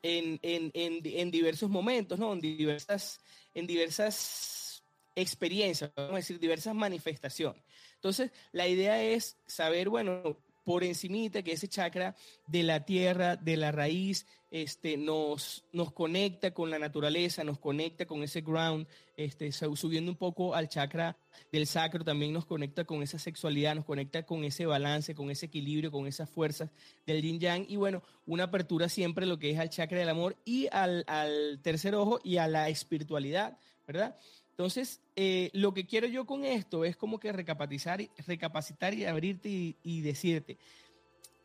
en, 0.01 0.39
en, 0.41 0.71
en, 0.73 1.01
en, 1.03 1.31
diversos 1.31 1.69
momentos, 1.69 2.17
¿no? 2.17 2.33
En 2.33 2.39
diversas, 2.39 3.19
en 3.53 3.67
diversas 3.67 4.83
experiencias, 5.15 5.91
vamos 5.95 6.13
a 6.13 6.17
decir, 6.17 6.39
diversas 6.39 6.73
manifestaciones. 6.73 7.63
Entonces, 8.01 8.31
la 8.51 8.67
idea 8.67 8.99
es 9.03 9.37
saber, 9.45 9.87
bueno, 9.87 10.39
por 10.63 10.83
encimita, 10.83 11.43
que 11.43 11.51
ese 11.51 11.67
chakra 11.67 12.15
de 12.47 12.63
la 12.63 12.83
tierra, 12.83 13.35
de 13.35 13.57
la 13.57 13.71
raíz, 13.71 14.25
este, 14.49 14.97
nos, 14.97 15.63
nos 15.71 15.91
conecta 15.93 16.51
con 16.51 16.71
la 16.71 16.79
naturaleza, 16.79 17.43
nos 17.43 17.59
conecta 17.59 18.07
con 18.07 18.23
ese 18.23 18.41
ground, 18.41 18.87
este, 19.15 19.51
subiendo 19.51 20.11
un 20.11 20.17
poco 20.17 20.55
al 20.55 20.67
chakra 20.67 21.15
del 21.51 21.67
sacro, 21.67 22.03
también 22.03 22.33
nos 22.33 22.47
conecta 22.47 22.85
con 22.85 23.03
esa 23.03 23.19
sexualidad, 23.19 23.75
nos 23.75 23.85
conecta 23.85 24.23
con 24.23 24.43
ese 24.43 24.65
balance, 24.65 25.13
con 25.13 25.29
ese 25.29 25.45
equilibrio, 25.45 25.91
con 25.91 26.07
esas 26.07 26.27
fuerzas 26.27 26.71
del 27.05 27.21
yin 27.21 27.39
yang. 27.39 27.67
Y 27.69 27.75
bueno, 27.75 28.01
una 28.25 28.45
apertura 28.45 28.89
siempre 28.89 29.27
lo 29.27 29.37
que 29.37 29.51
es 29.51 29.59
al 29.59 29.69
chakra 29.69 29.99
del 29.99 30.09
amor 30.09 30.37
y 30.43 30.67
al, 30.71 31.03
al 31.05 31.59
tercer 31.61 31.93
ojo 31.93 32.19
y 32.23 32.37
a 32.37 32.47
la 32.47 32.67
espiritualidad, 32.69 33.59
¿verdad? 33.85 34.17
Entonces, 34.61 35.01
eh, 35.15 35.49
lo 35.53 35.73
que 35.73 35.87
quiero 35.87 36.05
yo 36.05 36.27
con 36.27 36.45
esto 36.45 36.85
es 36.85 36.95
como 36.95 37.19
que 37.19 37.31
recapacitar, 37.31 37.99
recapacitar 38.27 38.93
y 38.93 39.05
abrirte 39.05 39.75
y, 39.81 40.01
decirte, 40.01 40.59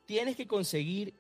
tienes 0.05 0.37
que 0.37 0.47
conseguir 0.47 1.15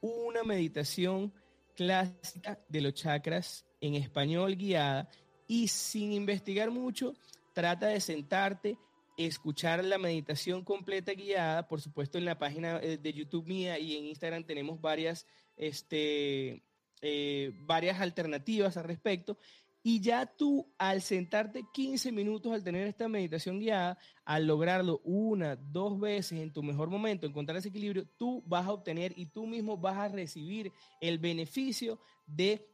una 0.00 0.42
meditación 0.42 1.32
clásica 1.76 2.58
de 2.68 2.80
los 2.80 2.94
chakras 2.94 3.64
en 3.80 3.94
español 3.94 4.56
guiada 4.56 5.08
y 5.46 5.68
sin 5.68 6.12
investigar 6.12 6.72
mucho, 6.72 7.14
trata 7.52 7.86
de 7.86 8.00
sentarte, 8.00 8.76
escuchar 9.16 9.84
la 9.84 9.98
meditación 9.98 10.64
completa 10.64 11.12
guiada, 11.12 11.68
por 11.68 11.80
supuesto 11.80 12.18
en 12.18 12.24
la 12.24 12.40
página 12.40 12.80
eh, 12.82 12.98
de 12.98 13.12
YouTube 13.12 13.46
mía 13.46 13.78
y 13.78 13.96
en 13.96 14.06
Instagram 14.06 14.42
tenemos 14.42 14.80
varias, 14.80 15.28
este, 15.56 16.64
eh, 17.02 17.52
varias 17.60 18.00
alternativas 18.00 18.76
al 18.76 18.82
respecto 18.82 19.38
y 19.88 20.00
ya 20.00 20.26
tú, 20.26 20.66
al 20.78 21.00
sentarte 21.00 21.64
15 21.72 22.10
minutos, 22.10 22.52
al 22.52 22.64
tener 22.64 22.88
esta 22.88 23.06
meditación 23.06 23.60
guiada, 23.60 23.96
al 24.24 24.44
lograrlo 24.44 25.00
una, 25.04 25.54
dos 25.54 26.00
veces 26.00 26.40
en 26.40 26.52
tu 26.52 26.60
mejor 26.60 26.90
momento, 26.90 27.24
encontrar 27.24 27.56
ese 27.56 27.68
equilibrio, 27.68 28.04
tú 28.18 28.42
vas 28.48 28.66
a 28.66 28.72
obtener 28.72 29.12
y 29.16 29.26
tú 29.26 29.46
mismo 29.46 29.76
vas 29.76 29.96
a 29.96 30.08
recibir 30.08 30.72
el 31.00 31.20
beneficio 31.20 32.00
de, 32.26 32.66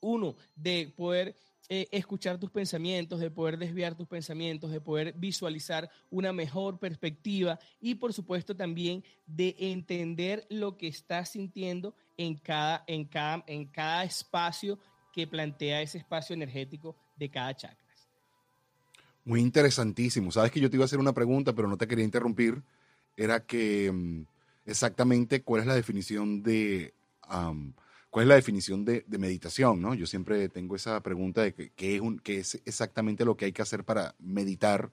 uno, 0.00 0.34
de 0.54 0.94
poder 0.96 1.36
eh, 1.68 1.88
escuchar 1.90 2.40
tus 2.40 2.50
pensamientos, 2.50 3.20
de 3.20 3.30
poder 3.30 3.58
desviar 3.58 3.94
tus 3.94 4.08
pensamientos, 4.08 4.70
de 4.70 4.80
poder 4.80 5.12
visualizar 5.12 5.90
una 6.08 6.32
mejor 6.32 6.78
perspectiva 6.78 7.58
y 7.80 7.96
por 7.96 8.14
supuesto 8.14 8.56
también 8.56 9.04
de 9.26 9.54
entender 9.58 10.46
lo 10.48 10.78
que 10.78 10.86
estás 10.86 11.32
sintiendo 11.32 11.94
en 12.16 12.34
cada, 12.38 12.82
en 12.86 13.04
cada, 13.04 13.44
en 13.46 13.66
cada 13.66 14.04
espacio 14.04 14.78
que 15.16 15.26
plantea 15.26 15.80
ese 15.80 15.96
espacio 15.96 16.34
energético 16.34 16.94
de 17.16 17.30
cada 17.30 17.56
chakra. 17.56 17.86
Muy 19.24 19.40
interesantísimo. 19.40 20.30
Sabes 20.30 20.52
que 20.52 20.60
yo 20.60 20.68
te 20.68 20.76
iba 20.76 20.84
a 20.84 20.84
hacer 20.84 20.98
una 20.98 21.14
pregunta, 21.14 21.54
pero 21.54 21.68
no 21.68 21.78
te 21.78 21.88
quería 21.88 22.04
interrumpir. 22.04 22.62
Era 23.16 23.42
que 23.46 23.90
mm, 23.90 24.26
exactamente 24.66 25.40
cuál 25.42 25.62
es 25.62 25.66
la 25.66 25.74
definición 25.74 26.42
de 26.42 26.92
cuál 28.10 28.24
es 28.24 28.28
la 28.28 28.34
definición 28.34 28.84
de, 28.84 29.04
meditación, 29.18 29.80
¿no? 29.80 29.94
Yo 29.94 30.06
siempre 30.06 30.50
tengo 30.50 30.76
esa 30.76 31.02
pregunta 31.02 31.40
de 31.42 31.54
qué 31.54 31.96
es, 31.96 32.00
un, 32.02 32.20
es 32.26 32.60
exactamente 32.66 33.24
lo 33.24 33.38
que 33.38 33.46
hay 33.46 33.52
que 33.52 33.62
hacer 33.62 33.84
para 33.84 34.14
meditar, 34.18 34.90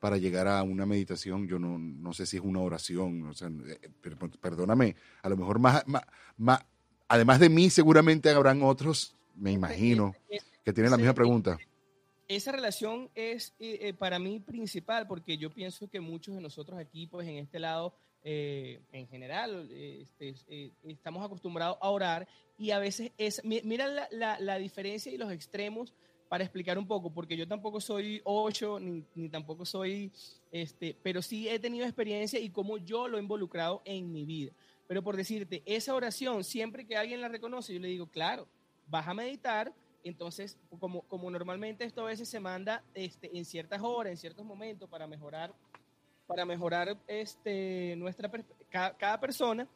para 0.00 0.16
llegar 0.18 0.48
a 0.48 0.64
una 0.64 0.84
meditación. 0.84 1.46
Yo 1.46 1.60
no, 1.60 1.78
no 1.78 2.12
sé 2.12 2.26
si 2.26 2.38
es 2.38 2.42
una 2.42 2.60
oración, 2.60 3.28
o 3.28 3.34
sea, 3.34 3.48
eh, 3.48 3.88
perdóname, 4.40 4.96
a 5.22 5.28
lo 5.28 5.36
mejor 5.36 5.60
más, 5.60 5.84
más, 6.36 6.60
además 7.06 7.38
de 7.38 7.48
mí 7.48 7.70
seguramente 7.70 8.30
habrán 8.30 8.62
otros 8.62 9.14
me 9.36 9.52
imagino, 9.52 10.14
que 10.64 10.72
tiene 10.72 10.90
la 10.90 10.96
misma 10.96 11.14
pregunta. 11.14 11.58
Esa 12.26 12.52
relación 12.52 13.10
es 13.14 13.54
eh, 13.58 13.78
eh, 13.82 13.92
para 13.92 14.18
mí 14.18 14.40
principal 14.40 15.06
porque 15.06 15.36
yo 15.36 15.50
pienso 15.50 15.88
que 15.88 16.00
muchos 16.00 16.34
de 16.34 16.40
nosotros 16.40 16.78
aquí, 16.78 17.06
pues 17.06 17.28
en 17.28 17.36
este 17.36 17.58
lado, 17.58 17.94
eh, 18.22 18.80
en 18.92 19.06
general, 19.08 19.68
este, 19.70 20.72
estamos 20.84 21.22
acostumbrados 21.22 21.76
a 21.82 21.90
orar 21.90 22.26
y 22.56 22.70
a 22.70 22.78
veces 22.78 23.12
es, 23.18 23.44
mira 23.44 23.86
la, 24.10 24.38
la, 24.40 24.58
diferencia 24.58 25.12
y 25.12 25.18
los 25.18 25.30
extremos 25.30 25.92
para 26.30 26.44
explicar 26.44 26.78
un 26.78 26.86
poco, 26.86 27.12
porque 27.12 27.36
yo 27.36 27.46
tampoco 27.46 27.80
soy 27.80 28.22
ocho, 28.24 28.80
ni, 28.80 29.04
ni, 29.14 29.28
tampoco 29.28 29.66
soy, 29.66 30.10
este, 30.50 30.96
pero 31.02 31.20
sí 31.20 31.48
he 31.48 31.58
tenido 31.58 31.84
experiencia 31.84 32.40
y 32.40 32.48
cómo 32.48 32.78
yo 32.78 33.06
lo 33.06 33.18
he 33.18 33.20
involucrado 33.20 33.82
en 33.84 34.10
mi 34.10 34.24
vida. 34.24 34.52
Pero 34.86 35.02
por 35.02 35.16
decirte, 35.16 35.62
esa 35.66 35.94
oración, 35.94 36.42
siempre 36.42 36.86
que 36.86 36.96
alguien 36.96 37.20
la 37.20 37.28
reconoce, 37.28 37.74
yo 37.74 37.80
le 37.80 37.88
digo, 37.88 38.06
claro, 38.06 38.48
vas 38.86 39.08
a 39.08 39.14
meditar, 39.14 39.72
entonces, 40.04 40.58
como, 40.78 41.02
como 41.02 41.30
normalmente 41.30 41.84
esto 41.84 42.02
a 42.02 42.08
veces 42.08 42.28
se 42.28 42.38
manda 42.38 42.84
este, 42.94 43.36
en 43.36 43.44
ciertas 43.44 43.80
horas, 43.82 44.10
en 44.10 44.16
ciertos 44.18 44.44
momentos 44.44 44.88
para 44.88 45.06
mejorar, 45.06 45.52
para 46.26 46.44
mejorar 46.44 46.98
este, 47.06 47.94
nuestra, 47.96 48.30
cada, 48.70 49.18
persona, 49.18 49.66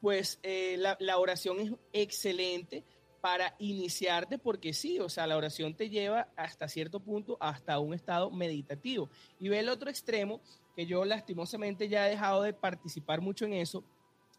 pues 0.00 0.38
eh, 0.42 0.76
la, 0.78 0.96
la, 1.00 1.18
oración 1.18 1.60
es 1.60 1.72
excelente 1.92 2.84
para 3.20 3.54
iniciarte 3.58 4.38
porque 4.38 4.72
sí, 4.72 4.98
o 4.98 5.08
sea, 5.08 5.26
la 5.26 5.36
oración 5.36 5.74
te 5.74 5.88
lleva 5.88 6.28
hasta 6.36 6.68
cierto 6.68 7.00
punto, 7.00 7.36
hasta 7.40 7.78
un 7.78 7.94
estado 7.94 8.30
meditativo. 8.30 9.10
Y 9.38 9.48
ve 9.48 9.60
el 9.60 9.68
otro 9.68 9.90
extremo, 9.90 10.40
que 10.76 10.86
yo 10.86 11.04
lastimosamente 11.04 11.88
ya 11.88 12.06
he 12.06 12.10
dejado 12.10 12.42
de 12.42 12.52
participar 12.52 13.20
mucho 13.20 13.44
en 13.46 13.54
eso, 13.54 13.84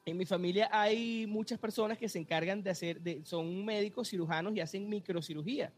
en 0.05 0.17
mi 0.17 0.25
familia 0.25 0.69
hay 0.71 1.27
muchas 1.27 1.59
personas 1.59 1.97
que 1.97 2.09
se 2.09 2.19
encargan 2.19 2.63
de 2.63 2.71
hacer, 2.71 2.99
de, 3.01 3.21
son 3.23 3.63
médicos 3.63 4.09
cirujanos 4.09 4.55
y 4.55 4.59
hacen 4.59 4.89
microcirugía. 4.89 5.71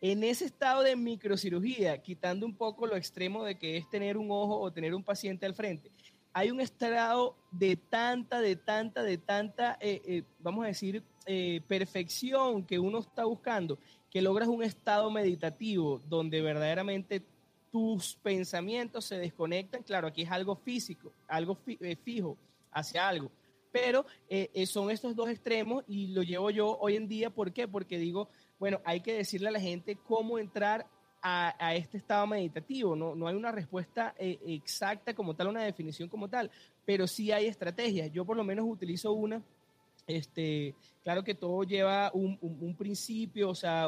En 0.00 0.24
ese 0.24 0.46
estado 0.46 0.82
de 0.82 0.96
microcirugía, 0.96 2.02
quitando 2.02 2.44
un 2.44 2.56
poco 2.56 2.86
lo 2.86 2.96
extremo 2.96 3.44
de 3.44 3.56
que 3.56 3.76
es 3.76 3.88
tener 3.88 4.16
un 4.16 4.30
ojo 4.32 4.58
o 4.58 4.72
tener 4.72 4.94
un 4.94 5.04
paciente 5.04 5.46
al 5.46 5.54
frente, 5.54 5.90
hay 6.32 6.50
un 6.50 6.60
estado 6.60 7.36
de 7.52 7.76
tanta, 7.76 8.40
de 8.40 8.56
tanta, 8.56 9.02
de 9.04 9.18
tanta, 9.18 9.76
eh, 9.80 10.02
eh, 10.04 10.22
vamos 10.40 10.64
a 10.64 10.68
decir, 10.68 11.02
eh, 11.26 11.60
perfección 11.68 12.64
que 12.64 12.80
uno 12.80 12.98
está 12.98 13.24
buscando, 13.24 13.78
que 14.10 14.22
logras 14.22 14.48
un 14.48 14.64
estado 14.64 15.08
meditativo 15.10 16.00
donde 16.08 16.42
verdaderamente 16.42 17.22
tus 17.70 18.16
pensamientos 18.16 19.04
se 19.04 19.18
desconectan. 19.18 19.84
Claro, 19.84 20.08
aquí 20.08 20.22
es 20.22 20.30
algo 20.30 20.56
físico, 20.56 21.12
algo 21.28 21.56
fijo 22.04 22.36
hacia 22.72 23.06
algo 23.06 23.30
pero 23.72 24.04
eh, 24.28 24.50
eh, 24.52 24.66
son 24.66 24.90
estos 24.90 25.16
dos 25.16 25.30
extremos 25.30 25.82
y 25.88 26.08
lo 26.08 26.22
llevo 26.22 26.50
yo 26.50 26.78
hoy 26.78 26.96
en 26.96 27.08
día. 27.08 27.30
¿Por 27.30 27.52
qué? 27.52 27.66
Porque 27.66 27.98
digo, 27.98 28.28
bueno, 28.60 28.80
hay 28.84 29.00
que 29.00 29.14
decirle 29.14 29.48
a 29.48 29.52
la 29.52 29.60
gente 29.60 29.96
cómo 29.96 30.38
entrar 30.38 30.86
a, 31.22 31.74
este 31.74 31.98
estado 31.98 32.26
meditativo. 32.26 32.94
No, 32.96 33.14
no 33.14 33.26
hay 33.28 33.34
una 33.34 33.52
respuesta 33.52 34.14
eh, 34.18 34.38
exacta 34.46 35.14
como 35.14 35.34
tal, 35.34 35.48
una 35.48 35.62
definición 35.62 36.08
como 36.08 36.28
tal, 36.28 36.50
pero 36.84 37.06
sí 37.06 37.32
hay 37.32 37.46
estrategias. 37.46 38.12
Yo 38.12 38.24
por 38.24 38.36
lo 38.36 38.44
menos 38.44 38.66
utilizo 38.68 39.12
una. 39.12 39.42
Este, 40.06 40.74
claro 41.02 41.22
que 41.22 41.34
todo 41.34 41.62
lleva 41.62 42.10
un, 42.12 42.74
principio, 42.76 43.50
o 43.50 43.54
sea, 43.54 43.86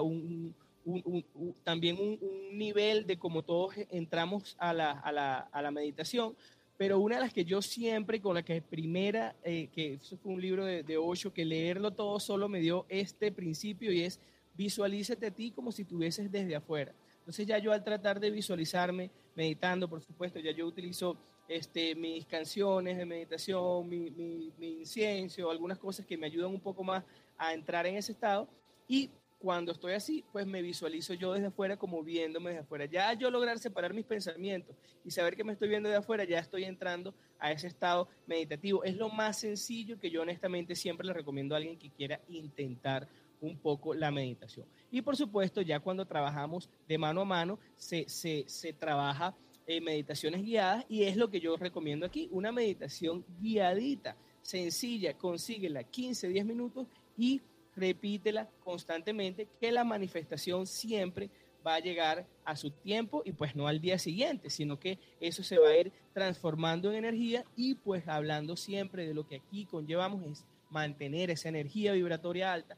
también 1.64 1.98
un, 1.98 2.56
nivel 2.56 3.04
de 3.04 3.18
cómo 3.18 3.42
todos 3.42 3.74
entramos 3.90 4.54
a 4.60 4.72
la, 4.72 4.92
a 4.92 5.10
la, 5.10 5.38
a 5.38 5.60
la 5.60 5.72
meditación, 5.72 6.36
pero 6.76 6.98
una 6.98 7.16
de 7.16 7.22
las 7.22 7.32
que 7.32 7.44
yo 7.44 7.62
siempre, 7.62 8.20
con 8.20 8.34
la 8.34 8.42
que 8.42 8.60
primera, 8.60 9.36
eh, 9.44 9.68
que 9.72 9.94
eso 9.94 10.16
fue 10.16 10.32
un 10.32 10.40
libro 10.40 10.64
de, 10.64 10.82
de 10.82 10.96
ocho, 10.96 11.32
que 11.32 11.44
leerlo 11.44 11.92
todo 11.92 12.18
solo 12.18 12.48
me 12.48 12.60
dio 12.60 12.86
este 12.88 13.30
principio 13.30 13.92
y 13.92 14.02
es 14.02 14.20
visualízate 14.56 15.26
a 15.26 15.30
ti 15.30 15.50
como 15.50 15.72
si 15.72 15.84
tuvieses 15.84 16.30
desde 16.30 16.56
afuera. 16.56 16.92
Entonces 17.18 17.46
ya 17.46 17.58
yo 17.58 17.72
al 17.72 17.82
tratar 17.82 18.20
de 18.20 18.30
visualizarme, 18.30 19.10
meditando, 19.34 19.88
por 19.88 20.02
supuesto, 20.02 20.38
ya 20.38 20.52
yo 20.52 20.66
utilizo 20.66 21.16
este, 21.48 21.94
mis 21.94 22.26
canciones 22.26 22.96
de 22.96 23.04
meditación, 23.04 23.88
mi, 23.88 24.10
mi, 24.10 24.52
mi 24.58 24.80
incienso, 24.80 25.50
algunas 25.50 25.78
cosas 25.78 26.06
que 26.06 26.16
me 26.16 26.26
ayudan 26.26 26.50
un 26.50 26.60
poco 26.60 26.82
más 26.82 27.04
a 27.36 27.52
entrar 27.52 27.86
en 27.86 27.96
ese 27.96 28.12
estado 28.12 28.48
y 28.88 29.10
cuando 29.44 29.72
estoy 29.72 29.92
así, 29.92 30.24
pues 30.32 30.46
me 30.46 30.62
visualizo 30.62 31.12
yo 31.12 31.34
desde 31.34 31.48
afuera 31.48 31.76
como 31.76 32.02
viéndome 32.02 32.48
desde 32.48 32.62
afuera. 32.62 32.86
Ya 32.86 33.12
yo 33.12 33.30
lograr 33.30 33.58
separar 33.58 33.92
mis 33.92 34.06
pensamientos 34.06 34.74
y 35.04 35.10
saber 35.10 35.36
que 35.36 35.44
me 35.44 35.52
estoy 35.52 35.68
viendo 35.68 35.90
de 35.90 35.96
afuera, 35.96 36.24
ya 36.24 36.38
estoy 36.38 36.64
entrando 36.64 37.14
a 37.38 37.52
ese 37.52 37.66
estado 37.66 38.08
meditativo. 38.26 38.82
Es 38.84 38.96
lo 38.96 39.10
más 39.10 39.38
sencillo 39.38 40.00
que 40.00 40.10
yo 40.10 40.22
honestamente 40.22 40.74
siempre 40.74 41.06
le 41.06 41.12
recomiendo 41.12 41.54
a 41.54 41.58
alguien 41.58 41.78
que 41.78 41.90
quiera 41.90 42.22
intentar 42.28 43.06
un 43.42 43.58
poco 43.58 43.92
la 43.92 44.10
meditación. 44.10 44.66
Y 44.90 45.02
por 45.02 45.14
supuesto, 45.14 45.60
ya 45.60 45.78
cuando 45.78 46.06
trabajamos 46.06 46.70
de 46.88 46.96
mano 46.96 47.20
a 47.20 47.26
mano, 47.26 47.58
se, 47.76 48.08
se, 48.08 48.44
se 48.46 48.72
trabaja 48.72 49.36
eh, 49.66 49.82
meditaciones 49.82 50.42
guiadas 50.42 50.86
y 50.88 51.02
es 51.02 51.18
lo 51.18 51.28
que 51.28 51.40
yo 51.40 51.54
recomiendo 51.58 52.06
aquí, 52.06 52.30
una 52.32 52.50
meditación 52.50 53.26
guiadita, 53.38 54.16
sencilla, 54.40 55.18
consíguela 55.18 55.84
15, 55.84 56.28
10 56.28 56.46
minutos 56.46 56.86
y 57.18 57.42
repítela 57.76 58.48
constantemente, 58.62 59.48
que 59.60 59.72
la 59.72 59.84
manifestación 59.84 60.66
siempre 60.66 61.30
va 61.66 61.76
a 61.76 61.80
llegar 61.80 62.26
a 62.44 62.56
su 62.56 62.70
tiempo 62.70 63.22
y 63.24 63.32
pues 63.32 63.56
no 63.56 63.66
al 63.66 63.80
día 63.80 63.98
siguiente, 63.98 64.50
sino 64.50 64.78
que 64.78 64.98
eso 65.20 65.42
se 65.42 65.58
va 65.58 65.68
a 65.68 65.76
ir 65.76 65.92
transformando 66.12 66.90
en 66.90 66.98
energía 66.98 67.44
y 67.56 67.74
pues 67.74 68.06
hablando 68.06 68.56
siempre 68.56 69.06
de 69.06 69.14
lo 69.14 69.26
que 69.26 69.36
aquí 69.36 69.64
conllevamos 69.64 70.22
es 70.26 70.44
mantener 70.70 71.30
esa 71.30 71.48
energía 71.48 71.92
vibratoria 71.92 72.52
alta, 72.52 72.76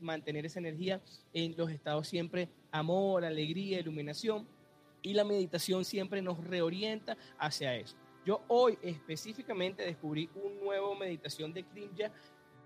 mantener 0.00 0.46
esa 0.46 0.58
energía 0.58 1.00
en 1.32 1.54
los 1.56 1.70
estados 1.70 2.08
siempre 2.08 2.48
amor, 2.70 3.24
alegría, 3.24 3.80
iluminación 3.80 4.46
y 5.02 5.14
la 5.14 5.24
meditación 5.24 5.84
siempre 5.84 6.20
nos 6.22 6.42
reorienta 6.44 7.16
hacia 7.38 7.74
eso. 7.76 7.96
Yo 8.26 8.42
hoy 8.48 8.78
específicamente 8.82 9.82
descubrí 9.82 10.28
un 10.34 10.60
nuevo 10.62 10.94
meditación 10.94 11.54
de 11.54 11.64
Krimja 11.64 12.10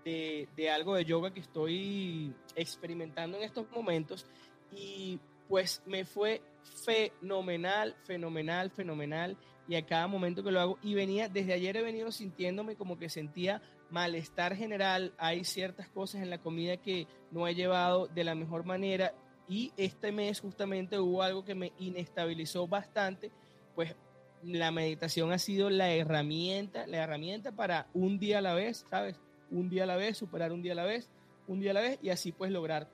de, 0.05 0.69
algo 0.69 0.95
de 0.95 1.05
yoga 1.05 1.33
que 1.33 1.39
estoy 1.39 2.33
experimentando 2.55 3.37
en 3.37 3.43
estos 3.43 3.69
momentos. 3.71 4.25
Y 4.71 5.19
pues 5.49 5.81
me 5.85 6.05
fue 6.05 6.41
fenomenal, 6.85 7.95
fenomenal, 8.05 8.69
fenomenal. 8.71 9.37
Y 9.67 9.75
a 9.75 9.85
cada 9.85 10.07
momento 10.07 10.43
que 10.43 10.51
lo 10.51 10.61
hago 10.61 10.79
y 10.83 10.93
venía, 10.93 11.27
desde 11.27 11.53
ayer 11.53 11.75
he 11.77 11.81
venido 11.81 12.11
sintiéndome 12.11 12.75
como 12.75 12.99
que 12.99 13.09
sentía 13.09 13.61
malestar 13.89 14.55
general, 14.55 15.13
hay 15.17 15.43
ciertas 15.43 15.89
cosas 15.89 16.21
en 16.21 16.29
la 16.29 16.39
comida 16.39 16.77
que 16.77 17.07
no 17.31 17.47
he 17.47 17.55
llevado 17.55 18.07
de 18.07 18.23
la 18.23 18.35
mejor 18.35 18.63
manera. 18.63 19.13
Y 19.47 19.71
este 19.77 20.11
mes 20.11 20.39
justamente 20.39 20.99
hubo 20.99 21.23
algo 21.23 21.45
que 21.45 21.55
me 21.55 21.71
inestabilizó 21.79 22.67
bastante, 22.67 23.31
pues 23.73 23.95
la 24.43 24.71
meditación 24.71 25.31
ha 25.31 25.39
sido 25.39 25.69
la 25.69 25.91
herramienta, 25.91 26.85
la 26.85 26.97
herramienta 26.97 27.51
para 27.51 27.87
un 27.93 28.19
día 28.19 28.39
a 28.39 28.41
la 28.41 28.53
vez, 28.53 28.85
¿sabes? 28.89 29.19
Un 29.55 29.69
día 29.69 29.83
a 29.83 29.85
la 29.85 29.95
vez, 29.95 30.17
superar 30.17 30.51
un 30.51 30.61
día 30.61 30.73
a 30.73 30.75
la 30.75 30.83
vez, 30.83 31.07
un 31.47 31.61
día 31.61 31.71
a 31.71 31.75
la 31.75 31.79
vez 31.79 31.97
y 32.01 32.09
así 32.09 32.33
pues 32.33 32.51
lograr 32.51 32.89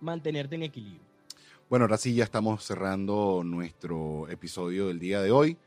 mantenerte 0.00 0.54
en 0.54 0.62
equilibrio. 0.62 1.02
Bueno, 1.68 1.84
ahora 1.84 1.98
sí 1.98 2.14
ya 2.14 2.24
estamos 2.24 2.64
cerrando 2.64 3.42
nuestro 3.44 4.26
episodio 4.30 4.88
del 4.88 4.98
día 4.98 5.20
de 5.20 5.30
hoy. 5.30 5.58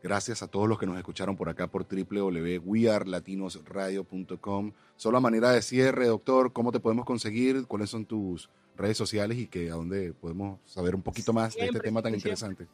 Gracias 0.00 0.40
a 0.44 0.46
todos 0.46 0.68
los 0.68 0.78
que 0.78 0.86
nos 0.86 0.96
escucharon 0.98 1.36
por 1.36 1.48
acá 1.48 1.66
por 1.66 1.84
www.wearlatinosradio.com. 1.84 4.72
Solo 4.94 5.18
a 5.18 5.20
manera 5.20 5.50
de 5.50 5.62
cierre, 5.62 6.06
doctor, 6.06 6.52
¿cómo 6.52 6.70
te 6.70 6.78
podemos 6.78 7.04
conseguir? 7.04 7.66
¿Cuáles 7.66 7.90
son 7.90 8.04
tus 8.04 8.50
redes 8.76 8.96
sociales 8.96 9.36
y 9.36 9.48
que 9.48 9.68
a 9.68 9.74
dónde 9.74 10.12
podemos 10.12 10.60
saber 10.64 10.94
un 10.94 11.02
poquito 11.02 11.32
más 11.32 11.56
de 11.56 11.66
este 11.66 11.80
tema 11.80 12.02
tan 12.02 12.14
interesante? 12.14 12.68